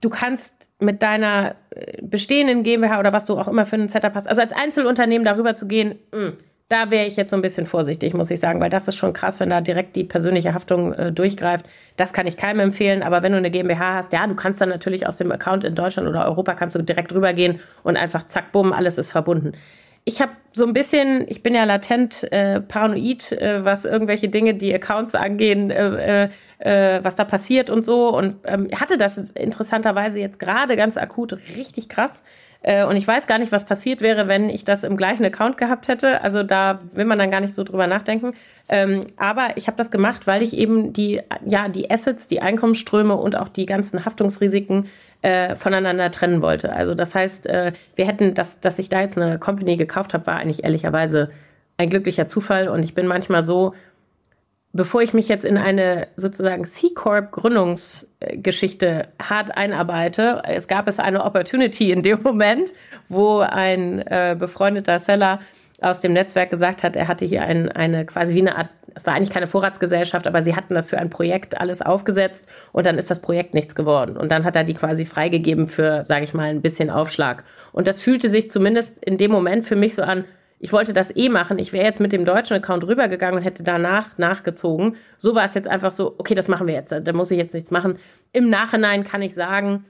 du 0.00 0.10
kannst 0.10 0.68
mit 0.80 1.00
deiner 1.00 1.54
äh, 1.70 2.02
bestehenden 2.02 2.64
GmbH 2.64 2.98
oder 2.98 3.12
was 3.12 3.26
du 3.26 3.38
auch 3.38 3.46
immer 3.46 3.66
für 3.66 3.76
ein 3.76 3.88
Setup 3.88 4.14
hast, 4.16 4.28
also 4.28 4.42
als 4.42 4.52
Einzelunternehmen 4.52 5.24
darüber 5.24 5.54
zu 5.54 5.68
gehen, 5.68 5.94
mh, 6.10 6.18
hm, 6.18 6.36
da 6.72 6.90
wäre 6.90 7.06
ich 7.06 7.16
jetzt 7.16 7.30
so 7.30 7.36
ein 7.36 7.42
bisschen 7.42 7.66
vorsichtig, 7.66 8.14
muss 8.14 8.30
ich 8.30 8.40
sagen, 8.40 8.58
weil 8.58 8.70
das 8.70 8.88
ist 8.88 8.96
schon 8.96 9.12
krass, 9.12 9.40
wenn 9.40 9.50
da 9.50 9.60
direkt 9.60 9.94
die 9.94 10.04
persönliche 10.04 10.54
Haftung 10.54 10.94
äh, 10.94 11.12
durchgreift. 11.12 11.66
Das 11.98 12.14
kann 12.14 12.26
ich 12.26 12.38
keinem 12.38 12.60
empfehlen, 12.60 13.02
aber 13.02 13.22
wenn 13.22 13.32
du 13.32 13.38
eine 13.38 13.50
GmbH 13.50 13.96
hast, 13.96 14.12
ja, 14.14 14.26
du 14.26 14.34
kannst 14.34 14.60
dann 14.62 14.70
natürlich 14.70 15.06
aus 15.06 15.18
dem 15.18 15.30
Account 15.32 15.64
in 15.64 15.74
Deutschland 15.74 16.08
oder 16.08 16.24
Europa 16.24 16.54
kannst 16.54 16.74
du 16.74 16.82
direkt 16.82 17.12
rübergehen 17.12 17.60
und 17.82 17.98
einfach 17.98 18.26
zack, 18.26 18.52
bumm, 18.52 18.72
alles 18.72 18.96
ist 18.96 19.10
verbunden. 19.10 19.52
Ich 20.04 20.22
habe 20.22 20.32
so 20.54 20.64
ein 20.64 20.72
bisschen, 20.72 21.26
ich 21.28 21.42
bin 21.42 21.54
ja 21.54 21.64
latent 21.64 22.32
äh, 22.32 22.60
paranoid, 22.60 23.32
äh, 23.32 23.64
was 23.64 23.84
irgendwelche 23.84 24.30
Dinge, 24.30 24.54
die 24.54 24.74
Accounts 24.74 25.14
angehen, 25.14 25.70
äh, 25.70 26.24
äh, 26.24 26.28
äh 26.58 27.04
was 27.04 27.16
da 27.16 27.24
passiert 27.24 27.68
und 27.68 27.84
so. 27.84 28.08
Und 28.08 28.36
ähm, 28.44 28.68
hatte 28.74 28.96
das 28.96 29.18
interessanterweise 29.18 30.18
jetzt 30.20 30.38
gerade 30.38 30.76
ganz 30.76 30.96
akut 30.96 31.34
richtig 31.56 31.90
krass. 31.90 32.22
Äh, 32.62 32.84
und 32.84 32.96
ich 32.96 33.06
weiß 33.06 33.26
gar 33.26 33.38
nicht, 33.38 33.52
was 33.52 33.64
passiert 33.64 34.00
wäre, 34.00 34.28
wenn 34.28 34.48
ich 34.48 34.64
das 34.64 34.84
im 34.84 34.96
gleichen 34.96 35.24
Account 35.24 35.56
gehabt 35.56 35.88
hätte. 35.88 36.22
Also 36.22 36.42
da 36.42 36.80
will 36.92 37.04
man 37.04 37.18
dann 37.18 37.30
gar 37.30 37.40
nicht 37.40 37.54
so 37.54 37.64
drüber 37.64 37.86
nachdenken. 37.86 38.34
Ähm, 38.68 39.02
aber 39.16 39.56
ich 39.56 39.66
habe 39.66 39.76
das 39.76 39.90
gemacht, 39.90 40.26
weil 40.26 40.42
ich 40.42 40.56
eben 40.56 40.92
die, 40.92 41.20
ja, 41.44 41.68
die 41.68 41.90
Assets, 41.90 42.28
die 42.28 42.40
Einkommensströme 42.40 43.14
und 43.14 43.36
auch 43.36 43.48
die 43.48 43.66
ganzen 43.66 44.04
Haftungsrisiken 44.04 44.86
äh, 45.22 45.56
voneinander 45.56 46.10
trennen 46.10 46.42
wollte. 46.42 46.72
Also 46.72 46.94
das 46.94 47.14
heißt, 47.14 47.46
äh, 47.46 47.72
wir 47.96 48.06
hätten, 48.06 48.34
das, 48.34 48.60
dass 48.60 48.78
ich 48.78 48.88
da 48.88 49.00
jetzt 49.00 49.18
eine 49.18 49.38
Company 49.38 49.76
gekauft 49.76 50.14
habe, 50.14 50.26
war 50.26 50.36
eigentlich 50.36 50.64
ehrlicherweise 50.64 51.30
ein 51.76 51.90
glücklicher 51.90 52.26
Zufall. 52.26 52.68
Und 52.68 52.84
ich 52.84 52.94
bin 52.94 53.06
manchmal 53.06 53.44
so 53.44 53.74
bevor 54.72 55.02
ich 55.02 55.12
mich 55.12 55.28
jetzt 55.28 55.44
in 55.44 55.58
eine 55.58 56.08
sozusagen 56.16 56.64
C-Corp-Gründungsgeschichte 56.64 59.08
hart 59.20 59.54
einarbeite, 59.56 60.42
es 60.44 60.68
gab 60.68 60.88
es 60.88 60.98
eine 60.98 61.24
Opportunity 61.24 61.92
in 61.92 62.02
dem 62.02 62.22
Moment, 62.22 62.72
wo 63.08 63.40
ein 63.40 63.98
äh, 64.00 64.36
befreundeter 64.38 64.98
Seller 64.98 65.40
aus 65.82 66.00
dem 66.00 66.12
Netzwerk 66.12 66.50
gesagt 66.50 66.84
hat, 66.84 66.96
er 66.96 67.08
hatte 67.08 67.24
hier 67.24 67.42
ein, 67.42 67.70
eine 67.70 68.06
quasi 68.06 68.34
wie 68.34 68.40
eine 68.40 68.56
Art, 68.56 68.68
es 68.94 69.06
war 69.06 69.14
eigentlich 69.14 69.30
keine 69.30 69.48
Vorratsgesellschaft, 69.48 70.26
aber 70.26 70.42
sie 70.42 70.54
hatten 70.54 70.74
das 70.74 70.88
für 70.88 70.98
ein 70.98 71.10
Projekt 71.10 71.60
alles 71.60 71.82
aufgesetzt 71.82 72.48
und 72.72 72.86
dann 72.86 72.98
ist 72.98 73.10
das 73.10 73.20
Projekt 73.20 73.54
nichts 73.54 73.74
geworden. 73.74 74.16
Und 74.16 74.30
dann 74.30 74.44
hat 74.44 74.54
er 74.54 74.64
die 74.64 74.74
quasi 74.74 75.04
freigegeben 75.04 75.66
für, 75.66 76.04
sage 76.04 76.24
ich 76.24 76.34
mal, 76.34 76.50
ein 76.50 76.62
bisschen 76.62 76.88
Aufschlag. 76.88 77.42
Und 77.72 77.88
das 77.88 78.00
fühlte 78.00 78.30
sich 78.30 78.50
zumindest 78.50 79.02
in 79.04 79.18
dem 79.18 79.32
Moment 79.32 79.64
für 79.64 79.76
mich 79.76 79.96
so 79.96 80.02
an, 80.02 80.24
ich 80.62 80.72
wollte 80.72 80.92
das 80.92 81.14
eh 81.14 81.28
machen. 81.28 81.58
Ich 81.58 81.72
wäre 81.72 81.84
jetzt 81.84 81.98
mit 81.98 82.12
dem 82.12 82.24
deutschen 82.24 82.56
Account 82.56 82.86
rübergegangen 82.86 83.36
und 83.38 83.42
hätte 83.42 83.64
danach 83.64 84.16
nachgezogen. 84.16 84.94
So 85.18 85.34
war 85.34 85.44
es 85.44 85.54
jetzt 85.54 85.66
einfach 85.66 85.90
so, 85.90 86.14
okay, 86.18 86.36
das 86.36 86.46
machen 86.46 86.68
wir 86.68 86.74
jetzt. 86.74 86.92
Da 86.92 87.12
muss 87.12 87.32
ich 87.32 87.36
jetzt 87.36 87.52
nichts 87.52 87.72
machen. 87.72 87.98
Im 88.32 88.48
Nachhinein 88.48 89.02
kann 89.02 89.22
ich 89.22 89.34
sagen, 89.34 89.84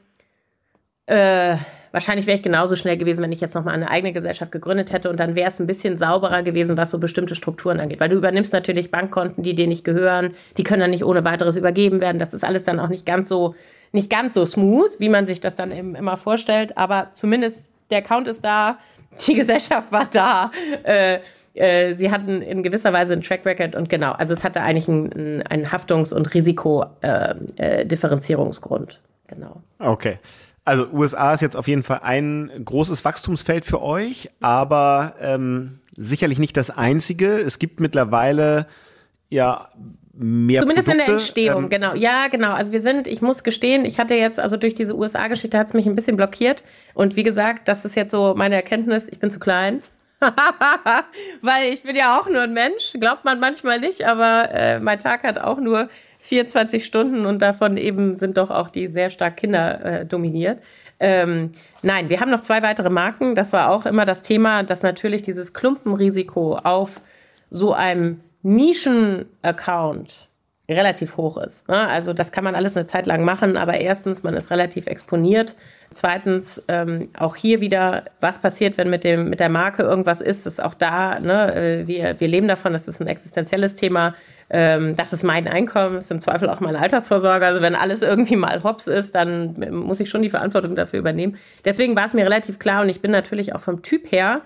äh, 1.05 1.57
wahrscheinlich 1.91 2.27
wäre 2.27 2.37
ich 2.37 2.43
genauso 2.43 2.75
schnell 2.75 2.97
gewesen, 2.97 3.23
wenn 3.23 3.33
ich 3.33 3.43
jetzt 3.43 3.55
nochmal 3.55 3.75
eine 3.75 3.91
eigene 3.91 4.15
Gesellschaft 4.15 4.51
gegründet 4.51 4.93
hätte 4.95 5.11
und 5.11 5.21
dann 5.21 5.37
wäre 5.37 5.49
es 5.49 5.61
ein 5.61 5.67
bisschen 5.67 5.99
sauberer 5.99 6.43
gewesen, 6.43 6.79
was 6.79 6.91
so 6.91 6.99
bestimmte 6.99 7.35
Strukturen 7.35 7.79
angeht. 7.79 8.01
Weil 8.01 8.09
du 8.09 8.17
übernimmst 8.17 8.55
natürlich 8.55 8.91
Bankkonten, 8.91 9.45
die 9.45 9.55
dir 9.55 9.67
nicht 9.67 9.85
gehören, 9.85 10.33
die 10.57 10.63
können 10.63 10.81
dann 10.81 10.91
nicht 10.91 11.05
ohne 11.05 11.23
weiteres 11.23 11.59
übergeben 11.59 12.01
werden. 12.01 12.19
Das 12.19 12.33
ist 12.33 12.45
alles 12.45 12.65
dann 12.65 12.81
auch 12.81 12.89
nicht 12.89 13.05
ganz 13.05 13.29
so, 13.29 13.55
nicht 13.93 14.09
ganz 14.09 14.33
so 14.33 14.47
smooth, 14.47 14.99
wie 15.01 15.11
man 15.11 15.27
sich 15.27 15.39
das 15.39 15.55
dann 15.55 15.71
eben 15.71 15.95
immer 15.95 16.17
vorstellt. 16.17 16.79
Aber 16.79 17.11
zumindest 17.13 17.71
der 17.91 17.99
Account 17.99 18.27
ist 18.27 18.43
da, 18.43 18.79
die 19.27 19.35
Gesellschaft 19.35 19.93
war 19.93 20.07
da. 20.07 20.51
Äh, 20.85 21.19
äh, 21.55 21.95
sie 21.95 22.11
hatten 22.11 22.43
in 22.43 22.63
gewisser 22.63 22.93
Weise 22.93 23.13
einen 23.13 23.23
Track 23.23 23.45
Record 23.45 23.75
und 23.75 23.89
genau, 23.89 24.13
also 24.13 24.33
es 24.33 24.45
hatte 24.45 24.63
eigentlich 24.63 24.89
einen, 24.89 25.43
einen 25.43 25.71
Haftungs- 25.71 26.15
und 26.15 26.33
Risikodifferenzierungsgrund. 26.35 29.01
Äh, 29.27 29.35
genau. 29.35 29.63
Okay. 29.79 30.19
Also 30.65 30.87
USA 30.93 31.35
ist 31.35 31.41
jetzt 31.41 31.57
auf 31.57 31.67
jeden 31.67 31.83
Fall 31.83 32.01
ein 32.03 32.53
großes 32.65 33.05
Wachstumsfeld 33.05 33.65
für 33.65 33.83
euch, 33.83 34.31
aber 34.41 35.15
ähm, 35.21 35.81
sicherlich 35.97 36.39
nicht 36.39 36.57
das 36.57 36.71
einzige. 36.71 37.39
Es 37.39 37.59
gibt 37.59 37.81
mittlerweile 37.81 38.69
ja 39.29 39.71
mehr 40.15 40.61
Zumindest 40.63 40.89
Produkte, 40.89 40.91
in 40.91 40.99
der 40.99 41.15
Entstehung, 41.15 41.65
ähm, 41.65 41.71
genau. 41.71 41.95
Ja, 41.95 42.29
genau. 42.29 42.53
Also 42.53 42.73
wir 42.73 42.83
sind, 42.83 43.07
ich 43.07 43.23
muss 43.23 43.45
gestehen, 43.45 43.85
ich 43.85 43.99
hatte 43.99 44.15
jetzt, 44.15 44.39
also 44.39 44.57
durch 44.57 44.75
diese 44.75 44.97
USA-Geschichte 44.97 45.59
hat 45.59 45.69
es 45.69 45.75
mich 45.75 45.87
ein 45.87 45.95
bisschen 45.95 46.17
blockiert. 46.17 46.63
Und 46.95 47.17
wie 47.17 47.23
gesagt, 47.23 47.69
das 47.69 47.85
ist 47.85 47.97
jetzt 47.97 48.11
so 48.11 48.35
meine 48.37 48.55
Erkenntnis, 48.57 49.09
ich 49.09 49.19
bin 49.19 49.31
zu 49.31 49.41
klein. 49.41 49.83
Weil 51.43 51.73
ich 51.73 51.83
bin 51.83 51.97
ja 51.97 52.19
auch 52.19 52.29
nur 52.29 52.43
ein 52.43 52.53
Mensch, 52.53 52.93
glaubt 53.01 53.25
man 53.25 53.41
manchmal 53.41 53.81
nicht, 53.81 54.07
aber 54.07 54.51
äh, 54.53 54.79
mein 54.79 54.99
Tag 54.99 55.25
hat 55.25 55.39
auch 55.39 55.59
nur 55.59 55.89
24 56.21 56.85
Stunden 56.85 57.27
und 57.27 57.43
davon 57.43 57.77
eben 57.77 58.15
sind 58.15 58.37
doch 58.37 58.51
auch 58.51 58.69
die 58.69 58.87
sehr 58.87 59.11
stark 59.11 59.39
Kinder 59.39 59.85
äh, 59.85 60.07
dominiert. 60.07 60.63
Ähm, 61.01 61.51
nein, 61.83 62.09
wir 62.09 62.21
haben 62.21 62.31
noch 62.31 62.43
zwei 62.43 62.63
weitere 62.63 62.91
Marken. 62.91 63.35
Das 63.35 63.53
war 63.53 63.71
auch 63.71 63.87
immer 63.87 64.05
das 64.05 64.23
Thema, 64.23 64.63
dass 64.63 64.83
natürlich 64.83 65.23
dieses 65.23 65.53
Klumpenrisiko 65.53 66.59
auf 66.59 67.01
so 67.51 67.73
einem 67.73 68.21
Nischen-Account 68.43 70.29
relativ 70.69 71.17
hoch 71.17 71.39
ist. 71.39 71.69
Ne? 71.69 71.89
Also 71.89 72.13
das 72.13 72.33
kann 72.33 72.45
man 72.45 72.55
alles 72.55 72.77
eine 72.77 72.87
Zeit 72.87 73.07
lang 73.07 73.25
machen, 73.25 73.57
aber 73.57 73.75
erstens, 73.75 74.23
man 74.23 74.35
ist 74.35 74.51
relativ 74.51 74.87
exponiert. 74.87 75.57
Zweitens, 75.91 76.63
ähm, 76.69 77.09
auch 77.19 77.37
hier 77.37 77.61
wieder, 77.61 78.05
was 78.21 78.41
passiert, 78.41 78.79
wenn 78.79 78.89
mit, 78.89 79.05
dem, 79.05 79.29
mit 79.29 79.41
der 79.41 79.49
Marke 79.49 79.83
irgendwas 79.83 80.21
ist, 80.21 80.47
ist 80.47 80.63
auch 80.63 80.75
da, 80.75 81.21
ne? 81.21 81.55
Äh, 81.55 81.87
wir, 81.87 82.21
wir 82.21 82.29
leben 82.29 82.49
davon, 82.49 82.73
das 82.73 82.89
ist 82.89 83.01
ein 83.01 83.09
existenzielles 83.09 83.77
Thema. 83.77 84.15
Ähm, 84.49 84.95
das 84.95 85.13
ist 85.13 85.25
mein 85.25 85.49
Einkommen, 85.49 85.97
ist 85.97 86.11
im 86.11 86.21
Zweifel 86.21 86.49
auch 86.49 86.61
meine 86.61 86.79
Altersvorsorge. 86.79 87.45
Also 87.45 87.61
wenn 87.61 87.75
alles 87.75 88.03
irgendwie 88.03 88.37
mal 88.37 88.63
hops 88.63 88.87
ist, 88.87 89.15
dann 89.15 89.57
muss 89.71 90.01
ich 90.01 90.11
schon 90.11 90.23
die 90.23 90.31
Verantwortung 90.31 90.77
dafür 90.77 90.99
übernehmen. 90.99 91.37
Deswegen 91.65 91.97
war 91.97 92.07
es 92.07 92.15
mir 92.15 92.25
relativ 92.25 92.59
klar 92.59 92.83
und 92.83 92.89
ich 92.89 93.01
bin 93.01 93.11
natürlich 93.11 93.55
auch 93.55 93.61
vom 93.61 93.83
Typ 93.83 94.11
her, 94.13 94.43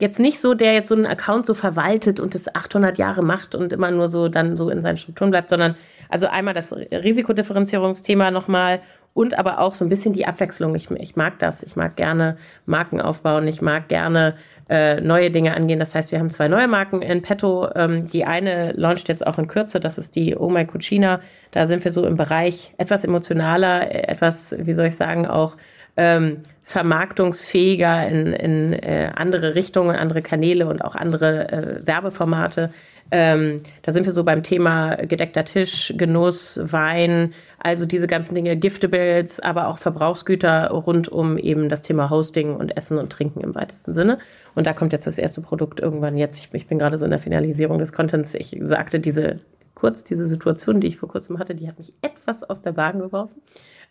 jetzt 0.00 0.18
nicht 0.18 0.40
so, 0.40 0.54
der 0.54 0.72
jetzt 0.72 0.88
so 0.88 0.94
einen 0.94 1.06
Account 1.06 1.46
so 1.46 1.54
verwaltet 1.54 2.20
und 2.20 2.34
das 2.34 2.54
800 2.54 2.98
Jahre 2.98 3.22
macht 3.22 3.54
und 3.54 3.72
immer 3.72 3.90
nur 3.90 4.08
so 4.08 4.28
dann 4.28 4.56
so 4.56 4.70
in 4.70 4.82
seinen 4.82 4.96
Strukturen 4.96 5.30
bleibt, 5.30 5.48
sondern 5.48 5.76
also 6.08 6.26
einmal 6.26 6.54
das 6.54 6.72
Risikodifferenzierungsthema 6.72 8.30
nochmal 8.30 8.80
und 9.12 9.38
aber 9.38 9.58
auch 9.58 9.74
so 9.74 9.84
ein 9.84 9.88
bisschen 9.88 10.12
die 10.12 10.26
Abwechslung. 10.26 10.74
Ich, 10.74 10.90
ich 10.90 11.16
mag 11.16 11.38
das. 11.38 11.62
Ich 11.62 11.76
mag 11.76 11.96
gerne 11.96 12.36
Marken 12.66 13.00
aufbauen. 13.00 13.46
Ich 13.48 13.60
mag 13.60 13.88
gerne 13.88 14.36
äh, 14.68 15.00
neue 15.00 15.30
Dinge 15.30 15.54
angehen. 15.54 15.80
Das 15.80 15.94
heißt, 15.94 16.12
wir 16.12 16.20
haben 16.20 16.30
zwei 16.30 16.46
neue 16.48 16.68
Marken 16.68 17.02
in 17.02 17.22
petto. 17.22 17.68
Ähm, 17.74 18.06
die 18.06 18.24
eine 18.24 18.72
launcht 18.72 19.08
jetzt 19.08 19.26
auch 19.26 19.38
in 19.38 19.48
Kürze. 19.48 19.80
Das 19.80 19.98
ist 19.98 20.14
die 20.14 20.36
Oh 20.36 20.48
My 20.48 20.64
Cucina. 20.64 21.20
Da 21.50 21.66
sind 21.66 21.82
wir 21.82 21.90
so 21.90 22.06
im 22.06 22.16
Bereich 22.16 22.72
etwas 22.78 23.04
emotionaler, 23.04 23.92
etwas, 24.08 24.54
wie 24.56 24.72
soll 24.72 24.86
ich 24.86 24.96
sagen, 24.96 25.26
auch 25.26 25.56
ähm, 25.96 26.38
vermarktungsfähiger 26.70 28.06
in, 28.06 28.32
in 28.32 28.72
äh, 28.72 29.10
andere 29.16 29.56
Richtungen, 29.56 29.96
andere 29.96 30.22
Kanäle 30.22 30.68
und 30.68 30.82
auch 30.82 30.94
andere 30.94 31.50
äh, 31.50 31.86
Werbeformate. 31.86 32.70
Ähm, 33.10 33.62
da 33.82 33.90
sind 33.90 34.06
wir 34.06 34.12
so 34.12 34.22
beim 34.22 34.44
Thema 34.44 34.94
gedeckter 34.94 35.44
Tisch, 35.44 35.92
Genuss, 35.96 36.60
Wein, 36.62 37.34
also 37.58 37.86
diese 37.86 38.06
ganzen 38.06 38.36
Dinge, 38.36 38.56
Giftables, 38.56 39.40
aber 39.40 39.66
auch 39.66 39.78
Verbrauchsgüter 39.78 40.70
rund 40.70 41.08
um 41.08 41.36
eben 41.38 41.68
das 41.68 41.82
Thema 41.82 42.08
Hosting 42.08 42.54
und 42.54 42.76
Essen 42.76 42.98
und 42.98 43.10
Trinken 43.10 43.40
im 43.40 43.56
weitesten 43.56 43.92
Sinne. 43.92 44.20
Und 44.54 44.68
da 44.68 44.72
kommt 44.72 44.92
jetzt 44.92 45.08
das 45.08 45.18
erste 45.18 45.40
Produkt 45.40 45.80
irgendwann 45.80 46.16
jetzt. 46.16 46.38
Ich, 46.38 46.54
ich 46.54 46.68
bin 46.68 46.78
gerade 46.78 46.98
so 46.98 47.04
in 47.04 47.10
der 47.10 47.18
Finalisierung 47.18 47.80
des 47.80 47.92
Contents. 47.92 48.34
Ich 48.34 48.56
sagte 48.62 49.00
diese 49.00 49.40
kurz, 49.74 50.04
diese 50.04 50.28
Situation, 50.28 50.80
die 50.80 50.86
ich 50.86 50.98
vor 50.98 51.08
kurzem 51.08 51.40
hatte, 51.40 51.56
die 51.56 51.66
hat 51.66 51.78
mich 51.78 51.92
etwas 52.00 52.44
aus 52.44 52.62
der 52.62 52.72
Bahn 52.72 53.00
geworfen. 53.00 53.42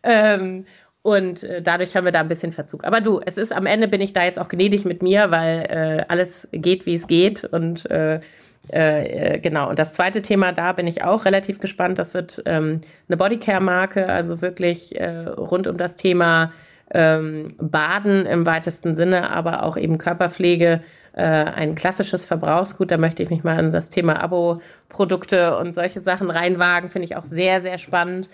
Ähm, 0.02 0.66
und 1.02 1.44
äh, 1.44 1.62
dadurch 1.62 1.96
haben 1.96 2.06
wir 2.06 2.12
da 2.12 2.20
ein 2.20 2.28
bisschen 2.28 2.52
Verzug. 2.52 2.84
Aber 2.84 3.00
du, 3.00 3.22
es 3.26 3.38
ist 3.38 3.54
am 3.54 3.66
Ende 3.66 3.88
bin 3.88 4.02
ich 4.02 4.14
da 4.14 4.24
jetzt 4.24 4.38
auch 4.40 4.50
gnädig 4.50 4.86
mit 4.86 5.02
mir, 5.02 5.32
weil 5.32 5.66
äh, 5.70 6.06
alles 6.08 6.48
geht, 6.52 6.86
wie 6.86 6.96
es 6.96 7.08
geht. 7.08 7.46
Und 7.46 7.90
äh, 7.90 8.20
äh, 8.68 9.40
genau. 9.40 9.70
Und 9.70 9.80
das 9.80 9.94
zweite 9.94 10.22
Thema, 10.22 10.52
da 10.52 10.74
bin 10.74 10.88
ich 10.88 11.04
auch 11.04 11.26
relativ 11.26 11.60
gespannt. 11.60 12.00
Das 12.00 12.14
wird 12.14 12.44
ähm, 12.46 12.82
eine 13.08 13.18
Bodycare-Marke, 13.18 14.08
also 14.10 14.42
wirklich 14.42 15.00
äh, 15.00 15.28
rund 15.28 15.68
um 15.68 15.78
das 15.78 15.96
Thema 15.96 16.52
ähm, 16.92 17.56
Baden 17.60 18.26
im 18.26 18.46
weitesten 18.46 18.96
Sinne, 18.96 19.30
aber 19.32 19.64
auch 19.64 19.78
eben 19.78 19.98
Körperpflege. 19.98 20.82
Äh, 21.14 21.22
ein 21.24 21.76
klassisches 21.76 22.28
Verbrauchsgut. 22.28 22.92
Da 22.92 22.98
möchte 22.98 23.24
ich 23.24 23.30
mich 23.30 23.44
mal 23.44 23.58
in 23.58 23.72
das 23.72 23.90
Thema 23.90 24.22
Abo-Produkte 24.22 25.58
und 25.58 25.74
solche 25.74 26.02
Sachen 26.02 26.30
reinwagen. 26.30 26.90
Finde 26.90 27.06
ich 27.06 27.16
auch 27.16 27.24
sehr, 27.24 27.62
sehr 27.62 27.78
spannend. 27.78 28.30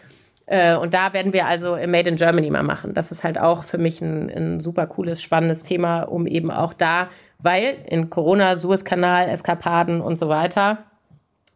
Äh, 0.48 0.76
und 0.76 0.94
da 0.94 1.14
werden 1.14 1.34
wir 1.34 1.48
also 1.48 1.76
Made 1.76 2.10
in 2.10 2.16
Germany 2.16 2.50
mal 2.50 2.64
machen. 2.64 2.94
Das 2.94 3.12
ist 3.12 3.24
halt 3.24 3.40
auch 3.40 3.64
für 3.64 3.78
mich 3.78 4.02
ein, 4.02 4.30
ein 4.30 4.60
super 4.60 4.88
cooles, 4.88 5.22
spannendes 5.22 5.64
Thema, 5.64 6.04
um 6.04 6.28
eben 6.28 6.52
auch 6.52 6.74
da, 6.74 7.10
weil 7.40 7.76
in 7.88 8.10
Corona, 8.10 8.56
Suezkanal, 8.56 9.28
Eskapaden 9.30 10.02
und 10.02 10.18
so 10.18 10.30
weiter, 10.30 10.80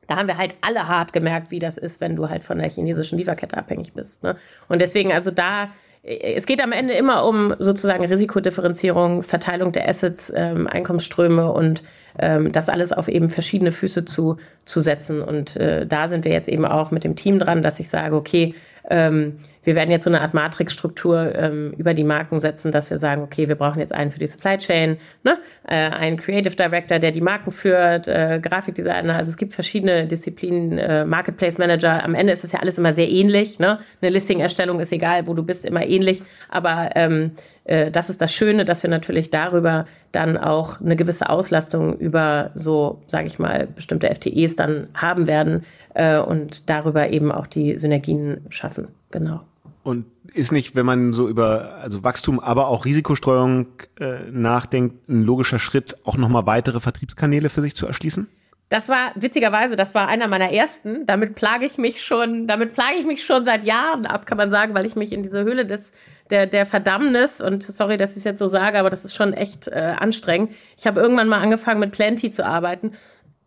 da 0.07 0.17
haben 0.17 0.27
wir 0.27 0.37
halt 0.37 0.55
alle 0.61 0.87
hart 0.87 1.13
gemerkt, 1.13 1.51
wie 1.51 1.59
das 1.59 1.77
ist, 1.77 2.01
wenn 2.01 2.15
du 2.15 2.29
halt 2.29 2.43
von 2.43 2.57
der 2.57 2.69
chinesischen 2.69 3.19
Lieferkette 3.19 3.55
abhängig 3.55 3.93
bist. 3.93 4.23
Ne? 4.23 4.35
Und 4.67 4.81
deswegen, 4.81 5.11
also 5.11 5.29
da, 5.29 5.69
es 6.01 6.47
geht 6.47 6.63
am 6.63 6.71
Ende 6.71 6.93
immer 6.93 7.25
um 7.25 7.53
sozusagen 7.59 8.03
Risikodifferenzierung, 8.03 9.21
Verteilung 9.21 9.71
der 9.71 9.87
Assets, 9.87 10.33
ähm, 10.35 10.65
Einkommensströme 10.65 11.51
und 11.51 11.83
ähm, 12.17 12.51
das 12.51 12.69
alles 12.69 12.91
auf 12.91 13.07
eben 13.07 13.29
verschiedene 13.29 13.71
Füße 13.71 14.05
zu, 14.05 14.37
zu 14.65 14.79
setzen. 14.79 15.21
Und 15.21 15.55
äh, 15.55 15.85
da 15.85 16.07
sind 16.07 16.25
wir 16.25 16.31
jetzt 16.31 16.49
eben 16.49 16.65
auch 16.65 16.91
mit 16.91 17.03
dem 17.03 17.15
Team 17.15 17.39
dran, 17.39 17.61
dass 17.61 17.79
ich 17.79 17.89
sage, 17.89 18.15
okay, 18.15 18.55
ähm, 18.89 19.37
wir 19.63 19.75
werden 19.75 19.91
jetzt 19.91 20.05
so 20.05 20.09
eine 20.09 20.21
Art 20.21 20.33
Matrixstruktur 20.33 21.35
ähm, 21.35 21.73
über 21.77 21.93
die 21.93 22.03
Marken 22.03 22.39
setzen, 22.39 22.71
dass 22.71 22.89
wir 22.89 22.97
sagen, 22.97 23.21
okay, 23.21 23.47
wir 23.47 23.55
brauchen 23.55 23.79
jetzt 23.79 23.93
einen 23.93 24.09
für 24.09 24.19
die 24.19 24.27
Supply 24.27 24.57
Chain, 24.57 24.97
ne? 25.23 25.37
äh, 25.67 25.75
einen 25.75 26.17
Creative 26.17 26.55
Director, 26.55 26.97
der 26.97 27.11
die 27.11 27.21
Marken 27.21 27.51
führt, 27.51 28.07
äh, 28.07 28.39
Grafikdesigner. 28.41 29.15
Also 29.15 29.29
es 29.29 29.37
gibt 29.37 29.53
verschiedene 29.53 30.07
Disziplinen, 30.07 30.77
äh, 30.77 31.05
Marketplace 31.05 31.57
Manager. 31.57 32.03
Am 32.03 32.15
Ende 32.15 32.33
ist 32.33 32.43
es 32.43 32.51
ja 32.51 32.59
alles 32.59 32.77
immer 32.77 32.93
sehr 32.93 33.09
ähnlich. 33.09 33.59
Ne? 33.59 33.79
Eine 34.01 34.11
Listing-Erstellung 34.11 34.79
ist 34.79 34.91
egal, 34.91 35.27
wo 35.27 35.33
du 35.33 35.43
bist, 35.43 35.65
immer 35.65 35.85
ähnlich. 35.85 36.23
Aber 36.49 36.89
ähm, 36.95 37.31
äh, 37.65 37.91
das 37.91 38.09
ist 38.09 38.21
das 38.21 38.33
Schöne, 38.33 38.65
dass 38.65 38.81
wir 38.81 38.89
natürlich 38.89 39.29
darüber 39.29 39.85
dann 40.11 40.37
auch 40.37 40.81
eine 40.81 40.95
gewisse 40.95 41.29
Auslastung 41.29 41.98
über 41.99 42.51
so, 42.55 43.01
sage 43.07 43.27
ich 43.27 43.39
mal, 43.39 43.67
bestimmte 43.67 44.13
FTEs 44.13 44.55
dann 44.55 44.87
haben 44.93 45.27
werden, 45.27 45.63
äh, 45.93 46.19
und 46.19 46.69
darüber 46.69 47.09
eben 47.09 47.31
auch 47.31 47.47
die 47.47 47.77
Synergien 47.77 48.41
schaffen. 48.49 48.87
Genau. 49.11 49.41
Und 49.83 50.05
ist 50.33 50.51
nicht, 50.51 50.75
wenn 50.75 50.85
man 50.85 51.13
so 51.13 51.27
über 51.27 51.75
also 51.81 52.03
Wachstum, 52.03 52.39
aber 52.39 52.67
auch 52.67 52.85
Risikostreuung 52.85 53.67
äh, 53.99 54.29
nachdenkt, 54.31 55.09
ein 55.09 55.23
logischer 55.23 55.59
Schritt, 55.59 55.97
auch 56.05 56.17
nochmal 56.17 56.45
weitere 56.45 56.79
Vertriebskanäle 56.79 57.49
für 57.49 57.61
sich 57.61 57.75
zu 57.75 57.87
erschließen? 57.87 58.27
Das 58.69 58.87
war 58.87 59.11
witzigerweise, 59.15 59.75
das 59.75 59.95
war 59.95 60.07
einer 60.07 60.27
meiner 60.27 60.51
ersten. 60.51 61.07
Damit 61.07 61.33
plage 61.33 61.65
ich 61.65 61.79
mich 61.79 62.03
schon, 62.03 62.45
damit 62.45 62.73
plage 62.73 62.97
ich 62.99 63.05
mich 63.05 63.25
schon 63.25 63.43
seit 63.43 63.63
Jahren 63.63 64.05
ab, 64.05 64.27
kann 64.27 64.37
man 64.37 64.51
sagen, 64.51 64.75
weil 64.75 64.85
ich 64.85 64.95
mich 64.95 65.11
in 65.11 65.23
diese 65.23 65.43
Höhle 65.43 65.65
des 65.65 65.91
der 66.29 66.45
der 66.45 66.65
Verdammnis 66.65 67.41
und 67.41 67.63
sorry, 67.63 67.97
dass 67.97 68.11
ich 68.11 68.17
es 68.17 68.23
jetzt 68.23 68.39
so 68.39 68.47
sage, 68.47 68.79
aber 68.79 68.89
das 68.89 69.05
ist 69.05 69.15
schon 69.15 69.33
echt 69.33 69.67
äh, 69.67 69.95
anstrengend. 69.97 70.51
Ich 70.77 70.87
habe 70.87 70.99
irgendwann 70.99 71.27
mal 71.27 71.41
angefangen 71.41 71.79
mit 71.79 71.91
Plenty 71.91 72.31
zu 72.31 72.45
arbeiten 72.45 72.93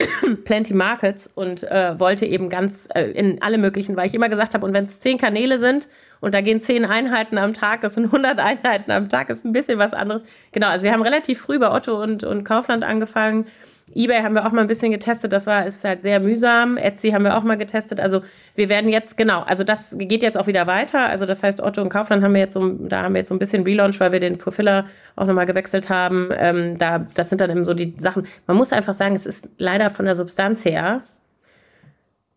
Plenty 0.44 0.74
Markets 0.74 1.26
und 1.26 1.62
äh, 1.64 1.98
wollte 1.98 2.26
eben 2.26 2.48
ganz 2.48 2.88
äh, 2.94 3.04
in 3.04 3.42
alle 3.42 3.58
möglichen, 3.58 3.96
weil 3.96 4.06
ich 4.06 4.14
immer 4.14 4.28
gesagt 4.28 4.54
habe, 4.54 4.64
und 4.66 4.72
wenn 4.72 4.84
es 4.84 5.00
zehn 5.00 5.18
Kanäle 5.18 5.58
sind 5.58 5.88
und 6.20 6.34
da 6.34 6.40
gehen 6.40 6.60
zehn 6.60 6.84
Einheiten 6.84 7.38
am 7.38 7.54
Tag, 7.54 7.82
das 7.82 7.94
sind 7.94 8.06
100 8.06 8.38
Einheiten 8.38 8.90
am 8.90 9.08
Tag, 9.08 9.30
ist 9.30 9.44
ein 9.44 9.52
bisschen 9.52 9.78
was 9.78 9.94
anderes. 9.94 10.24
Genau, 10.52 10.68
also 10.68 10.84
wir 10.84 10.92
haben 10.92 11.02
relativ 11.02 11.40
früh 11.40 11.58
bei 11.58 11.70
Otto 11.70 12.00
und, 12.02 12.24
und 12.24 12.44
Kaufland 12.44 12.84
angefangen 12.84 13.46
eBay 13.94 14.22
haben 14.22 14.34
wir 14.34 14.46
auch 14.46 14.52
mal 14.52 14.62
ein 14.62 14.66
bisschen 14.66 14.90
getestet, 14.90 15.32
das 15.32 15.46
war 15.46 15.66
ist 15.66 15.84
halt 15.84 16.02
sehr 16.02 16.20
mühsam. 16.20 16.76
Etsy 16.76 17.10
haben 17.10 17.24
wir 17.24 17.36
auch 17.36 17.42
mal 17.42 17.56
getestet. 17.56 18.00
Also 18.00 18.22
wir 18.54 18.68
werden 18.68 18.90
jetzt 18.90 19.16
genau, 19.16 19.42
also 19.42 19.64
das 19.64 19.96
geht 19.98 20.22
jetzt 20.22 20.38
auch 20.38 20.46
wieder 20.46 20.66
weiter. 20.66 21.06
Also 21.08 21.26
das 21.26 21.42
heißt 21.42 21.60
Otto 21.60 21.82
und 21.82 21.88
Kaufland 21.88 22.22
haben 22.22 22.34
wir 22.34 22.40
jetzt 22.40 22.54
so, 22.54 22.68
da 22.68 23.02
haben 23.02 23.14
wir 23.14 23.20
jetzt 23.20 23.28
so 23.28 23.34
ein 23.34 23.38
bisschen 23.38 23.64
Relaunch, 23.64 24.00
weil 24.00 24.12
wir 24.12 24.20
den 24.20 24.38
Fulfiller 24.38 24.86
auch 25.16 25.26
nochmal 25.26 25.46
gewechselt 25.46 25.88
haben. 25.88 26.30
Ähm, 26.36 26.78
da 26.78 27.06
das 27.14 27.28
sind 27.28 27.40
dann 27.40 27.50
eben 27.50 27.64
so 27.64 27.74
die 27.74 27.94
Sachen. 27.98 28.26
Man 28.46 28.56
muss 28.56 28.72
einfach 28.72 28.94
sagen, 28.94 29.14
es 29.14 29.26
ist 29.26 29.48
leider 29.58 29.90
von 29.90 30.04
der 30.04 30.14
Substanz 30.14 30.64
her 30.64 31.02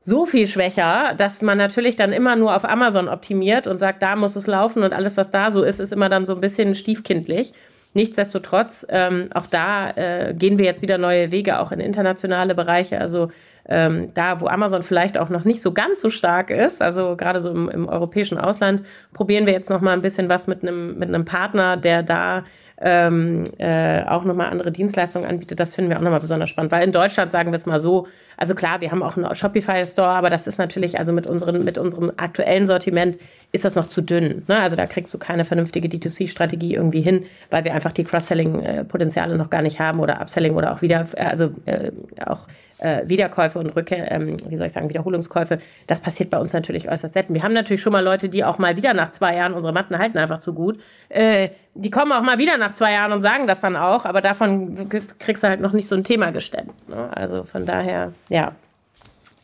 so 0.08 0.28
viel 0.28 0.48
schwächer, 0.48 1.16
dass 1.18 1.42
man 1.42 1.58
natürlich 1.58 1.96
dann 1.96 2.14
immer 2.14 2.36
nur 2.36 2.56
auf 2.56 2.64
Amazon 2.64 3.08
optimiert 3.08 3.66
und 3.66 3.80
sagt, 3.80 4.04
da 4.04 4.16
muss 4.16 4.36
es 4.36 4.46
laufen 4.46 4.84
und 4.84 4.94
alles, 4.94 5.18
was 5.18 5.32
da 5.32 5.50
so 5.50 5.64
ist, 5.64 5.80
ist 5.80 5.92
immer 5.92 6.10
dann 6.10 6.28
so 6.28 6.36
ein 6.36 6.42
bisschen 6.42 6.76
stiefkindlich. 6.76 7.54
Nichtsdestotrotz, 7.96 8.86
ähm, 8.90 9.30
auch 9.34 9.48
da 9.48 9.90
äh, 9.92 10.34
gehen 10.34 10.58
wir 10.58 10.66
jetzt 10.66 10.82
wieder 10.82 10.98
neue 10.98 11.32
Wege, 11.32 11.60
auch 11.60 11.72
in 11.72 11.80
internationale 11.80 12.54
Bereiche. 12.54 13.00
Also 13.00 13.32
ähm, 13.70 14.14
da, 14.14 14.42
wo 14.42 14.48
Amazon 14.48 14.84
vielleicht 14.84 15.18
auch 15.18 15.30
noch 15.30 15.46
nicht 15.46 15.62
so 15.62 15.72
ganz 15.72 16.02
so 16.02 16.10
stark 16.10 16.50
ist, 16.50 16.82
also 16.82 17.16
gerade 17.16 17.40
so 17.40 17.52
im, 17.52 17.70
im 17.70 17.88
europäischen 17.88 18.38
Ausland, 18.38 18.84
probieren 19.14 19.46
wir 19.46 19.54
jetzt 19.54 19.70
noch 19.70 19.80
mal 19.80 19.94
ein 19.94 20.02
bisschen 20.02 20.28
was 20.28 20.46
mit 20.46 20.62
einem 20.62 21.00
mit 21.00 21.08
einem 21.08 21.24
Partner, 21.24 21.78
der 21.78 22.04
da 22.04 22.44
ähm, 22.82 23.46
äh, 23.58 24.04
auch 24.04 24.26
nochmal 24.26 24.50
andere 24.50 24.72
Dienstleistungen 24.72 25.28
anbietet, 25.28 25.60
das 25.60 25.74
finden 25.74 25.90
wir 25.90 25.98
auch 25.98 26.02
nochmal 26.02 26.20
besonders 26.20 26.50
spannend. 26.50 26.72
Weil 26.72 26.84
in 26.84 26.92
Deutschland, 26.92 27.32
sagen 27.32 27.52
wir 27.52 27.56
es 27.56 27.66
mal 27.66 27.80
so, 27.80 28.08
also 28.36 28.54
klar, 28.54 28.82
wir 28.82 28.92
haben 28.92 29.02
auch 29.02 29.16
einen 29.16 29.34
Shopify-Store, 29.34 30.10
aber 30.10 30.30
das 30.30 30.46
ist 30.46 30.58
natürlich, 30.58 31.00
also 31.00 31.14
mit, 31.14 31.26
unseren, 31.26 31.64
mit 31.64 31.78
unserem 31.78 32.12
aktuellen 32.18 32.66
Sortiment 32.66 33.18
ist 33.56 33.66
das 33.66 33.76
noch 33.76 33.88
zu 33.88 34.02
dünn. 34.02 34.44
Ne? 34.48 34.60
Also 34.60 34.76
da 34.76 34.86
kriegst 34.86 35.14
du 35.14 35.18
keine 35.18 35.46
vernünftige 35.46 35.88
D2C-Strategie 35.88 36.76
irgendwie 36.76 37.02
hin, 37.02 37.26
weil 37.50 37.64
wir 37.64 37.74
einfach 37.74 37.92
die 37.92 38.04
Cross-Selling-Potenziale 38.04 39.38
noch 39.38 39.50
gar 39.50 39.62
nicht 39.62 39.80
haben 39.80 40.00
oder 40.00 40.22
Upselling 40.22 40.54
oder 40.54 40.74
auch 40.74 40.82
wieder, 40.82 41.08
also 41.18 41.52
äh, 41.66 41.92
auch 42.26 42.48
äh, 42.80 43.08
Wiederkäufe 43.08 43.58
und 43.58 43.70
Rückkehr, 43.76 44.12
ähm, 44.12 44.38
wie 44.50 44.58
soll 44.58 44.68
ich 44.68 44.74
sagen, 44.74 44.90
Wiederholungskäufe, 44.90 45.60
das 45.88 46.02
passiert 46.02 46.30
bei 46.30 46.38
uns 46.38 46.52
natürlich 46.54 46.90
äußerst 46.90 47.14
selten. 47.14 47.34
Wir 47.34 47.44
haben 47.44 47.54
natürlich 47.54 47.82
schon 47.82 47.94
mal 47.94 48.04
Leute, 48.04 48.28
die 48.28 48.44
auch 48.44 48.58
mal 48.58 48.76
wieder 48.76 48.94
nach 48.94 49.12
zwei 49.12 49.36
Jahren, 49.36 49.54
unsere 49.54 49.74
Matten 49.74 49.98
halten 49.98 50.18
einfach 50.18 50.40
zu 50.40 50.54
gut, 50.54 50.80
äh, 51.10 51.50
die 51.74 51.90
kommen 51.90 52.12
auch 52.12 52.22
mal 52.22 52.38
wieder 52.38 52.58
nach 52.58 52.74
zwei 52.74 52.92
Jahren 52.92 53.14
und 53.14 53.22
sagen 53.22 53.48
das 53.48 53.62
dann 53.62 53.76
auch, 53.76 54.06
aber 54.06 54.22
davon 54.22 54.90
kriegst 55.20 55.44
du 55.44 55.48
halt 55.48 55.62
noch 55.62 55.72
nicht 55.72 55.88
so 55.88 55.96
ein 55.96 56.04
Thema 56.04 56.32
gestellt. 56.32 56.68
Ne? 56.88 57.10
Also 57.16 57.44
von 57.44 57.66
daher, 57.66 58.12
ja. 58.30 58.52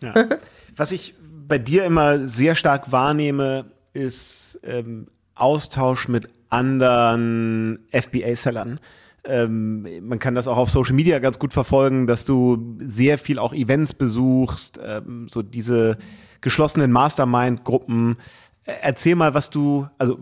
ja. 0.01 0.14
Was 0.76 0.91
ich 0.91 1.16
bei 1.47 1.57
dir 1.57 1.84
immer 1.84 2.20
sehr 2.20 2.55
stark 2.55 2.91
wahrnehme, 2.91 3.66
ist 3.94 4.60
ähm, 4.64 5.08
Austausch 5.36 6.08
mit 6.08 6.30
anderen 6.50 7.80
FBA-Sellern. 7.92 8.80
Ähm, 9.24 10.08
man 10.08 10.20
kann 10.20 10.34
das 10.34 10.48
auch 10.48 10.58
auf 10.58 10.70
Social 10.70 10.96
Media 10.96 11.20
ganz 11.20 11.38
gut 11.38 11.54
verfolgen, 11.54 12.08
dass 12.08 12.26
du 12.26 12.76
sehr 12.80 13.18
viel 13.18 13.38
auch 13.38 13.54
Events 13.54 13.94
besuchst, 13.94 14.80
ähm, 14.84 15.28
so 15.30 15.44
diese 15.44 15.98
geschlossenen 16.42 16.92
Mastermind-Gruppen. 16.92 18.18
Erzähl 18.64 19.16
mal, 19.16 19.34
was 19.34 19.50
du, 19.50 19.88
also 19.98 20.20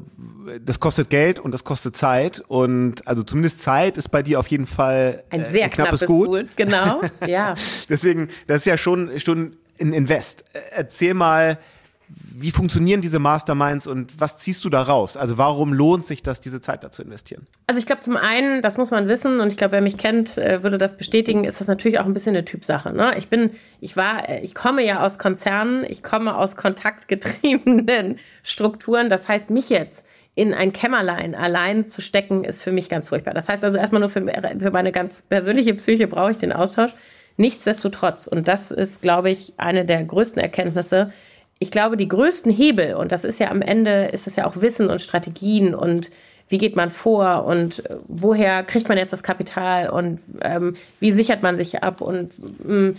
das 0.63 0.79
kostet 0.79 1.09
Geld 1.09 1.39
und 1.39 1.51
das 1.51 1.63
kostet 1.63 1.95
Zeit 1.95 2.41
und 2.47 3.07
also 3.07 3.23
zumindest 3.23 3.59
Zeit 3.59 3.97
ist 3.97 4.09
bei 4.09 4.23
dir 4.23 4.39
auf 4.39 4.47
jeden 4.47 4.65
Fall 4.65 5.23
ein 5.29 5.43
äh, 5.43 5.51
sehr 5.51 5.65
ein 5.65 5.69
knappes, 5.69 6.01
knappes 6.01 6.07
Gut. 6.07 6.27
Gut. 6.29 6.57
Genau, 6.57 7.01
ja. 7.27 7.53
Deswegen, 7.89 8.29
das 8.47 8.59
ist 8.59 8.65
ja 8.65 8.77
schon 8.77 9.17
schon 9.19 9.55
ein 9.79 9.93
Invest. 9.93 10.43
Erzähl 10.71 11.13
mal, 11.13 11.57
wie 12.09 12.51
funktionieren 12.51 13.01
diese 13.01 13.19
Masterminds 13.19 13.85
und 13.85 14.19
was 14.19 14.37
ziehst 14.37 14.63
du 14.65 14.69
da 14.69 14.81
raus? 14.81 15.17
Also 15.17 15.37
warum 15.37 15.73
lohnt 15.73 16.05
sich 16.05 16.23
das, 16.23 16.41
diese 16.41 16.61
Zeit 16.61 16.83
dazu 16.83 17.03
investieren? 17.03 17.45
Also 17.67 17.79
ich 17.79 17.85
glaube 17.85 18.01
zum 18.01 18.17
einen, 18.17 18.61
das 18.61 18.77
muss 18.77 18.91
man 18.91 19.07
wissen 19.07 19.41
und 19.41 19.51
ich 19.51 19.57
glaube, 19.57 19.73
wer 19.73 19.81
mich 19.81 19.97
kennt, 19.97 20.37
äh, 20.37 20.63
würde 20.63 20.77
das 20.77 20.97
bestätigen, 20.97 21.43
ist 21.43 21.59
das 21.59 21.67
natürlich 21.67 21.99
auch 21.99 22.05
ein 22.05 22.13
bisschen 22.13 22.35
eine 22.35 22.45
Typsache. 22.45 22.93
Ne? 22.93 23.13
Ich 23.17 23.27
bin, 23.27 23.51
ich 23.81 23.97
war, 23.97 24.27
äh, 24.27 24.39
ich 24.41 24.55
komme 24.55 24.83
ja 24.85 25.05
aus 25.05 25.19
Konzernen, 25.19 25.85
ich 25.87 26.01
komme 26.01 26.35
aus 26.35 26.55
kontaktgetriebenen 26.55 28.19
Strukturen. 28.43 29.09
Das 29.09 29.27
heißt, 29.27 29.49
mich 29.49 29.69
jetzt 29.69 30.05
in 30.35 30.53
ein 30.53 30.71
Kämmerlein 30.71 31.35
allein 31.35 31.87
zu 31.87 32.01
stecken, 32.01 32.45
ist 32.45 32.61
für 32.61 32.71
mich 32.71 32.87
ganz 32.87 33.09
furchtbar. 33.09 33.33
Das 33.33 33.49
heißt 33.49 33.63
also 33.63 33.77
erstmal 33.77 33.99
nur 33.99 34.09
für, 34.09 34.25
für 34.59 34.71
meine 34.71 34.91
ganz 34.91 35.21
persönliche 35.23 35.73
Psyche 35.73 36.07
brauche 36.07 36.31
ich 36.31 36.37
den 36.37 36.53
Austausch. 36.53 36.91
Nichtsdestotrotz, 37.35 38.27
und 38.27 38.47
das 38.47 38.71
ist, 38.71 39.01
glaube 39.01 39.29
ich, 39.29 39.53
eine 39.57 39.85
der 39.85 40.03
größten 40.03 40.41
Erkenntnisse, 40.41 41.13
ich 41.59 41.71
glaube, 41.71 41.97
die 41.97 42.07
größten 42.07 42.51
Hebel, 42.51 42.95
und 42.95 43.11
das 43.11 43.23
ist 43.23 43.39
ja 43.39 43.51
am 43.51 43.61
Ende, 43.61 44.05
ist 44.05 44.27
es 44.27 44.37
ja 44.37 44.47
auch 44.47 44.61
Wissen 44.61 44.89
und 44.89 45.01
Strategien 45.01 45.75
und 45.75 46.09
wie 46.47 46.57
geht 46.57 46.75
man 46.75 46.89
vor 46.89 47.45
und 47.45 47.85
äh, 47.85 47.97
woher 48.07 48.63
kriegt 48.63 48.89
man 48.89 48.97
jetzt 48.97 49.13
das 49.13 49.23
Kapital 49.23 49.89
und 49.89 50.19
ähm, 50.41 50.75
wie 50.99 51.11
sichert 51.11 51.43
man 51.43 51.57
sich 51.57 51.83
ab 51.83 52.01
und 52.01 52.31
ähm, 52.67 52.97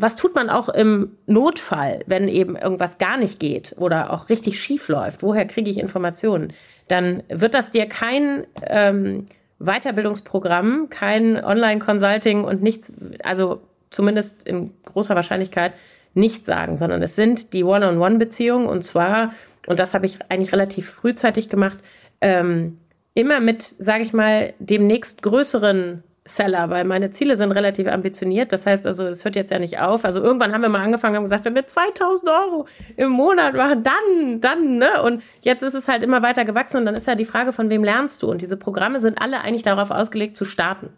was 0.00 0.14
tut 0.14 0.36
man 0.36 0.48
auch 0.48 0.68
im 0.68 1.16
Notfall, 1.26 2.04
wenn 2.06 2.28
eben 2.28 2.54
irgendwas 2.54 2.98
gar 2.98 3.16
nicht 3.16 3.40
geht 3.40 3.74
oder 3.78 4.12
auch 4.12 4.28
richtig 4.28 4.60
schief 4.60 4.88
läuft? 4.88 5.24
Woher 5.24 5.44
kriege 5.44 5.68
ich 5.68 5.76
Informationen? 5.76 6.52
Dann 6.86 7.24
wird 7.28 7.52
das 7.52 7.72
dir 7.72 7.86
kein 7.86 8.46
ähm, 8.62 9.26
Weiterbildungsprogramm, 9.58 10.88
kein 10.88 11.42
Online-Consulting 11.44 12.44
und 12.44 12.62
nichts, 12.62 12.92
also 13.24 13.60
zumindest 13.90 14.46
in 14.46 14.72
großer 14.84 15.16
Wahrscheinlichkeit 15.16 15.72
nicht 16.14 16.44
sagen, 16.44 16.76
sondern 16.76 17.02
es 17.02 17.16
sind 17.16 17.52
die 17.52 17.64
One-on-One-Beziehungen 17.64 18.66
und 18.66 18.82
zwar, 18.82 19.32
und 19.66 19.78
das 19.78 19.94
habe 19.94 20.06
ich 20.06 20.18
eigentlich 20.28 20.52
relativ 20.52 20.90
frühzeitig 20.90 21.48
gemacht, 21.48 21.78
ähm, 22.20 22.78
immer 23.14 23.40
mit, 23.40 23.74
sage 23.78 24.02
ich 24.02 24.12
mal, 24.12 24.54
dem 24.58 24.86
nächst 24.86 25.22
größeren 25.22 26.02
Seller, 26.28 26.70
weil 26.70 26.84
meine 26.84 27.10
Ziele 27.10 27.36
sind 27.36 27.52
relativ 27.52 27.88
ambitioniert. 27.88 28.52
Das 28.52 28.66
heißt 28.66 28.86
also, 28.86 29.06
es 29.06 29.24
hört 29.24 29.36
jetzt 29.36 29.50
ja 29.50 29.58
nicht 29.58 29.78
auf. 29.78 30.04
Also 30.04 30.22
irgendwann 30.22 30.52
haben 30.52 30.62
wir 30.62 30.68
mal 30.68 30.84
angefangen 30.84 31.16
und 31.16 31.24
gesagt, 31.24 31.44
wenn 31.44 31.54
wir 31.54 31.66
2000 31.66 32.30
Euro 32.30 32.66
im 32.96 33.10
Monat 33.10 33.54
machen, 33.54 33.82
dann, 33.82 34.40
dann, 34.40 34.78
ne? 34.78 35.02
Und 35.02 35.22
jetzt 35.42 35.62
ist 35.62 35.74
es 35.74 35.88
halt 35.88 36.02
immer 36.02 36.22
weiter 36.22 36.44
gewachsen 36.44 36.78
und 36.78 36.86
dann 36.86 36.94
ist 36.94 37.06
ja 37.06 37.14
die 37.14 37.24
Frage, 37.24 37.52
von 37.52 37.70
wem 37.70 37.82
lernst 37.82 38.22
du? 38.22 38.30
Und 38.30 38.42
diese 38.42 38.56
Programme 38.56 39.00
sind 39.00 39.20
alle 39.20 39.40
eigentlich 39.40 39.62
darauf 39.62 39.90
ausgelegt, 39.90 40.36
zu 40.36 40.44
starten. 40.44 40.90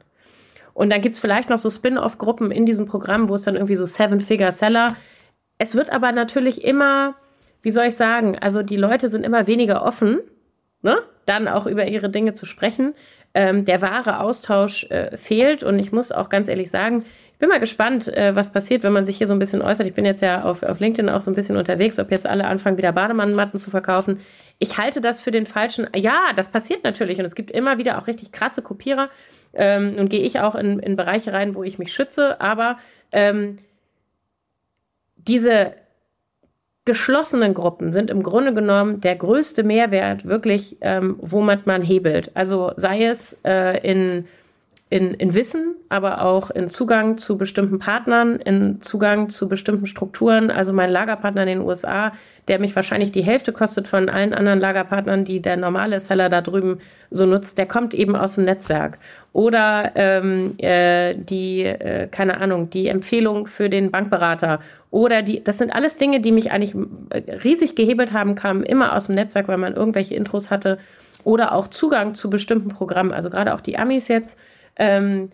Und 0.74 0.90
dann 0.90 1.00
gibt's 1.00 1.18
vielleicht 1.18 1.50
noch 1.50 1.58
so 1.58 1.70
Spin-off-Gruppen 1.70 2.50
in 2.50 2.66
diesem 2.66 2.86
Programm, 2.86 3.28
wo 3.28 3.34
es 3.34 3.42
dann 3.42 3.56
irgendwie 3.56 3.76
so 3.76 3.86
Seven-Figure-Seller. 3.86 4.96
Es 5.58 5.74
wird 5.74 5.90
aber 5.90 6.12
natürlich 6.12 6.64
immer, 6.64 7.14
wie 7.62 7.70
soll 7.70 7.86
ich 7.86 7.96
sagen, 7.96 8.38
also 8.38 8.62
die 8.62 8.76
Leute 8.76 9.08
sind 9.08 9.24
immer 9.24 9.46
weniger 9.46 9.84
offen, 9.84 10.20
ne? 10.82 10.98
dann 11.26 11.48
auch 11.48 11.66
über 11.66 11.86
ihre 11.86 12.10
Dinge 12.10 12.32
zu 12.32 12.46
sprechen. 12.46 12.94
Ähm, 13.34 13.64
der 13.64 13.82
wahre 13.82 14.20
Austausch 14.20 14.84
äh, 14.90 15.16
fehlt 15.16 15.62
und 15.62 15.78
ich 15.78 15.92
muss 15.92 16.10
auch 16.10 16.28
ganz 16.28 16.48
ehrlich 16.48 16.70
sagen, 16.70 17.04
ich 17.32 17.38
bin 17.38 17.48
mal 17.48 17.60
gespannt, 17.60 18.08
äh, 18.08 18.34
was 18.34 18.52
passiert, 18.52 18.82
wenn 18.82 18.92
man 18.92 19.06
sich 19.06 19.16
hier 19.16 19.26
so 19.26 19.32
ein 19.32 19.38
bisschen 19.38 19.62
äußert. 19.62 19.86
Ich 19.86 19.94
bin 19.94 20.04
jetzt 20.04 20.20
ja 20.20 20.42
auf, 20.42 20.62
auf 20.62 20.80
LinkedIn 20.80 21.08
auch 21.08 21.20
so 21.20 21.30
ein 21.30 21.34
bisschen 21.34 21.56
unterwegs, 21.56 21.98
ob 21.98 22.10
jetzt 22.10 22.26
alle 22.26 22.46
anfangen, 22.46 22.76
wieder 22.76 22.92
Bademannmatten 22.92 23.58
zu 23.58 23.70
verkaufen. 23.70 24.18
Ich 24.62 24.76
halte 24.76 25.00
das 25.00 25.20
für 25.20 25.30
den 25.30 25.46
falschen. 25.46 25.88
Ja, 25.96 26.32
das 26.36 26.50
passiert 26.50 26.84
natürlich 26.84 27.18
und 27.18 27.24
es 27.24 27.34
gibt 27.34 27.50
immer 27.50 27.78
wieder 27.78 27.98
auch 27.98 28.06
richtig 28.06 28.30
krasse 28.30 28.60
Kopierer. 28.60 29.06
Ähm, 29.54 29.96
nun 29.96 30.08
gehe 30.08 30.22
ich 30.22 30.38
auch 30.38 30.54
in, 30.54 30.78
in 30.78 30.96
Bereiche 30.96 31.32
rein, 31.32 31.54
wo 31.54 31.64
ich 31.64 31.78
mich 31.78 31.92
schütze, 31.92 32.40
aber 32.40 32.78
ähm, 33.10 33.58
diese 35.16 35.72
geschlossenen 36.84 37.54
Gruppen 37.54 37.92
sind 37.92 38.10
im 38.10 38.22
Grunde 38.22 38.52
genommen 38.52 39.00
der 39.00 39.16
größte 39.16 39.62
Mehrwert, 39.62 40.26
wirklich, 40.26 40.76
ähm, 40.82 41.16
womit 41.20 41.66
man 41.66 41.82
hebelt. 41.82 42.30
Also 42.34 42.72
sei 42.76 43.04
es 43.04 43.38
äh, 43.44 43.78
in 43.88 44.26
in, 44.90 45.14
in 45.14 45.36
Wissen, 45.36 45.76
aber 45.88 46.22
auch 46.22 46.50
in 46.50 46.68
Zugang 46.68 47.16
zu 47.16 47.38
bestimmten 47.38 47.78
Partnern, 47.78 48.40
in 48.40 48.80
Zugang 48.80 49.28
zu 49.28 49.48
bestimmten 49.48 49.86
Strukturen. 49.86 50.50
Also 50.50 50.72
mein 50.72 50.90
Lagerpartner 50.90 51.42
in 51.42 51.48
den 51.48 51.60
USA, 51.60 52.12
der 52.48 52.58
mich 52.58 52.74
wahrscheinlich 52.74 53.12
die 53.12 53.22
Hälfte 53.22 53.52
kostet 53.52 53.86
von 53.86 54.08
allen 54.08 54.34
anderen 54.34 54.58
Lagerpartnern, 54.58 55.24
die 55.24 55.40
der 55.40 55.56
normale 55.56 56.00
Seller 56.00 56.28
da 56.28 56.40
drüben 56.40 56.80
so 57.12 57.24
nutzt, 57.24 57.56
der 57.56 57.66
kommt 57.66 57.94
eben 57.94 58.16
aus 58.16 58.34
dem 58.34 58.46
Netzwerk. 58.46 58.98
Oder 59.32 59.92
ähm, 59.94 60.54
äh, 60.58 61.14
die, 61.14 61.62
äh, 61.62 62.08
keine 62.08 62.40
Ahnung, 62.40 62.68
die 62.70 62.88
Empfehlung 62.88 63.46
für 63.46 63.70
den 63.70 63.92
Bankberater. 63.92 64.58
Oder 64.90 65.22
die, 65.22 65.44
das 65.44 65.58
sind 65.58 65.72
alles 65.72 65.98
Dinge, 65.98 66.18
die 66.18 66.32
mich 66.32 66.50
eigentlich 66.50 66.74
äh, 67.10 67.36
riesig 67.44 67.76
gehebelt 67.76 68.12
haben, 68.12 68.34
kamen 68.34 68.64
immer 68.64 68.96
aus 68.96 69.06
dem 69.06 69.14
Netzwerk, 69.14 69.46
weil 69.46 69.58
man 69.58 69.76
irgendwelche 69.76 70.16
Intros 70.16 70.50
hatte. 70.50 70.78
Oder 71.22 71.52
auch 71.52 71.68
Zugang 71.68 72.14
zu 72.14 72.28
bestimmten 72.28 72.70
Programmen. 72.70 73.12
Also 73.12 73.30
gerade 73.30 73.54
auch 73.54 73.60
die 73.60 73.78
Amis 73.78 74.08
jetzt 74.08 74.36
ähm, 74.80 75.30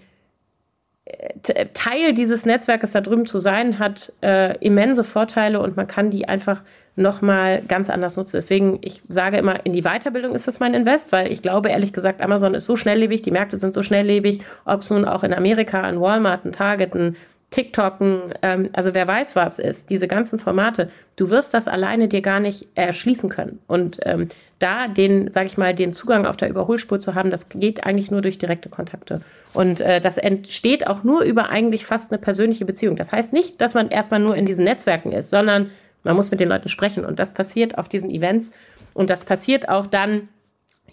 Teil 1.73 2.15
dieses 2.15 2.47
Netzwerkes 2.47 2.91
da 2.93 3.01
drüben 3.01 3.27
zu 3.27 3.39
sein, 3.39 3.79
hat 3.79 4.13
äh, 4.23 4.59
immense 4.59 5.05
Vorteile 5.05 5.61
und 5.61 5.77
man 5.77 5.87
kann 5.87 6.11
die 6.11 6.29
einfach 6.29 6.63
nochmal 6.97 7.63
ganz 7.63 7.91
anders 7.91 8.17
nutzen. 8.17 8.37
Deswegen, 8.37 8.79
ich 8.83 9.03
sage 9.09 9.37
immer, 9.37 9.65
in 9.65 9.73
die 9.73 9.83
Weiterbildung 9.83 10.35
ist 10.35 10.49
das 10.49 10.59
mein 10.59 10.75
Invest, 10.75 11.13
weil 11.13 11.31
ich 11.31 11.43
glaube, 11.43 11.69
ehrlich 11.69 11.93
gesagt, 11.93 12.21
Amazon 12.21 12.55
ist 12.55 12.67
so 12.67 12.77
schnelllebig, 12.77 13.23
die 13.23 13.31
Märkte 13.31 13.57
sind 13.59 13.73
so 13.73 13.83
schnelllebig, 13.83 14.41
ob 14.65 14.81
es 14.81 14.91
nun 14.91 15.05
auch 15.05 15.23
in 15.23 15.33
Amerika, 15.33 15.83
ein 15.83 16.01
Walmart, 16.01 16.45
ein 16.45 16.53
Target, 16.53 16.95
ein 16.95 17.17
TikToken, 17.51 18.35
ähm, 18.43 18.69
also 18.73 18.93
wer 18.93 19.07
weiß 19.07 19.37
was 19.37 19.59
ist, 19.59 19.91
diese 19.91 20.09
ganzen 20.09 20.39
Formate, 20.39 20.91
du 21.15 21.31
wirst 21.31 21.55
das 21.55 21.69
alleine 21.69 22.09
dir 22.09 22.21
gar 22.21 22.41
nicht 22.41 22.67
erschließen 22.75 23.31
können. 23.31 23.61
Und 23.67 24.01
ähm, 24.05 24.29
da 24.59 24.89
den, 24.89 25.31
sag 25.31 25.47
ich 25.47 25.57
mal, 25.57 25.75
den 25.75 25.93
Zugang 25.93 26.27
auf 26.27 26.37
der 26.37 26.49
Überholspur 26.49 26.99
zu 26.99 27.15
haben, 27.15 27.31
das 27.31 27.49
geht 27.49 27.85
eigentlich 27.85 28.11
nur 28.11 28.23
durch 28.23 28.39
direkte 28.39 28.69
Kontakte. 28.69 29.21
Und 29.53 29.81
äh, 29.81 30.01
das 30.01 30.19
entsteht 30.19 30.87
auch 30.87 31.05
nur 31.05 31.23
über 31.23 31.49
eigentlich 31.49 31.87
fast 31.87 32.11
eine 32.11 32.19
persönliche 32.19 32.65
Beziehung. 32.65 32.97
Das 32.97 33.13
heißt 33.13 33.33
nicht, 33.33 33.61
dass 33.61 33.75
man 33.75 33.91
erstmal 33.91 34.21
nur 34.21 34.35
in 34.35 34.47
diesen 34.47 34.65
Netzwerken 34.65 35.13
ist, 35.13 35.31
sondern 35.31 35.71
man 36.03 36.17
muss 36.17 36.31
mit 36.31 36.41
den 36.41 36.49
Leuten 36.49 36.69
sprechen. 36.69 37.05
Und 37.05 37.21
das 37.21 37.33
passiert 37.33 37.79
auf 37.79 37.89
diesen 37.89 38.11
Events. 38.11 38.51
Und 38.93 39.11
das 39.11 39.25
passiert 39.25 39.69
auch 39.69 39.87
dann 39.87 40.29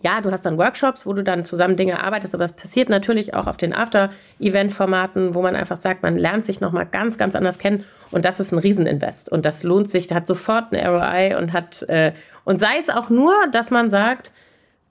ja, 0.03 0.19
du 0.19 0.31
hast 0.31 0.45
dann 0.45 0.57
Workshops, 0.57 1.05
wo 1.05 1.13
du 1.13 1.23
dann 1.23 1.45
zusammen 1.45 1.77
Dinge 1.77 2.03
arbeitest, 2.03 2.35
aber 2.35 2.43
das 2.43 2.53
passiert 2.53 2.89
natürlich 2.89 3.33
auch 3.33 3.47
auf 3.47 3.55
den 3.55 3.73
After-Event-Formaten, 3.73 5.33
wo 5.33 5.41
man 5.41 5.55
einfach 5.55 5.77
sagt, 5.77 6.03
man 6.03 6.17
lernt 6.17 6.43
sich 6.43 6.59
nochmal 6.59 6.85
ganz, 6.85 7.17
ganz 7.17 7.35
anders 7.35 7.57
kennen. 7.57 7.85
Und 8.11 8.25
das 8.25 8.41
ist 8.41 8.51
ein 8.51 8.59
Rieseninvest. 8.59 9.31
Und 9.31 9.45
das 9.45 9.63
lohnt 9.63 9.89
sich, 9.89 10.11
hat 10.11 10.27
sofort 10.27 10.73
ein 10.73 10.85
ROI 10.85 11.37
und 11.37 11.53
hat, 11.53 11.83
äh, 11.83 12.11
und 12.43 12.59
sei 12.59 12.77
es 12.79 12.89
auch 12.89 13.09
nur, 13.09 13.33
dass 13.53 13.71
man 13.71 13.89
sagt, 13.89 14.33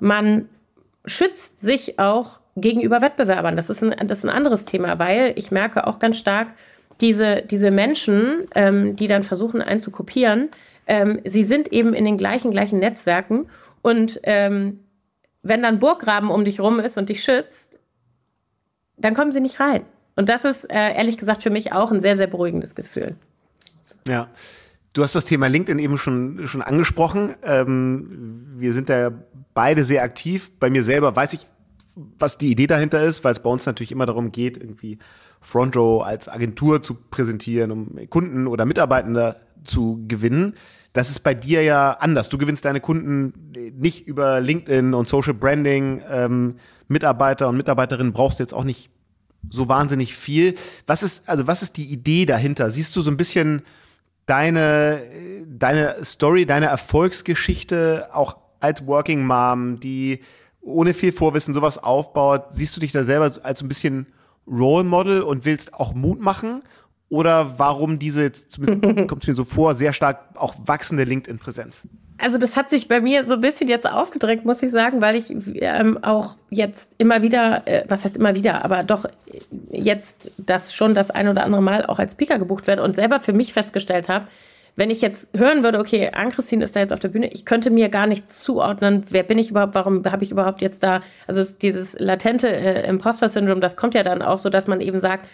man 0.00 0.48
schützt 1.04 1.60
sich 1.60 1.98
auch 1.98 2.40
gegenüber 2.56 3.02
Wettbewerbern. 3.02 3.54
Das 3.54 3.68
ist 3.68 3.82
ein, 3.82 3.94
das 4.08 4.18
ist 4.18 4.24
ein 4.24 4.30
anderes 4.30 4.64
Thema, 4.64 4.98
weil 4.98 5.34
ich 5.36 5.50
merke 5.50 5.86
auch 5.86 5.98
ganz 5.98 6.16
stark, 6.16 6.48
diese, 7.02 7.42
diese 7.42 7.70
Menschen, 7.70 8.46
ähm, 8.54 8.96
die 8.96 9.08
dann 9.08 9.22
versuchen, 9.22 9.60
einen 9.60 9.80
zu 9.80 9.90
kopieren, 9.90 10.48
ähm, 10.86 11.20
sie 11.24 11.44
sind 11.44 11.70
eben 11.70 11.92
in 11.92 12.06
den 12.06 12.16
gleichen, 12.16 12.50
gleichen 12.50 12.78
Netzwerken. 12.78 13.46
Und 13.82 14.20
ähm, 14.22 14.78
wenn 15.42 15.62
dann 15.62 15.78
Burggraben 15.78 16.30
um 16.30 16.44
dich 16.44 16.60
rum 16.60 16.80
ist 16.80 16.98
und 16.98 17.08
dich 17.08 17.22
schützt, 17.22 17.78
dann 18.96 19.14
kommen 19.14 19.32
sie 19.32 19.40
nicht 19.40 19.60
rein. 19.60 19.84
Und 20.14 20.28
das 20.28 20.44
ist 20.44 20.64
äh, 20.70 20.94
ehrlich 20.94 21.18
gesagt 21.18 21.42
für 21.42 21.50
mich 21.50 21.72
auch 21.72 21.90
ein 21.90 22.00
sehr, 22.00 22.16
sehr 22.16 22.26
beruhigendes 22.26 22.74
Gefühl. 22.74 23.16
Ja. 24.06 24.28
Du 24.92 25.02
hast 25.02 25.14
das 25.14 25.24
Thema 25.24 25.46
LinkedIn 25.46 25.78
eben 25.78 25.96
schon, 25.96 26.46
schon 26.46 26.60
angesprochen. 26.60 27.34
Ähm, 27.42 28.46
wir 28.58 28.74
sind 28.74 28.90
da 28.90 29.10
beide 29.54 29.84
sehr 29.84 30.02
aktiv. 30.02 30.50
Bei 30.60 30.68
mir 30.68 30.84
selber 30.84 31.16
weiß 31.16 31.32
ich, 31.32 31.46
was 31.94 32.36
die 32.36 32.50
Idee 32.50 32.66
dahinter 32.66 33.02
ist, 33.02 33.24
weil 33.24 33.32
es 33.32 33.40
bei 33.40 33.48
uns 33.48 33.64
natürlich 33.64 33.92
immer 33.92 34.04
darum 34.04 34.32
geht, 34.32 34.58
irgendwie 34.58 34.98
Front 35.40 35.76
Row 35.76 36.02
als 36.02 36.28
Agentur 36.28 36.82
zu 36.82 36.94
präsentieren, 36.94 37.70
um 37.70 38.10
Kunden 38.10 38.46
oder 38.46 38.66
Mitarbeitende 38.66 39.36
zu 39.64 40.04
gewinnen. 40.08 40.54
Das 40.92 41.08
ist 41.08 41.20
bei 41.20 41.34
dir 41.34 41.62
ja 41.62 41.92
anders. 41.92 42.28
Du 42.28 42.38
gewinnst 42.38 42.64
deine 42.64 42.80
Kunden 42.80 43.32
nicht 43.76 44.06
über 44.06 44.40
LinkedIn 44.40 44.94
und 44.94 45.08
Social 45.08 45.34
Branding. 45.34 46.02
Ähm, 46.08 46.56
Mitarbeiter 46.88 47.48
und 47.48 47.56
Mitarbeiterinnen 47.56 48.12
brauchst 48.12 48.38
du 48.38 48.42
jetzt 48.42 48.52
auch 48.52 48.64
nicht 48.64 48.90
so 49.50 49.68
wahnsinnig 49.68 50.14
viel. 50.14 50.54
Was 50.86 51.02
ist, 51.02 51.28
also 51.28 51.46
was 51.46 51.62
ist 51.62 51.76
die 51.76 51.86
Idee 51.86 52.26
dahinter? 52.26 52.70
Siehst 52.70 52.94
du 52.94 53.00
so 53.00 53.10
ein 53.10 53.16
bisschen 53.16 53.62
deine, 54.26 55.02
deine 55.46 56.04
Story, 56.04 56.46
deine 56.46 56.66
Erfolgsgeschichte 56.66 58.08
auch 58.12 58.36
als 58.60 58.86
Working 58.86 59.26
Mom, 59.26 59.80
die 59.80 60.20
ohne 60.60 60.94
viel 60.94 61.12
Vorwissen 61.12 61.54
sowas 61.54 61.78
aufbaut, 61.78 62.44
siehst 62.52 62.76
du 62.76 62.80
dich 62.80 62.92
da 62.92 63.02
selber 63.02 63.32
als 63.42 63.62
ein 63.62 63.68
bisschen 63.68 64.06
Role 64.46 64.84
Model 64.84 65.22
und 65.22 65.44
willst 65.44 65.74
auch 65.74 65.94
Mut 65.94 66.20
machen? 66.20 66.62
Oder 67.12 67.58
warum 67.58 67.98
diese, 67.98 68.22
jetzt 68.22 68.58
kommt 69.06 69.22
es 69.22 69.28
mir 69.28 69.34
so 69.34 69.44
vor, 69.44 69.74
sehr 69.74 69.92
stark 69.92 70.20
auch 70.34 70.54
wachsende 70.64 71.04
LinkedIn-Präsenz? 71.04 71.82
Also 72.16 72.38
das 72.38 72.56
hat 72.56 72.70
sich 72.70 72.88
bei 72.88 73.02
mir 73.02 73.26
so 73.26 73.34
ein 73.34 73.42
bisschen 73.42 73.68
jetzt 73.68 73.86
aufgedrängt, 73.86 74.46
muss 74.46 74.62
ich 74.62 74.70
sagen, 74.70 75.02
weil 75.02 75.16
ich 75.16 75.30
ähm, 75.56 76.02
auch 76.02 76.36
jetzt 76.48 76.94
immer 76.96 77.22
wieder, 77.22 77.66
äh, 77.66 77.84
was 77.86 78.06
heißt 78.06 78.16
immer 78.16 78.34
wieder, 78.34 78.64
aber 78.64 78.82
doch 78.82 79.04
jetzt 79.70 80.30
das 80.38 80.74
schon 80.74 80.94
das 80.94 81.10
ein 81.10 81.28
oder 81.28 81.44
andere 81.44 81.60
Mal 81.60 81.84
auch 81.84 81.98
als 81.98 82.12
Speaker 82.12 82.38
gebucht 82.38 82.66
werde 82.66 82.82
und 82.82 82.94
selber 82.94 83.20
für 83.20 83.34
mich 83.34 83.52
festgestellt 83.52 84.08
habe, 84.08 84.26
wenn 84.74 84.88
ich 84.88 85.02
jetzt 85.02 85.36
hören 85.36 85.62
würde, 85.62 85.80
okay, 85.80 86.10
Ann-Christine 86.14 86.64
ist 86.64 86.74
da 86.74 86.80
jetzt 86.80 86.94
auf 86.94 87.00
der 87.00 87.08
Bühne, 87.08 87.30
ich 87.30 87.44
könnte 87.44 87.68
mir 87.68 87.90
gar 87.90 88.06
nichts 88.06 88.42
zuordnen, 88.42 89.04
wer 89.10 89.22
bin 89.22 89.36
ich 89.36 89.50
überhaupt, 89.50 89.74
warum 89.74 90.02
habe 90.10 90.24
ich 90.24 90.30
überhaupt 90.30 90.62
jetzt 90.62 90.82
da, 90.82 91.02
also 91.26 91.44
dieses 91.60 91.94
latente 91.98 92.48
äh, 92.48 92.88
Imposter-Syndrom, 92.88 93.60
das 93.60 93.76
kommt 93.76 93.94
ja 93.94 94.02
dann 94.02 94.22
auch 94.22 94.38
so, 94.38 94.48
dass 94.48 94.66
man 94.66 94.80
eben 94.80 94.98
sagt, 94.98 95.26
äh, 95.26 95.28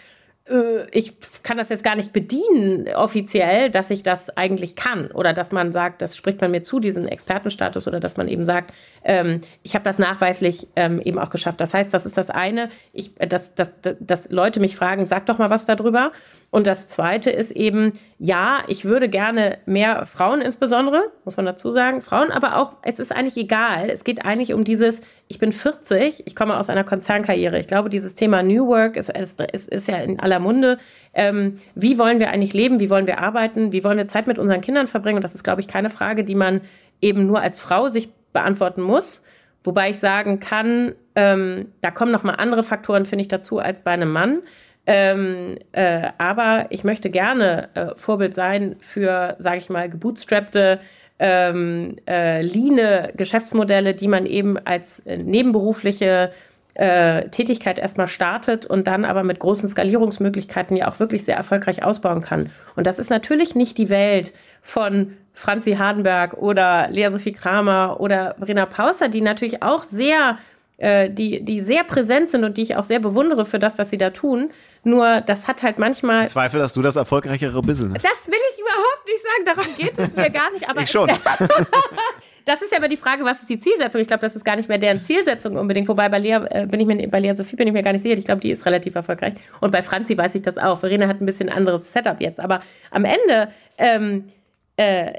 ich 0.91 1.13
kann 1.43 1.57
das 1.57 1.69
jetzt 1.69 1.83
gar 1.83 1.95
nicht 1.95 2.11
bedienen 2.11 2.87
offiziell, 2.95 3.69
dass 3.69 3.91
ich 3.91 4.01
das 4.01 4.35
eigentlich 4.35 4.75
kann 4.75 5.11
oder 5.11 5.33
dass 5.33 5.51
man 5.51 5.71
sagt, 5.71 6.01
das 6.01 6.17
spricht 6.17 6.41
man 6.41 6.49
mir 6.49 6.63
zu, 6.63 6.79
diesen 6.79 7.07
Expertenstatus 7.07 7.87
oder 7.87 7.99
dass 7.99 8.17
man 8.17 8.27
eben 8.27 8.45
sagt, 8.45 8.73
ähm, 9.03 9.41
ich 9.61 9.75
habe 9.75 9.83
das 9.83 9.99
nachweislich 9.99 10.67
ähm, 10.75 11.01
eben 11.01 11.19
auch 11.19 11.29
geschafft. 11.29 11.61
Das 11.61 11.75
heißt, 11.75 11.93
das 11.93 12.07
ist 12.07 12.17
das 12.17 12.31
eine, 12.31 12.69
ich, 12.93 13.13
dass, 13.15 13.53
dass, 13.53 13.73
dass 13.99 14.31
Leute 14.31 14.59
mich 14.59 14.75
fragen, 14.75 15.05
sag 15.05 15.27
doch 15.27 15.37
mal 15.37 15.51
was 15.51 15.67
darüber. 15.67 16.11
Und 16.49 16.65
das 16.65 16.87
zweite 16.87 17.29
ist 17.29 17.51
eben, 17.51 17.99
ja, 18.17 18.63
ich 18.67 18.85
würde 18.85 19.07
gerne 19.07 19.59
mehr 19.67 20.07
Frauen 20.07 20.41
insbesondere, 20.41 21.11
muss 21.25 21.37
man 21.37 21.45
dazu 21.45 21.69
sagen, 21.69 22.01
Frauen, 22.01 22.31
aber 22.31 22.57
auch, 22.57 22.73
es 22.81 22.99
ist 22.99 23.11
eigentlich 23.11 23.37
egal. 23.37 23.91
Es 23.91 24.03
geht 24.03 24.25
eigentlich 24.25 24.53
um 24.53 24.63
dieses, 24.63 25.01
ich 25.31 25.37
bin 25.37 25.51
40, 25.51 26.25
ich 26.25 26.35
komme 26.35 26.57
aus 26.57 26.69
einer 26.69 26.83
Konzernkarriere. 26.83 27.59
Ich 27.59 27.67
glaube, 27.67 27.89
dieses 27.89 28.15
Thema 28.15 28.41
New 28.41 28.67
Work 28.67 28.97
ist, 28.97 29.09
ist, 29.11 29.39
ist, 29.39 29.87
ja 29.87 29.97
in 29.97 30.19
aller 30.19 30.39
Munde. 30.39 30.79
Ähm, 31.13 31.59
wie 31.75 31.99
wollen 31.99 32.19
wir 32.19 32.31
eigentlich 32.31 32.53
leben? 32.53 32.79
Wie 32.79 32.89
wollen 32.89 33.05
wir 33.05 33.19
arbeiten? 33.19 33.71
Wie 33.71 33.83
wollen 33.83 33.99
wir 33.99 34.07
Zeit 34.07 34.25
mit 34.25 34.39
unseren 34.39 34.61
Kindern 34.61 34.87
verbringen? 34.87 35.17
Und 35.17 35.23
das 35.23 35.35
ist, 35.35 35.43
glaube 35.43 35.61
ich, 35.61 35.67
keine 35.67 35.91
Frage, 35.91 36.23
die 36.23 36.33
man 36.33 36.61
eben 36.99 37.27
nur 37.27 37.41
als 37.41 37.59
Frau 37.59 37.89
sich 37.89 38.09
beantworten 38.33 38.81
muss. 38.81 39.23
Wobei 39.63 39.91
ich 39.91 39.99
sagen 39.99 40.39
kann, 40.39 40.95
ähm, 41.13 41.73
da 41.81 41.91
kommen 41.91 42.11
noch 42.11 42.23
mal 42.23 42.33
andere 42.33 42.63
Faktoren, 42.63 43.05
finde 43.05 43.21
ich, 43.21 43.27
dazu 43.27 43.59
als 43.59 43.83
bei 43.83 43.91
einem 43.91 44.11
Mann. 44.11 44.39
Ähm, 44.87 45.59
äh, 45.73 46.09
aber 46.17 46.65
ich 46.71 46.83
möchte 46.83 47.11
gerne 47.11 47.69
äh, 47.75 47.95
Vorbild 47.95 48.33
sein 48.33 48.77
für, 48.79 49.35
sage 49.37 49.57
ich 49.57 49.69
mal, 49.69 49.91
gebootstrappte, 49.91 50.79
ähm, 51.19 51.97
äh, 52.07 52.41
leane 52.41 53.11
Geschäftsmodelle, 53.15 53.93
die 53.93 54.07
man 54.07 54.25
eben 54.25 54.57
als 54.57 54.99
äh, 55.01 55.17
nebenberufliche 55.17 56.31
äh, 56.75 57.27
Tätigkeit 57.29 57.77
erstmal 57.77 58.07
startet 58.07 58.65
und 58.65 58.87
dann 58.87 59.03
aber 59.03 59.23
mit 59.23 59.39
großen 59.39 59.67
Skalierungsmöglichkeiten 59.67 60.77
ja 60.77 60.87
auch 60.87 60.99
wirklich 60.99 61.25
sehr 61.25 61.35
erfolgreich 61.35 61.83
ausbauen 61.83 62.21
kann. 62.21 62.51
Und 62.75 62.87
das 62.87 62.99
ist 62.99 63.09
natürlich 63.09 63.53
nicht 63.53 63.77
die 63.77 63.89
Welt 63.89 64.33
von 64.61 65.17
Franzi 65.33 65.73
Hardenberg 65.73 66.33
oder 66.33 66.87
Lea 66.89 67.09
Sophie 67.09 67.33
Kramer 67.33 67.99
oder 67.99 68.35
Verena 68.37 68.65
Pauser, 68.65 69.09
die 69.09 69.21
natürlich 69.21 69.61
auch 69.61 69.83
sehr 69.83 70.37
äh, 70.79 71.09
die, 71.09 71.43
die 71.43 71.61
sehr 71.61 71.83
präsent 71.83 72.29
sind 72.29 72.43
und 72.43 72.57
die 72.57 72.61
ich 72.61 72.75
auch 72.75 72.83
sehr 72.83 72.99
bewundere 72.99 73.45
für 73.45 73.59
das, 73.59 73.77
was 73.77 73.89
sie 73.89 73.97
da 73.97 74.11
tun. 74.11 74.51
Nur 74.83 75.21
das 75.21 75.47
hat 75.47 75.61
halt 75.61 75.77
manchmal. 75.77 76.21
Im 76.21 76.27
Zweifel 76.27 76.61
hast 76.61 76.75
du 76.75 76.81
das 76.81 76.95
erfolgreichere 76.95 77.61
Business. 77.61 78.01
Das 78.01 78.27
will 78.27 78.39
ich 78.53 78.59
überhaupt 78.59 79.05
nicht 79.05 79.21
sagen, 79.21 79.45
darum 79.45 79.77
geht 79.77 79.99
es 79.99 80.15
mir 80.15 80.29
gar 80.29 80.51
nicht. 80.51 80.69
Aber 80.69 80.81
ich 80.81 80.89
schon. 80.89 81.09
das 82.45 82.61
ist 82.61 82.71
ja 82.71 82.77
aber 82.77 82.87
die 82.87 82.95
Frage, 82.95 83.25
was 83.25 83.41
ist 83.41 83.49
die 83.49 83.59
Zielsetzung? 83.59 83.99
Ich 83.99 84.07
glaube, 84.07 84.21
das 84.21 84.37
ist 84.37 84.45
gar 84.45 84.55
nicht 84.55 84.69
mehr 84.69 84.77
deren 84.77 85.01
Zielsetzung 85.01 85.57
unbedingt. 85.57 85.89
Wobei 85.89 86.07
bei 86.07 86.19
Lea, 86.19 86.39
äh, 86.49 86.65
bin 86.65 86.79
ich 86.79 86.87
mir, 86.87 87.09
bei 87.09 87.19
Lea 87.19 87.33
Sophie 87.33 87.57
bin 87.57 87.67
ich 87.67 87.73
mir 87.73 87.83
gar 87.83 87.91
nicht 87.91 88.03
sicher. 88.03 88.17
Ich 88.17 88.25
glaube, 88.25 88.39
die 88.39 88.51
ist 88.51 88.65
relativ 88.65 88.95
erfolgreich. 88.95 89.33
Und 89.59 89.71
bei 89.71 89.83
Franzi 89.83 90.17
weiß 90.17 90.35
ich 90.35 90.43
das 90.43 90.57
auch. 90.57 90.79
Verena 90.79 91.09
hat 91.09 91.19
ein 91.19 91.25
bisschen 91.25 91.49
anderes 91.49 91.91
Setup 91.91 92.21
jetzt. 92.21 92.39
Aber 92.39 92.61
am 92.91 93.03
Ende, 93.03 93.49
ähm, 93.77 94.29
äh, 94.77 95.11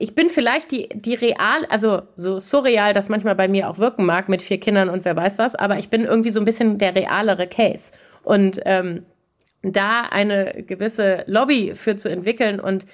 ich 0.00 0.14
bin 0.14 0.30
vielleicht 0.30 0.70
die, 0.70 0.88
die 0.94 1.14
real, 1.14 1.66
also 1.68 2.02
so 2.16 2.38
surreal, 2.38 2.94
das 2.94 3.10
manchmal 3.10 3.34
bei 3.34 3.48
mir 3.48 3.68
auch 3.68 3.76
wirken 3.76 4.06
mag 4.06 4.30
mit 4.30 4.40
vier 4.40 4.58
Kindern 4.58 4.88
und 4.88 5.04
wer 5.04 5.14
weiß 5.14 5.38
was, 5.38 5.54
aber 5.54 5.78
ich 5.78 5.90
bin 5.90 6.06
irgendwie 6.06 6.30
so 6.30 6.40
ein 6.40 6.46
bisschen 6.46 6.78
der 6.78 6.94
realere 6.94 7.46
Case. 7.46 7.92
Und 8.22 8.60
ähm, 8.64 9.04
da 9.60 10.04
eine 10.10 10.64
gewisse 10.66 11.24
Lobby 11.26 11.74
für 11.74 11.96
zu 11.96 12.08
entwickeln 12.08 12.60
und 12.60 12.86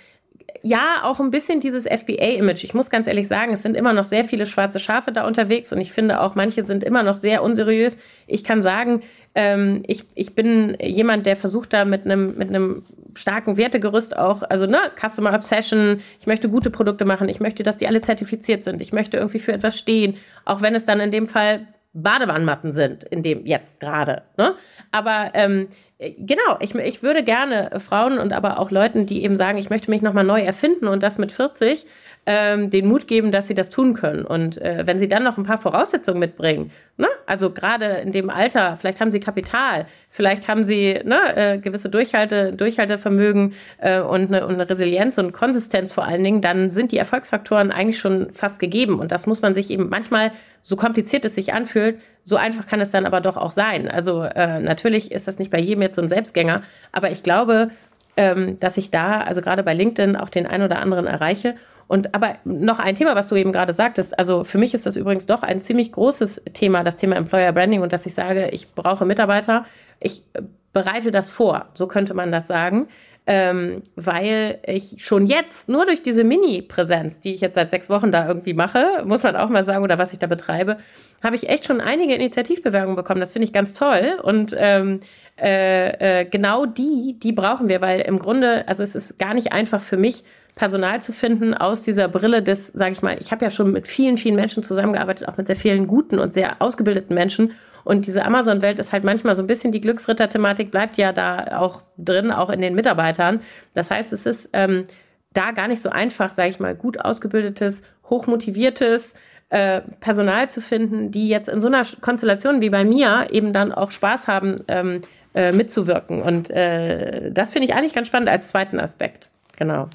ja, 0.62 1.00
auch 1.02 1.20
ein 1.20 1.30
bisschen 1.30 1.60
dieses 1.60 1.84
FBA-Image. 1.84 2.64
Ich 2.64 2.74
muss 2.74 2.90
ganz 2.90 3.06
ehrlich 3.06 3.28
sagen, 3.28 3.52
es 3.52 3.62
sind 3.62 3.76
immer 3.76 3.92
noch 3.92 4.04
sehr 4.04 4.24
viele 4.24 4.46
schwarze 4.46 4.78
Schafe 4.78 5.12
da 5.12 5.26
unterwegs 5.26 5.72
und 5.72 5.80
ich 5.80 5.92
finde 5.92 6.20
auch, 6.20 6.34
manche 6.34 6.64
sind 6.64 6.84
immer 6.84 7.02
noch 7.02 7.14
sehr 7.14 7.42
unseriös. 7.42 7.98
Ich 8.26 8.44
kann 8.44 8.62
sagen, 8.62 9.02
ähm, 9.34 9.82
ich, 9.86 10.04
ich 10.14 10.34
bin 10.34 10.76
jemand, 10.80 11.26
der 11.26 11.36
versucht 11.36 11.72
da 11.72 11.84
mit 11.84 12.04
einem 12.04 12.36
mit 12.36 12.48
einem 12.48 12.84
starken 13.14 13.56
Wertegerüst 13.56 14.16
auch, 14.16 14.42
also 14.42 14.66
ne, 14.66 14.78
Customer 14.98 15.34
Obsession, 15.34 16.00
ich 16.20 16.26
möchte 16.26 16.48
gute 16.48 16.70
Produkte 16.70 17.04
machen, 17.04 17.28
ich 17.28 17.40
möchte, 17.40 17.62
dass 17.62 17.76
die 17.76 17.86
alle 17.86 18.02
zertifiziert 18.02 18.64
sind, 18.64 18.80
ich 18.80 18.92
möchte 18.92 19.16
irgendwie 19.16 19.38
für 19.38 19.52
etwas 19.52 19.78
stehen, 19.78 20.16
auch 20.44 20.62
wenn 20.62 20.74
es 20.74 20.84
dann 20.84 21.00
in 21.00 21.10
dem 21.10 21.26
Fall 21.26 21.66
Badewannenmatten 21.96 22.72
sind, 22.72 23.04
in 23.04 23.22
dem 23.22 23.46
jetzt 23.46 23.80
gerade. 23.80 24.22
Ne? 24.36 24.54
Aber 24.92 25.30
ähm, 25.34 25.68
genau, 25.98 26.58
ich, 26.60 26.74
ich 26.74 27.02
würde 27.02 27.22
gerne 27.22 27.70
Frauen 27.80 28.18
und 28.18 28.32
aber 28.32 28.58
auch 28.58 28.70
Leuten, 28.70 29.06
die 29.06 29.22
eben 29.22 29.36
sagen, 29.36 29.58
ich 29.58 29.70
möchte 29.70 29.90
mich 29.90 30.02
nochmal 30.02 30.24
neu 30.24 30.40
erfinden 30.40 30.88
und 30.88 31.02
das 31.02 31.18
mit 31.18 31.32
40, 31.32 31.86
ähm, 32.26 32.70
den 32.70 32.88
Mut 32.88 33.06
geben, 33.06 33.30
dass 33.30 33.46
sie 33.46 33.54
das 33.54 33.70
tun 33.70 33.94
können. 33.94 34.24
Und 34.24 34.60
äh, 34.60 34.82
wenn 34.84 34.98
sie 34.98 35.06
dann 35.06 35.22
noch 35.22 35.38
ein 35.38 35.44
paar 35.44 35.58
Voraussetzungen 35.58 36.18
mitbringen, 36.18 36.72
ne? 36.96 37.06
also 37.24 37.50
gerade 37.50 37.84
in 37.84 38.10
dem 38.10 38.30
Alter, 38.30 38.74
vielleicht 38.74 39.00
haben 39.00 39.12
sie 39.12 39.20
Kapital, 39.20 39.86
vielleicht 40.10 40.48
haben 40.48 40.64
sie 40.64 41.00
ne, 41.04 41.18
äh, 41.36 41.58
gewisse 41.58 41.88
Durchhalte, 41.88 42.52
Durchhaltevermögen 42.52 43.54
äh, 43.78 44.00
und, 44.00 44.26
eine, 44.34 44.44
und 44.44 44.54
eine 44.54 44.68
Resilienz 44.68 45.18
und 45.18 45.32
Konsistenz 45.32 45.92
vor 45.92 46.04
allen 46.04 46.24
Dingen, 46.24 46.40
dann 46.40 46.72
sind 46.72 46.90
die 46.90 46.98
Erfolgsfaktoren 46.98 47.70
eigentlich 47.70 47.98
schon 47.98 48.32
fast 48.32 48.58
gegeben. 48.58 48.98
Und 48.98 49.12
das 49.12 49.26
muss 49.26 49.40
man 49.40 49.54
sich 49.54 49.70
eben 49.70 49.88
manchmal, 49.88 50.32
so 50.60 50.74
kompliziert 50.74 51.24
es 51.24 51.36
sich 51.36 51.54
anfühlt, 51.54 52.00
so 52.24 52.34
einfach 52.34 52.66
kann 52.66 52.80
es 52.80 52.90
dann 52.90 53.06
aber 53.06 53.20
doch 53.20 53.36
auch 53.36 53.52
sein. 53.52 53.88
Also 53.88 54.22
äh, 54.22 54.58
natürlich 54.58 55.12
ist 55.12 55.28
das 55.28 55.38
nicht 55.38 55.52
bei 55.52 55.60
jedem 55.60 55.82
jetzt 55.82 55.94
so 55.94 56.02
ein 56.02 56.08
Selbstgänger, 56.08 56.62
aber 56.90 57.12
ich 57.12 57.22
glaube, 57.22 57.70
ähm, 58.16 58.58
dass 58.58 58.76
ich 58.76 58.90
da, 58.90 59.20
also 59.20 59.42
gerade 59.42 59.62
bei 59.62 59.74
LinkedIn, 59.74 60.16
auch 60.16 60.30
den 60.30 60.46
einen 60.46 60.64
oder 60.64 60.78
anderen 60.78 61.06
erreiche. 61.06 61.54
Und 61.88 62.14
aber 62.14 62.36
noch 62.44 62.78
ein 62.78 62.94
Thema, 62.94 63.14
was 63.14 63.28
du 63.28 63.36
eben 63.36 63.52
gerade 63.52 63.72
sagtest, 63.72 64.18
also 64.18 64.44
für 64.44 64.58
mich 64.58 64.74
ist 64.74 64.86
das 64.86 64.96
übrigens 64.96 65.26
doch 65.26 65.42
ein 65.42 65.62
ziemlich 65.62 65.92
großes 65.92 66.42
Thema, 66.52 66.82
das 66.82 66.96
Thema 66.96 67.16
Employer 67.16 67.52
Branding 67.52 67.82
und 67.82 67.92
dass 67.92 68.06
ich 68.06 68.14
sage, 68.14 68.48
ich 68.48 68.74
brauche 68.74 69.04
Mitarbeiter. 69.04 69.64
Ich 70.00 70.24
bereite 70.72 71.10
das 71.10 71.30
vor, 71.30 71.66
so 71.74 71.86
könnte 71.86 72.14
man 72.14 72.32
das 72.32 72.46
sagen. 72.46 72.88
Ähm, 73.28 73.82
weil 73.96 74.60
ich 74.66 75.04
schon 75.04 75.26
jetzt 75.26 75.68
nur 75.68 75.84
durch 75.84 76.00
diese 76.00 76.22
Mini-Präsenz, 76.22 77.18
die 77.18 77.34
ich 77.34 77.40
jetzt 77.40 77.56
seit 77.56 77.72
sechs 77.72 77.90
Wochen 77.90 78.12
da 78.12 78.28
irgendwie 78.28 78.54
mache, 78.54 79.02
muss 79.04 79.24
man 79.24 79.34
auch 79.34 79.48
mal 79.48 79.64
sagen, 79.64 79.82
oder 79.82 79.98
was 79.98 80.12
ich 80.12 80.20
da 80.20 80.28
betreibe, 80.28 80.78
habe 81.24 81.34
ich 81.34 81.48
echt 81.48 81.66
schon 81.66 81.80
einige 81.80 82.14
Initiativbewerbungen 82.14 82.94
bekommen. 82.94 83.18
Das 83.18 83.32
finde 83.32 83.46
ich 83.46 83.52
ganz 83.52 83.74
toll 83.74 84.20
und 84.22 84.54
ähm, 84.56 85.00
äh, 85.40 86.20
äh, 86.20 86.24
genau 86.24 86.66
die, 86.66 87.16
die 87.18 87.32
brauchen 87.32 87.68
wir, 87.68 87.80
weil 87.80 88.00
im 88.00 88.20
Grunde, 88.20 88.68
also 88.68 88.84
es 88.84 88.94
ist 88.94 89.18
gar 89.18 89.34
nicht 89.34 89.52
einfach 89.52 89.80
für 89.80 89.96
mich, 89.96 90.22
Personal 90.56 91.02
zu 91.02 91.12
finden 91.12 91.52
aus 91.52 91.82
dieser 91.82 92.08
Brille 92.08 92.42
des, 92.42 92.68
sage 92.68 92.92
ich 92.92 93.02
mal, 93.02 93.18
ich 93.20 93.30
habe 93.30 93.44
ja 93.44 93.50
schon 93.50 93.72
mit 93.72 93.86
vielen, 93.86 94.16
vielen 94.16 94.36
Menschen 94.36 94.62
zusammengearbeitet, 94.62 95.28
auch 95.28 95.36
mit 95.36 95.46
sehr 95.46 95.54
vielen 95.54 95.86
guten 95.86 96.18
und 96.18 96.32
sehr 96.32 96.62
ausgebildeten 96.62 97.14
Menschen. 97.14 97.52
Und 97.84 98.06
diese 98.06 98.24
Amazon-Welt 98.24 98.78
ist 98.78 98.90
halt 98.90 99.04
manchmal 99.04 99.36
so 99.36 99.42
ein 99.42 99.46
bisschen 99.46 99.70
die 99.70 99.82
Glücksritter-Thematik, 99.82 100.70
bleibt 100.70 100.96
ja 100.96 101.12
da 101.12 101.58
auch 101.58 101.82
drin, 101.98 102.32
auch 102.32 102.48
in 102.48 102.62
den 102.62 102.74
Mitarbeitern. 102.74 103.42
Das 103.74 103.90
heißt, 103.90 104.14
es 104.14 104.24
ist 104.24 104.48
ähm, 104.54 104.86
da 105.34 105.50
gar 105.50 105.68
nicht 105.68 105.82
so 105.82 105.90
einfach, 105.90 106.32
sage 106.32 106.48
ich 106.48 106.58
mal, 106.58 106.74
gut 106.74 106.98
ausgebildetes, 106.98 107.82
hochmotiviertes 108.08 109.12
äh, 109.50 109.82
Personal 110.00 110.48
zu 110.48 110.62
finden, 110.62 111.10
die 111.10 111.28
jetzt 111.28 111.50
in 111.50 111.60
so 111.60 111.68
einer 111.68 111.82
Konstellation 112.00 112.62
wie 112.62 112.70
bei 112.70 112.84
mir 112.84 113.26
eben 113.30 113.52
dann 113.52 113.72
auch 113.72 113.90
Spaß 113.90 114.26
haben, 114.26 114.56
ähm, 114.68 115.02
äh, 115.34 115.52
mitzuwirken. 115.52 116.22
Und 116.22 116.48
äh, 116.48 117.30
das 117.30 117.52
finde 117.52 117.66
ich 117.68 117.74
eigentlich 117.74 117.94
ganz 117.94 118.06
spannend 118.06 118.30
als 118.30 118.48
zweiten 118.48 118.80
Aspekt. 118.80 119.30
Genau. 119.58 119.90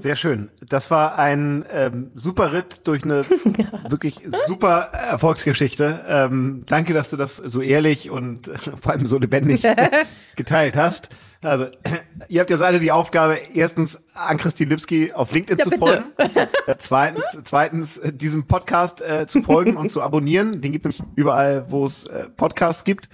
Sehr 0.00 0.16
schön. 0.16 0.50
Das 0.68 0.90
war 0.90 1.18
ein 1.18 1.64
ähm, 1.72 2.10
super 2.14 2.52
Ritt 2.52 2.86
durch 2.86 3.04
eine 3.04 3.22
ja. 3.58 3.90
wirklich 3.90 4.20
super 4.46 4.88
Erfolgsgeschichte. 4.92 6.04
Ähm, 6.08 6.64
danke, 6.66 6.94
dass 6.94 7.10
du 7.10 7.16
das 7.16 7.36
so 7.36 7.60
ehrlich 7.60 8.10
und 8.10 8.48
äh, 8.48 8.58
vor 8.80 8.92
allem 8.92 9.06
so 9.06 9.18
lebendig 9.18 9.62
geteilt 10.36 10.76
hast. 10.76 11.10
Also, 11.42 11.66
ihr 12.28 12.40
habt 12.40 12.50
jetzt 12.50 12.62
alle 12.62 12.80
die 12.80 12.92
Aufgabe, 12.92 13.38
erstens 13.54 13.98
an 14.14 14.38
Christine 14.38 14.70
Lipski 14.70 15.12
auf 15.12 15.32
LinkedIn 15.32 15.58
ja, 15.58 15.64
zu 15.64 15.78
folgen. 15.78 16.04
Äh, 16.16 16.74
zweitens, 16.78 17.38
zweitens 17.44 17.98
äh, 17.98 18.12
diesem 18.12 18.46
Podcast 18.46 19.02
äh, 19.02 19.26
zu 19.26 19.42
folgen 19.42 19.76
und 19.76 19.90
zu 19.90 20.02
abonnieren. 20.02 20.60
Den 20.60 20.72
gibt 20.72 20.86
es 20.86 21.02
überall, 21.16 21.66
wo 21.68 21.84
es 21.84 22.06
äh, 22.06 22.24
Podcasts 22.36 22.84
gibt. 22.84 23.08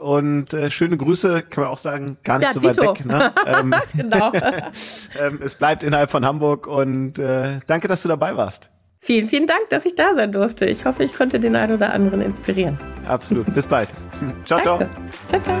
Und 0.00 0.52
äh, 0.54 0.70
schöne 0.70 0.96
Grüße, 0.96 1.42
kann 1.42 1.64
man 1.64 1.72
auch 1.72 1.78
sagen, 1.78 2.16
gar 2.24 2.38
nicht 2.38 2.48
ja, 2.48 2.54
so 2.54 2.60
Dito. 2.60 2.82
weit 2.82 3.00
weg. 3.00 3.06
Ne? 3.06 3.32
Ähm, 3.46 3.74
genau. 3.94 4.32
ähm, 5.20 5.40
es 5.42 5.54
bleibt 5.54 5.82
innerhalb 5.82 6.10
von 6.10 6.24
Hamburg 6.24 6.66
und 6.66 7.18
äh, 7.18 7.60
danke, 7.66 7.88
dass 7.88 8.02
du 8.02 8.08
dabei 8.08 8.36
warst. 8.36 8.70
Vielen, 8.98 9.28
vielen 9.28 9.46
Dank, 9.46 9.70
dass 9.70 9.86
ich 9.86 9.94
da 9.94 10.14
sein 10.14 10.30
durfte. 10.30 10.66
Ich 10.66 10.84
hoffe, 10.84 11.02
ich 11.04 11.14
konnte 11.14 11.40
den 11.40 11.56
einen 11.56 11.74
oder 11.74 11.92
anderen 11.92 12.20
inspirieren. 12.20 12.78
Absolut. 13.06 13.52
Bis 13.54 13.66
bald. 13.66 13.88
ciao, 14.44 14.60
ciao. 14.60 14.78
Ciao, 15.28 15.42
ciao. 15.42 15.60